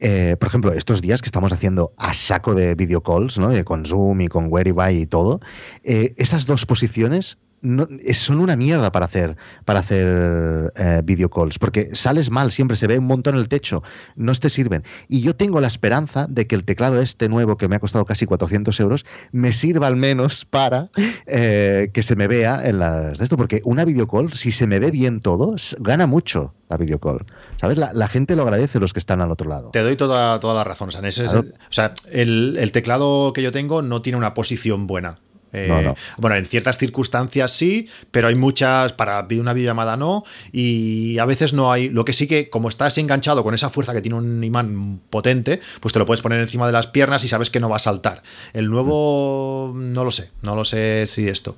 [0.00, 3.48] eh, por ejemplo, estos días que estamos haciendo a saco de video calls, ¿no?
[3.48, 5.40] De con Zoom y con Whereby y todo,
[5.82, 11.28] eh, esas dos posiciones no- es- son una mierda para hacer para hacer eh, video
[11.30, 13.82] calls, porque sales mal, siempre se ve un montón el techo,
[14.16, 14.84] no te sirven.
[15.08, 18.04] Y yo tengo la esperanza de que el teclado este nuevo, que me ha costado
[18.04, 20.90] casi 400 euros, me sirva al menos para
[21.26, 24.66] eh, que se me vea en las de esto, porque una video call, si se
[24.66, 27.24] me ve bien todo, gana mucho la video call.
[27.60, 27.78] ¿Sabes?
[27.78, 29.70] La, la gente lo agradece los que están al otro lado.
[29.70, 30.88] Te doy toda, toda la razón.
[30.90, 31.40] O sea, en Claro.
[31.40, 35.18] o sea, el, el teclado que yo tengo no tiene una posición buena.
[35.52, 35.96] Eh, No, no.
[36.18, 40.24] Bueno, en ciertas circunstancias sí, pero hay muchas para una videollamada no.
[40.52, 41.88] Y a veces no hay.
[41.88, 45.60] Lo que sí que, como estás enganchado con esa fuerza que tiene un imán potente,
[45.80, 47.80] pues te lo puedes poner encima de las piernas y sabes que no va a
[47.80, 48.22] saltar.
[48.52, 50.30] El nuevo, no lo sé.
[50.42, 51.56] No lo sé si esto.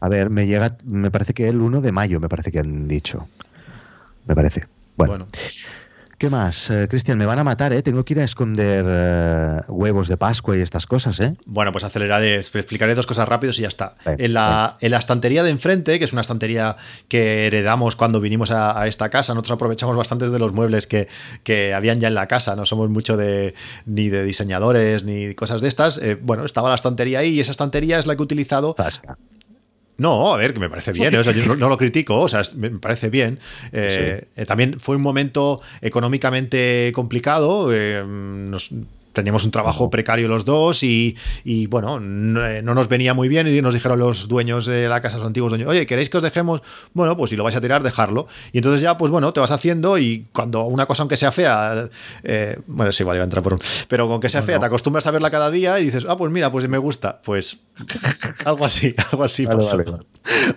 [0.00, 2.86] A ver, me llega, me parece que el 1 de mayo, me parece que han
[2.88, 3.28] dicho.
[4.26, 4.66] Me parece.
[4.96, 5.28] Bueno, Bueno.
[6.18, 6.70] ¿Qué más?
[6.70, 7.82] Eh, Cristian, me van a matar, ¿eh?
[7.82, 11.36] Tengo que ir a esconder eh, huevos de Pascua y estas cosas, ¿eh?
[11.44, 13.96] Bueno, pues aceleraré, explicaré dos cosas rápidos y ya está.
[14.04, 16.76] En, la, en la estantería de enfrente, que es una estantería
[17.08, 21.08] que heredamos cuando vinimos a, a esta casa, nosotros aprovechamos bastantes de los muebles que,
[21.42, 23.54] que habían ya en la casa, no somos mucho de
[23.84, 25.98] ni de diseñadores ni cosas de estas.
[25.98, 29.18] Eh, bueno, estaba la estantería ahí y esa estantería es la que he utilizado Pasca.
[29.98, 31.18] No, a ver, que me parece bien, ¿eh?
[31.18, 33.38] o sea, yo no, no lo critico, o sea, me parece bien.
[33.72, 37.70] Eh, eh, también fue un momento económicamente complicado,
[38.06, 38.70] nos-
[39.16, 43.28] teníamos un trabajo precario los dos y, y, bueno, no, eh, no nos venía muy
[43.28, 46.18] bien y nos dijeron los dueños de la casa, los antiguos dueños, oye, ¿queréis que
[46.18, 46.60] os dejemos?
[46.92, 48.28] Bueno, pues si lo vais a tirar, dejarlo.
[48.52, 51.88] Y entonces ya, pues bueno, te vas haciendo y cuando una cosa, aunque sea fea,
[52.24, 54.66] eh, bueno, sí, igual iba a entrar por un, pero con que sea fea, te
[54.66, 57.60] acostumbras a verla cada día y dices, ah, pues mira, pues me gusta, pues
[58.44, 59.46] algo así, algo así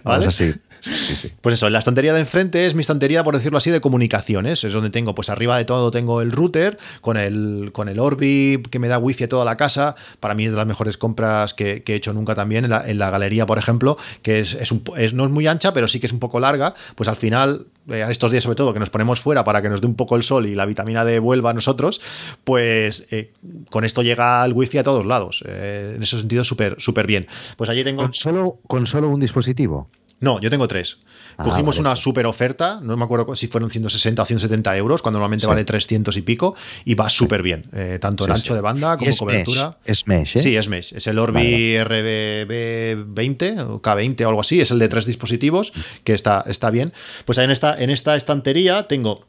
[0.03, 0.53] así.
[0.82, 1.32] Sí, sí, sí.
[1.41, 4.63] Pues eso, la estantería de enfrente es mi estantería, por decirlo así, de comunicaciones.
[4.63, 8.61] Es donde tengo, pues arriba de todo tengo el router con el, con el Orbi
[8.69, 9.95] que me da wifi a toda la casa.
[10.19, 12.63] Para mí es de las mejores compras que, que he hecho nunca también.
[12.65, 15.47] En la, en la galería, por ejemplo, que es, es un es- no es muy
[15.47, 16.73] ancha, pero sí que es un poco larga.
[16.95, 19.69] Pues al final, eh, a estos días sobre todo, que nos ponemos fuera para que
[19.69, 22.01] nos dé un poco el sol y la vitamina D vuelva a nosotros,
[22.43, 23.32] pues eh,
[23.69, 25.43] con esto llega el wifi a todos lados.
[25.47, 27.27] Eh, en ese sentido, súper súper bien.
[27.57, 28.03] Pues allí tengo...
[28.03, 29.89] ¿Con solo, ¿Con solo un dispositivo?
[30.22, 30.97] No, yo tengo tres.
[31.38, 31.88] Ah, Cogimos vale.
[31.89, 35.47] una super oferta, no me acuerdo si fueron 160 o 170 euros, cuando normalmente Sí.
[35.47, 38.53] vale 300 y pico, y va súper bien, eh, tanto Sí, ancho sí.
[38.55, 39.78] de banda como es cobertura.
[39.86, 40.39] mesh, es mesh, ¿eh?
[40.39, 40.93] Sí, es mesh.
[40.93, 44.59] Es el Orbi RBB20 o K20 o algo así.
[44.61, 45.72] Es el de tres dispositivos,
[46.03, 46.93] que está, está bien.
[47.26, 49.26] Pues ahí en esta, en esta estantería tengo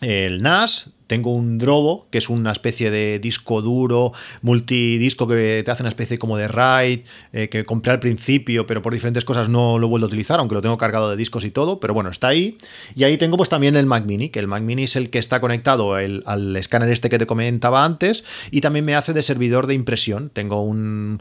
[0.00, 5.68] el NAS, tengo un Drobo, que es una especie de disco duro, multidisco que te
[5.68, 7.00] hace una especie como de RAID,
[7.32, 10.54] eh, que compré al principio, pero por diferentes cosas no lo vuelvo a utilizar, aunque
[10.54, 12.58] lo tengo cargado de discos y todo, pero bueno, está ahí.
[12.94, 15.18] Y ahí tengo pues también el Mac Mini, que el Mac Mini es el que
[15.18, 19.66] está conectado al escáner este que te comentaba antes, y también me hace de servidor
[19.66, 20.30] de impresión.
[20.32, 21.20] Tengo un,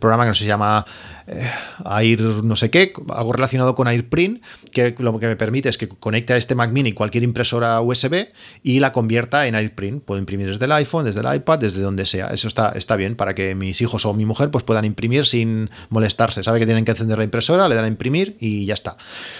[0.00, 0.86] programa que no se llama
[1.26, 1.50] eh,
[2.00, 4.42] Air no sé qué, algo relacionado con AirPrint,
[4.72, 8.28] que lo que me permite es que conecte a este Mac Mini cualquier impresora USB
[8.62, 8.92] y la
[9.32, 10.02] en AirPrint.
[10.02, 12.28] Puedo imprimir desde el iPhone, desde el iPad, desde donde sea.
[12.28, 15.70] Eso está, está bien para que mis hijos o mi mujer pues puedan imprimir sin
[15.88, 16.42] molestarse.
[16.42, 18.96] Sabe que tienen que encender la impresora, le dan a imprimir y ya está.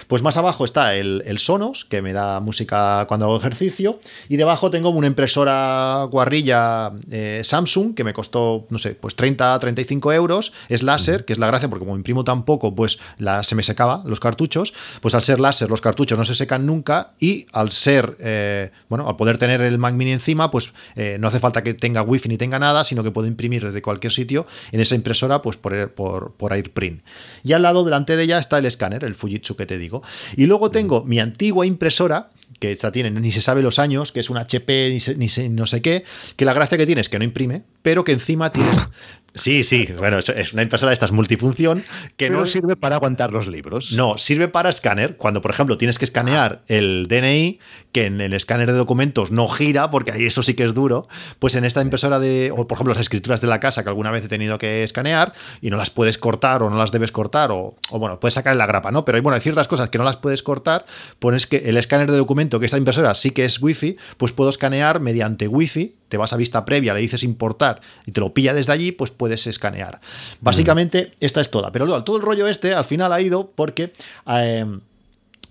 [0.09, 4.01] Pues más abajo está el, Sonos, que me da música cuando hago ejercicio.
[4.29, 9.59] Y debajo tengo una impresora guarrilla eh, Samsung que me costó, no sé, pues 30,
[9.59, 10.53] 35 euros.
[10.69, 13.63] Es láser, que es la gracia, porque como imprimo tan poco, pues la, se me
[13.63, 14.73] secaba los cartuchos.
[15.01, 17.13] Pues al ser láser, los cartuchos no se secan nunca.
[17.19, 21.29] Y al ser, eh, bueno, al poder tener el Mac Mini encima, pues eh, no
[21.29, 24.47] hace falta que tenga wifi ni tenga nada, sino que puedo imprimir desde cualquier sitio
[24.73, 27.03] en esa impresora, pues por, por, por AirPrint.
[27.43, 30.03] Y al lado, delante de ella, está el escáner, el Fujitsu que te digo.
[30.37, 34.21] Y luego tengo mi antigua impresora, que esta tiene, ni se sabe los años, que
[34.21, 36.05] es un HP, ni, ni no sé qué,
[36.37, 38.77] que la gracia que tiene es que no imprime, pero que encima tienes,
[39.37, 41.85] Sí, sí, bueno, es una impresora de estas multifunción
[42.17, 43.93] que no sirve para aguantar los libros.
[43.93, 45.19] No, sirve para escáner.
[45.19, 47.61] Cuando, por ejemplo, tienes que escanear el DNI,
[47.93, 51.07] que en el escáner de documentos no gira, porque ahí eso sí que es duro,
[51.39, 54.11] pues en esta impresora de, o por ejemplo, las escrituras de la casa que alguna
[54.11, 57.51] vez he tenido que escanear y no las puedes cortar o no las debes cortar,
[57.53, 59.05] o, bueno, puedes sacar en la grapa, ¿no?
[59.05, 60.87] Pero hay, bueno, hay ciertas cosas que no las puedes cortar,
[61.19, 64.49] pones que el escáner de documento, que esta impresora sí que es wifi, pues puedo
[64.49, 68.55] escanear mediante wifi te vas a vista previa, le dices importar y te lo pilla
[68.55, 70.01] desde allí, pues puedes escanear.
[70.41, 71.73] Básicamente, esta es toda.
[71.73, 73.93] Pero todo el rollo este al final ha ido porque.
[74.27, 74.67] Eh,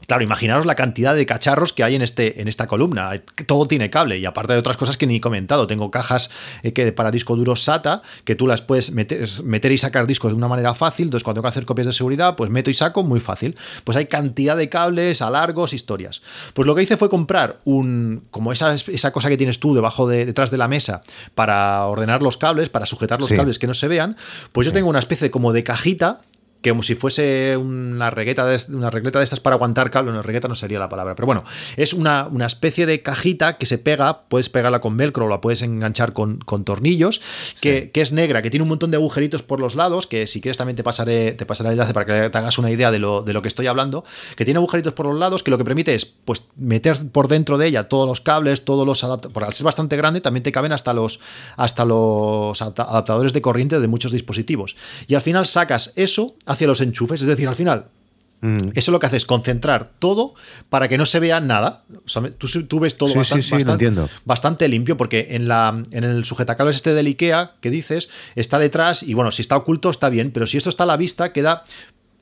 [0.07, 3.11] Claro, imaginaros la cantidad de cacharros que hay en, este, en esta columna.
[3.45, 5.67] Todo tiene cable y aparte de otras cosas que ni he comentado.
[5.67, 6.29] Tengo cajas
[6.63, 10.31] eh, que para disco duro SATA que tú las puedes meter, meter, y sacar discos
[10.31, 11.07] de una manera fácil.
[11.07, 13.55] Entonces, cuando tengo que hacer copias de seguridad, pues meto y saco muy fácil.
[13.83, 16.21] Pues hay cantidad de cables, a largos, historias.
[16.53, 18.23] Pues lo que hice fue comprar un.
[18.31, 21.01] como esa, esa cosa que tienes tú debajo de, detrás de la mesa
[21.33, 24.17] para ordenar los cables, para sujetar los cables que no se vean.
[24.51, 26.21] Pues yo tengo una especie como de cajita
[26.69, 30.47] como si fuese una regueta de, una regleta de estas para aguantar cable, una regueta
[30.47, 31.43] no sería la palabra, pero bueno,
[31.77, 35.41] es una, una especie de cajita que se pega, puedes pegarla con velcro o la
[35.41, 37.21] puedes enganchar con, tornillos,
[37.61, 40.57] que, es negra, que tiene un montón de agujeritos por los lados, que si quieres
[40.57, 43.21] también te pasaré, te pasaré el enlace para que te hagas una idea de lo,
[43.21, 44.03] de lo que estoy hablando,
[44.35, 47.57] que tiene agujeritos por los lados, que lo que permite es pues meter por dentro
[47.57, 50.51] de ella todos los cables, todos los adaptadores, por al ser bastante grande también te
[50.51, 51.19] caben hasta los,
[51.57, 54.75] hasta los adaptadores de corriente de muchos dispositivos.
[55.07, 57.21] Y al final sacas eso, hacia los enchufes.
[57.21, 57.85] Es decir, al final,
[58.41, 58.69] mm.
[58.73, 60.33] eso lo que hace es concentrar todo
[60.69, 61.83] para que no se vea nada.
[62.37, 63.13] tú, ves todo
[64.25, 69.03] bastante, limpio, porque en, la, en el sujetacables este del IKEA que dices, está detrás
[69.03, 71.63] y bueno, si está oculto está bien, pero si esto está a la vista, queda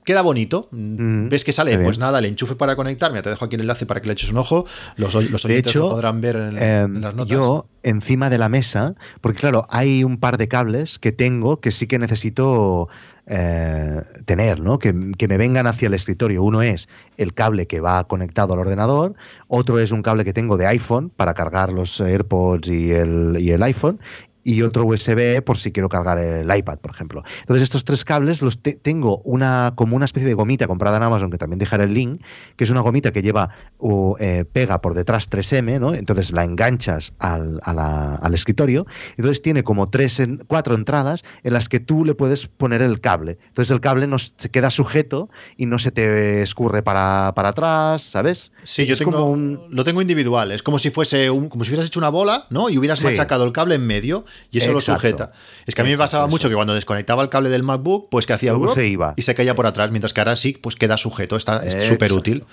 [0.04, 0.68] queda bonito.
[0.72, 1.30] Mm.
[1.30, 1.78] ¿Ves que sale?
[1.80, 3.12] Pues nada, el enchufe para conectar.
[3.12, 4.66] Mira, te dejo aquí el enlace para que le eches un ojo.
[4.96, 7.30] Los, los oyentes lo podrán ver en, em, las notas.
[7.30, 11.72] Yo, encima de la mesa, porque claro, hay un par de cables que tengo que
[11.72, 12.90] sí que necesito
[13.26, 14.80] eh, tener, ¿no?
[14.80, 16.44] Que, me vengan hacia el escritorio.
[16.44, 19.16] Uno es el cable que va conectado al ordenador,
[19.48, 23.52] otro es un cable que tengo de iPhone para cargar los AirPods y el, y
[23.52, 24.00] el iPhone,
[24.44, 27.24] y otro USB por si quiero cargar el iPad, por ejemplo.
[27.42, 31.32] Entonces estos tres cables los tengo una como una especie de gomita comprada en Amazon
[31.32, 32.22] que también dejaré el link,
[32.56, 35.94] que es una gomita que lleva o eh, pega por detrás 3M, ¿no?
[35.94, 38.86] Entonces la enganchas al, al escritorio.
[39.18, 43.38] Entonces tiene como tres cuatro entradas en las que tú le puedes poner el cable.
[43.48, 48.02] Entonces el cable no se queda sujeto y no se te escurre para, para atrás,
[48.04, 48.52] ¿sabes?
[48.64, 49.68] Sí, yo tengo un...
[49.70, 50.52] lo tengo individual.
[50.52, 52.70] Es como si fuese un, como si hubieras hecho una bola, ¿no?
[52.70, 55.32] Y hubieras machacado el cable en medio y eso lo sujeta.
[55.66, 58.26] Es que a mí me pasaba mucho que cuando desconectaba el cable del MacBook, pues
[58.26, 59.14] que hacía algo se iba.
[59.16, 62.46] y se caía por atrás, mientras que ahora sí, pues queda sujeto, está súper útil.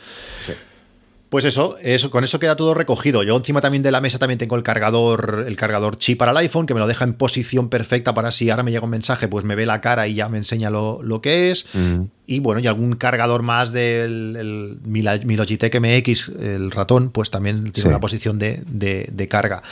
[1.30, 3.22] Pues eso, eso, con eso queda todo recogido.
[3.22, 6.36] Yo encima también de la mesa también tengo el cargador, el cargador chip para el
[6.38, 9.28] iPhone, que me lo deja en posición perfecta para si ahora me llega un mensaje,
[9.28, 11.66] pues me ve la cara y ya me enseña lo, que es.
[11.72, 12.02] Mm.
[12.26, 17.70] Y bueno, y algún cargador más del el, mi Logitech MX, el ratón, pues también
[17.70, 19.62] tiene una posición de, de carga.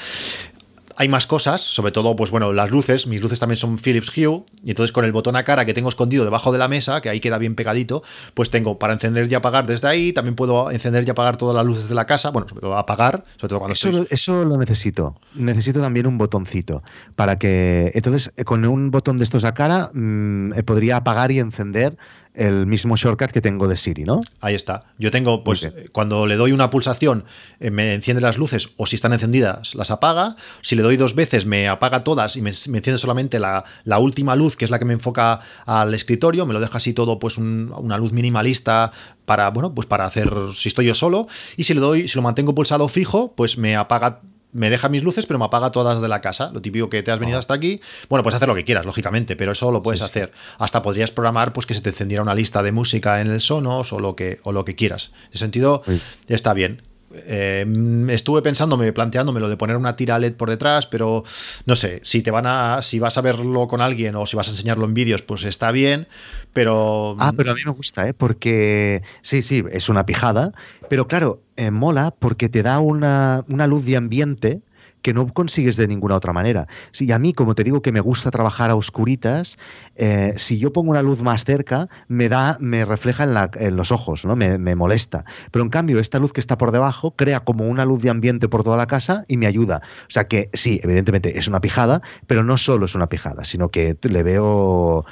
[1.00, 3.06] Hay más cosas, sobre todo, pues bueno, las luces.
[3.06, 4.42] Mis luces también son Philips Hue.
[4.64, 7.08] Y entonces con el botón a cara que tengo escondido debajo de la mesa, que
[7.08, 8.02] ahí queda bien pegadito,
[8.34, 10.12] pues tengo para encender y apagar desde ahí.
[10.12, 12.30] También puedo encender y apagar todas las luces de la casa.
[12.30, 15.14] Bueno, sobre todo apagar, sobre todo cuando eso, eso lo necesito.
[15.34, 16.82] Necesito también un botoncito
[17.14, 17.92] para que.
[17.94, 21.96] Entonces, con un botón de estos a cara, mm, podría apagar y encender
[22.38, 24.20] el mismo shortcut que tengo de Siri, ¿no?
[24.40, 24.84] Ahí está.
[24.98, 27.24] Yo tengo, pues, cuando le doy una pulsación,
[27.60, 30.36] eh, me enciende las luces o si están encendidas, las apaga.
[30.62, 33.64] Si le doy dos veces, me apaga todas y me, enciende solamente la,
[33.98, 36.46] última luz, que es la que me enfoca al escritorio.
[36.46, 38.92] Me lo deja así todo, pues, una luz minimalista
[39.24, 41.26] para, bueno, pues para hacer, si estoy yo solo.
[41.56, 44.20] Y si le doy, si lo mantengo pulsado fijo, pues me apaga
[44.52, 46.50] me deja mis luces, pero me apaga todas de la casa.
[46.52, 47.40] Lo típico que te has venido ah.
[47.40, 47.80] hasta aquí.
[48.08, 50.32] Bueno, puedes hacer lo que quieras, lógicamente, pero eso lo puedes hacer.
[50.58, 53.92] Hasta podrías programar pues que se te encendiera una lista de música en el Sonos
[53.92, 55.10] o lo que, o lo que quieras.
[55.26, 55.82] En ese sentido,
[56.28, 56.87] está bien.
[57.14, 57.64] Eh,
[58.08, 61.24] estuve pensándome, planteándome lo de poner una tira LED por detrás, pero
[61.64, 64.48] no sé, si te van a, si vas a verlo con alguien o si vas
[64.48, 66.06] a enseñarlo en vídeos, pues está bien,
[66.52, 67.16] pero.
[67.18, 68.14] Ah, pero a mí me gusta, ¿eh?
[68.14, 70.52] Porque sí, sí, es una pijada,
[70.88, 74.60] pero claro, eh, mola porque te da una, una luz de ambiente
[75.02, 76.66] que no consigues de ninguna otra manera.
[76.92, 79.58] Si a mí, como te digo, que me gusta trabajar a oscuritas,
[79.96, 84.24] eh, si yo pongo una luz más cerca, me da, me refleja en, los ojos,
[84.24, 84.36] ¿no?
[84.36, 85.24] Me, molesta.
[85.50, 88.48] Pero en cambio, esta luz que está por debajo crea como una luz de ambiente
[88.48, 89.80] por toda la casa y me ayuda.
[90.02, 93.68] O sea que sí, evidentemente es una pijada, pero no solo es una pijada, sino
[93.68, 95.04] que le veo,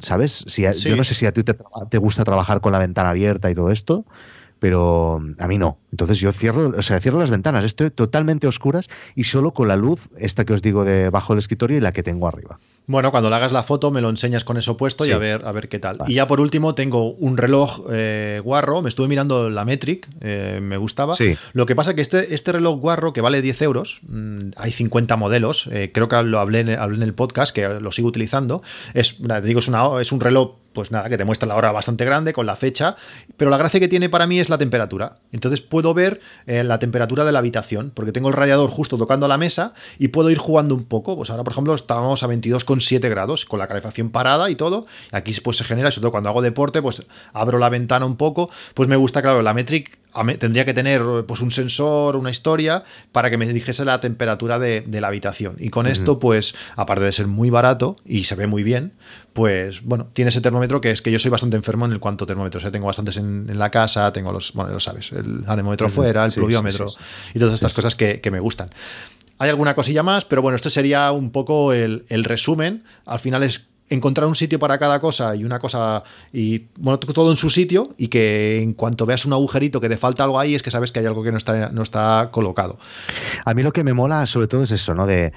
[0.00, 0.44] ¿sabes?
[0.46, 1.54] Si Yo no sé si a ti te,
[1.90, 4.04] te gusta trabajar con la ventana abierta y todo esto
[4.58, 5.78] pero a mí no.
[5.92, 9.76] Entonces yo cierro, o sea, cierro las ventanas, estoy totalmente oscuras y solo con la
[9.76, 12.58] luz, esta que os digo de bajo el escritorio y la que tengo arriba.
[12.86, 15.42] Bueno, cuando le hagas la foto me lo enseñas con eso puesto y a ver,
[15.44, 15.98] a ver qué tal.
[16.06, 20.60] Y ya por último tengo un reloj eh, guarro, me estuve mirando la Metric, eh,
[20.62, 21.14] me gustaba.
[21.52, 25.16] Lo que pasa que este, este reloj guarro que vale 10 euros, mm, hay 50
[25.16, 28.62] modelos, eh, creo que lo hablé en, hablé en el podcast, que lo sigo utilizando,
[28.94, 32.04] es, digo, es, una, es un reloj pues nada, que te muestra la hora bastante
[32.04, 32.94] grande con la fecha,
[33.36, 35.18] pero la gracia que tiene para mí es la temperatura.
[35.32, 39.26] Entonces puedo ver eh, la temperatura de la habitación, porque tengo el radiador justo tocando
[39.26, 41.16] la mesa y puedo ir jugando un poco.
[41.16, 44.86] Pues ahora, por ejemplo, estábamos a 22,7 grados con la calefacción parada y todo.
[45.10, 47.02] Aquí pues se genera, sobre todo cuando hago deporte, pues
[47.32, 48.50] abro la ventana un poco.
[48.74, 49.98] Pues me gusta, claro, la Metric
[50.38, 54.84] tendría que tener pues un sensor, una historia, para que me dijese la temperatura de,
[54.88, 55.56] la habitación.
[55.58, 58.92] Y con esto, pues, aparte de ser muy barato y se ve muy bien,
[59.32, 62.26] pues, bueno, tiene ese termómetro que es que yo soy bastante enfermo en el cuanto
[62.26, 62.64] termómetros.
[62.64, 66.32] O tengo bastantes en, la casa, tengo los, bueno, lo sabes, el anemómetro fuera, el
[66.32, 66.88] pluviómetro
[67.34, 68.70] y todas estas cosas que, me gustan.
[69.38, 72.84] Hay alguna cosilla más, pero bueno, esto sería un poco el, el resumen.
[73.06, 76.02] Al final es encontrar un sitio para cada cosa y una cosa
[76.32, 79.96] y bueno todo en su sitio y que en cuanto veas un agujerito que te
[79.96, 82.78] falta algo ahí es que sabes que hay algo que no está no está colocado.
[83.44, 85.32] A mí lo que me mola sobre todo es eso no de,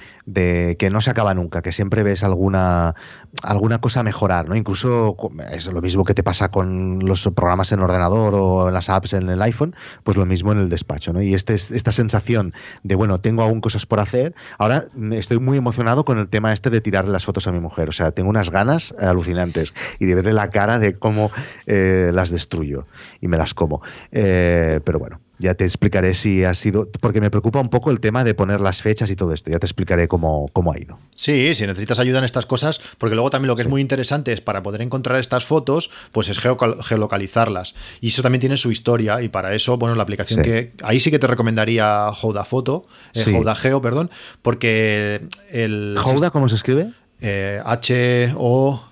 [0.78, 2.96] que no se acaba nunca que siempre ves alguna
[3.44, 5.16] alguna cosa mejorar no incluso
[5.52, 9.14] es lo mismo que te pasa con los programas en ordenador o en las apps
[9.14, 12.54] en el iPhone pues lo mismo en el despacho no y este esta sensación
[12.84, 14.36] de bueno tengo aún cosas por hacer.
[14.58, 17.90] Ahora estoy muy emocionado con el tema este de tirarle las fotos a mi mujer.
[17.90, 21.32] O sea tengo una ganas alucinantes y de verle la cara de cómo
[21.68, 22.88] eh, las destruyo
[23.20, 23.82] y me las como.
[24.12, 28.00] Eh, pero bueno, ya te explicaré si ha sido, porque me preocupa un poco el
[28.00, 31.00] tema de poner las fechas y todo esto, ya te explicaré cómo, cómo ha ido.
[31.16, 34.32] Sí, si necesitas ayuda en estas cosas, porque luego también lo que es muy interesante
[34.34, 37.74] es para poder encontrar estas fotos, pues es geolocalizarlas.
[38.00, 40.74] Y eso también tiene su historia y para eso, bueno, la aplicación que...
[40.84, 44.12] Ahí sí que te recomendaría Houda Foto, eh, Geo, perdón,
[44.42, 45.98] porque el...
[46.00, 46.92] ¿Houda cómo se escribe?
[47.22, 48.84] Eh, H O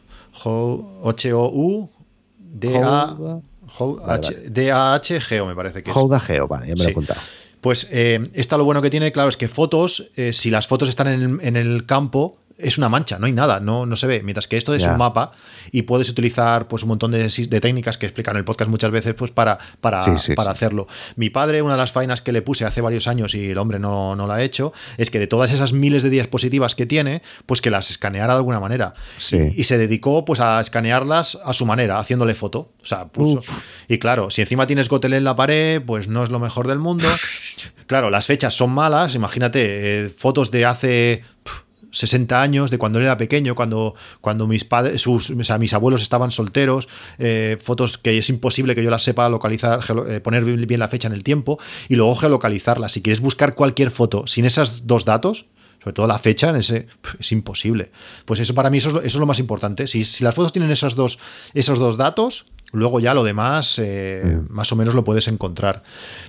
[1.04, 1.90] H O U
[2.38, 3.42] D A
[4.48, 5.96] D A H G O me parece que es.
[6.26, 7.20] Geo, vale, ya me lo he contado.
[7.62, 10.88] Pues eh, esta lo bueno que tiene, claro, es que fotos, eh, si las fotos
[10.88, 14.22] están en en el campo, es una mancha, no hay nada, no, no se ve.
[14.22, 15.32] Mientras que esto es un mapa
[15.72, 17.30] y puedes utilizar pues un montón de,
[17.62, 20.02] técnicas que explican el podcast muchas veces pues para, para,
[20.36, 20.88] para hacerlo.
[21.16, 23.80] Mi padre, una de las faenas que le puse hace varios años y el hombre
[23.80, 27.22] no, no la ha hecho, es que de todas esas miles de diapositivas que tiene,
[27.46, 28.94] pues que las escaneara de alguna manera.
[29.56, 32.74] Y, se dedicó pues a escanearlas a su manera, haciéndole foto.
[32.82, 33.44] O sea, puso.
[33.88, 36.80] Y claro, si encima tienes Gotel en la pared, pues no es lo mejor del
[36.80, 37.08] mundo.
[37.90, 39.16] Claro, las fechas son malas.
[39.16, 41.24] Imagínate, eh, fotos de hace
[41.92, 45.74] 60 años, de cuando él era pequeño, cuando, cuando mis padres, sus, o sea, mis
[45.74, 46.88] abuelos estaban solteros,
[47.18, 51.08] eh, fotos que es imposible que yo las sepa localizar, eh, poner bien la fecha
[51.08, 52.92] en el tiempo y luego geolocalizarlas.
[52.92, 55.46] Si quieres buscar cualquier foto sin esos dos datos,
[55.82, 56.88] sobre todo la fecha, en ese,
[57.20, 57.92] es imposible.
[58.26, 59.88] Pues eso para mí eso es lo, más importante.
[59.88, 61.20] Si, si, las fotos tienen esos dos,
[61.54, 64.54] esos dos datos, luego ya lo demás eh, mm.
[64.54, 65.84] más o menos lo puedes encontrar.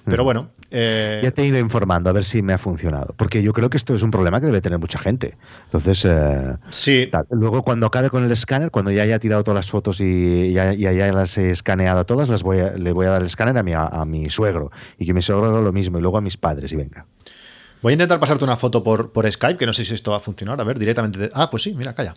[0.05, 0.27] Pero mm.
[0.27, 0.51] bueno.
[0.73, 3.15] Eh, ya te iré informando a ver si me ha funcionado.
[3.17, 5.37] Porque yo creo que esto es un problema que debe tener mucha gente.
[5.65, 7.11] Entonces, eh, sí.
[7.31, 10.73] luego cuando acabe con el escáner, cuando ya haya tirado todas las fotos y ya,
[10.73, 13.63] ya, las he escaneado todas, las voy a, le voy a dar el escáner a
[13.63, 14.71] mi, a, mi suegro.
[14.97, 15.99] Y que mi suegro haga lo mismo.
[15.99, 17.07] Y luego a mis padres y venga.
[17.83, 20.19] Voy a intentar pasarte una foto por, por Skype, que no sé si esto va
[20.19, 20.61] a funcionar.
[20.61, 21.19] A ver, directamente.
[21.19, 22.15] de- ah, pues sí, mira, calla.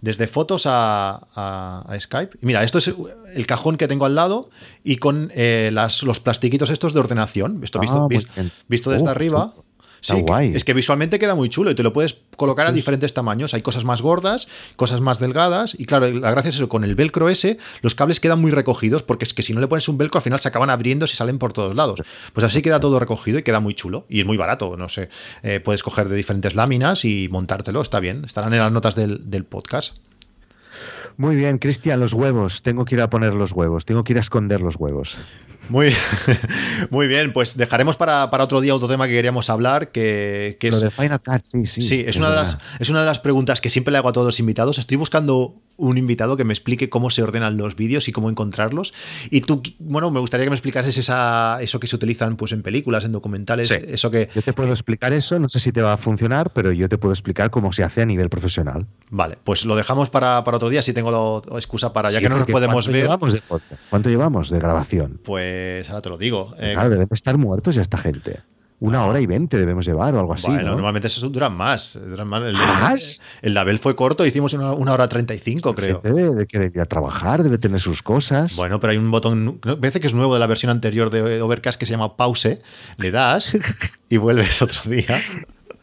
[0.00, 2.38] Desde fotos a, a- a Skype.
[2.40, 2.92] Y mira, esto es
[3.34, 4.48] el cajón que tengo al lado
[4.84, 7.60] y con eh, las, los plastiquitos estos de ordenación.
[7.62, 8.26] Esto visto, Ah, vis-
[8.68, 9.50] visto desde Oh, arriba.
[9.52, 9.64] chulo.
[10.02, 10.52] Está Sí, que- guay.
[10.56, 13.54] es que visualmente queda muy chulo y te lo puedes colocar a diferentes tamaños.
[13.54, 15.76] Hay cosas más gordas, cosas más delgadas.
[15.78, 19.04] Y claro, la gracia es eso, con el velcro ese, los cables quedan muy recogidos
[19.04, 21.08] porque es que si no le pones un velcro al final se acaban abriendo y
[21.08, 22.02] salen por todos lados.
[22.32, 24.04] Pues así queda todo recogido y queda muy chulo.
[24.08, 25.08] Y es muy barato, no sé.
[25.44, 28.24] Eh, puedes coger de diferentes láminas y montártelo, está bien.
[28.24, 29.98] Estarán en las notas del, del podcast.
[31.16, 32.62] Muy bien, Cristian, los huevos.
[32.62, 33.84] Tengo que ir a poner los huevos.
[33.84, 35.16] Tengo que ir a esconder los huevos.
[35.68, 35.94] Muy,
[36.90, 40.70] muy bien, pues dejaremos para, para otro día otro tema que queríamos hablar, que, que
[40.70, 40.82] Lo es...
[40.82, 41.82] de Final Cut, sí, sí.
[41.82, 44.12] Sí, es una, de las, es una de las preguntas que siempre le hago a
[44.12, 44.78] todos los invitados.
[44.78, 48.92] Estoy buscando un invitado que me explique cómo se ordenan los vídeos y cómo encontrarlos.
[49.30, 52.62] Y tú, bueno, me gustaría que me explicases esa, eso que se utilizan pues, en
[52.62, 53.76] películas, en documentales, Sí.
[53.88, 54.28] eso que...
[54.34, 56.98] Yo te puedo explicar eso, no sé si te va a funcionar, pero yo te
[56.98, 58.86] puedo explicar cómo se hace a nivel profesional.
[59.10, 62.22] Vale, pues lo dejamos para, para otro día, si tengo la excusa para, ya Sí,
[62.22, 63.82] que no nos podemos ¿cuánto ver, Llevamos de podcast?
[63.90, 65.20] ¿Cuánto llevamos de grabación?
[65.24, 65.51] pues
[65.88, 66.54] ahora te lo digo.
[66.58, 68.40] Eh, Claro, deben de estar muertos ya esta gente.
[68.80, 70.48] Una hora y veinte debemos llevar o algo así.
[70.48, 70.70] bueno, ¿no?
[70.72, 71.96] normalmente esos duran más.
[72.04, 72.42] duran más.
[72.42, 73.22] El, ¿Más?
[73.40, 76.00] el de Abel fue corto, hicimos una, una hora 35, creo.
[76.02, 78.56] Debe de querer ir a trabajar, debe tener sus cosas.
[78.56, 81.78] Bueno, pero hay un botón, parece que es nuevo de la versión anterior de Overcast
[81.78, 82.58] que se llama Pause.
[82.96, 83.56] Le das
[84.08, 85.16] y vuelves otro día.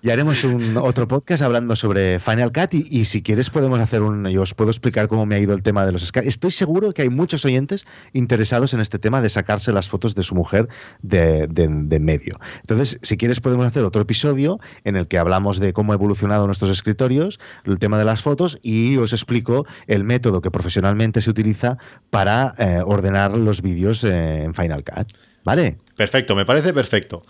[0.01, 4.29] Y haremos un otro podcast hablando sobre Final Cut y, si quieres podemos hacer un...
[4.29, 6.25] Yo os puedo explicar cómo me ha ido el tema de los Skype.
[6.25, 10.23] Estoy seguro que hay muchos oyentes interesados en este tema de sacarse las fotos de
[10.23, 10.69] su mujer
[11.01, 12.39] de, de- medio.
[12.61, 16.45] Entonces, si quieres podemos hacer otro episodio en el que hablamos de cómo ha evolucionado
[16.45, 21.29] nuestros escritorios, el tema de las fotos y os explico el método que profesionalmente se
[21.29, 21.77] utiliza
[22.09, 25.11] para eh, ordenar los vídeos eh, en Final Cut.
[25.43, 25.77] ¿Vale?
[25.97, 27.25] Perfecto, me parece perfecto.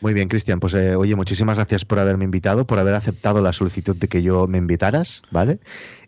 [0.00, 0.60] Muy bien, Cristian.
[0.60, 4.22] Pues eh, oye, muchísimas gracias por haberme invitado, por haber aceptado la solicitud de que
[4.22, 5.58] yo me invitaras, ¿vale?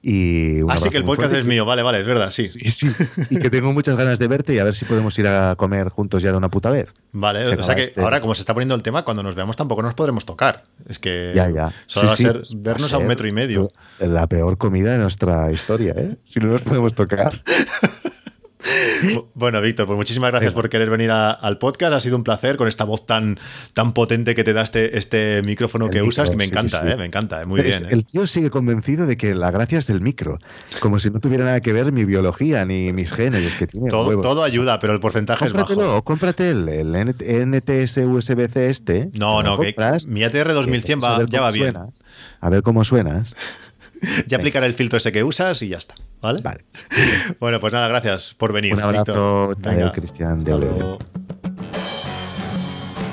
[0.03, 1.39] Y un Así que el podcast fuerte.
[1.41, 2.45] es mío, vale, vale, es verdad, sí.
[2.45, 2.89] Sí, sí.
[3.31, 5.89] Y que tengo muchas ganas de verte y a ver si podemos ir a comer
[5.89, 6.93] juntos ya de una puta vez.
[7.13, 9.35] Vale, Se o sea que este- ahora como se está poniendo el tema, cuando nos
[9.35, 10.65] veamos tampoco nos podremos tocar.
[10.89, 11.73] Es que Ya, ya.
[11.87, 13.71] solo Sí, va a sí, ser va vernos a un ser metro y medio.
[13.99, 16.17] La peor comida de nuestra historia, ¿eh?
[16.25, 17.43] Si no nos podemos tocar.
[19.35, 21.93] Bueno, Víctor, pues muchísimas gracias por querer venir a- al podcast.
[21.93, 23.39] Ha sido un placer con esta voz tan,
[23.75, 26.81] tan potente que te da este, este micrófono El que micro, usas, que me encanta,
[26.81, 26.87] sí.
[26.89, 26.97] ¿eh?
[26.97, 27.85] Me encanta, muy bien.
[27.85, 27.89] ¿eh?
[27.91, 30.39] El tío sigue convencido de que la gracia es del micro,
[30.81, 33.45] como si no tuviera nada que ver mi biología ni mis genes.
[33.45, 36.03] Es que tiene Todo, ayuda, pero el porcentaje es bajo.
[36.03, 39.11] cómprate el, el NTS USB-C este.
[39.13, 39.75] No, no, que
[40.09, 41.73] mi ATR 2100 que vas a va, ya va bien.
[41.73, 42.03] suenas,
[42.41, 43.35] a ver cómo suenas.
[44.27, 45.95] Ya aplicaré el filtro ese que usas y ya está.
[46.21, 46.41] ¿Vale?
[46.43, 46.65] Vale.
[47.41, 48.75] Bueno, pues nada, gracias por venir.
[48.75, 49.93] Un abrazo, Víctor.
[49.93, 50.41] Cristian.
[50.45, 50.99] luego.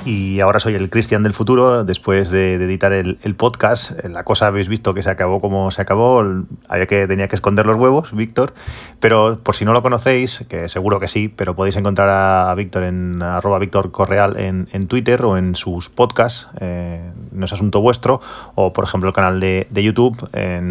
[0.04, 4.04] Y ahora soy el Cristian del futuro, después de, editar el, podcast.
[4.04, 6.22] La cosa habéis visto que se acabó como se acabó.
[6.68, 8.52] Había que, tenía que esconder los huevos, Víctor.
[9.00, 12.84] Pero por si no lo conocéis, que seguro que sí, pero podéis encontrar a Víctor
[12.84, 18.20] en arroba Víctor Correal en, Twitter o en sus podcasts, eh, No es asunto vuestro,
[18.56, 20.70] o por ejemplo el canal de, YouTube, en.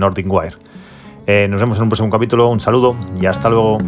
[1.26, 2.50] Eh, nos vemos en un próximo capítulo.
[2.50, 3.80] Un saludo y hasta luego.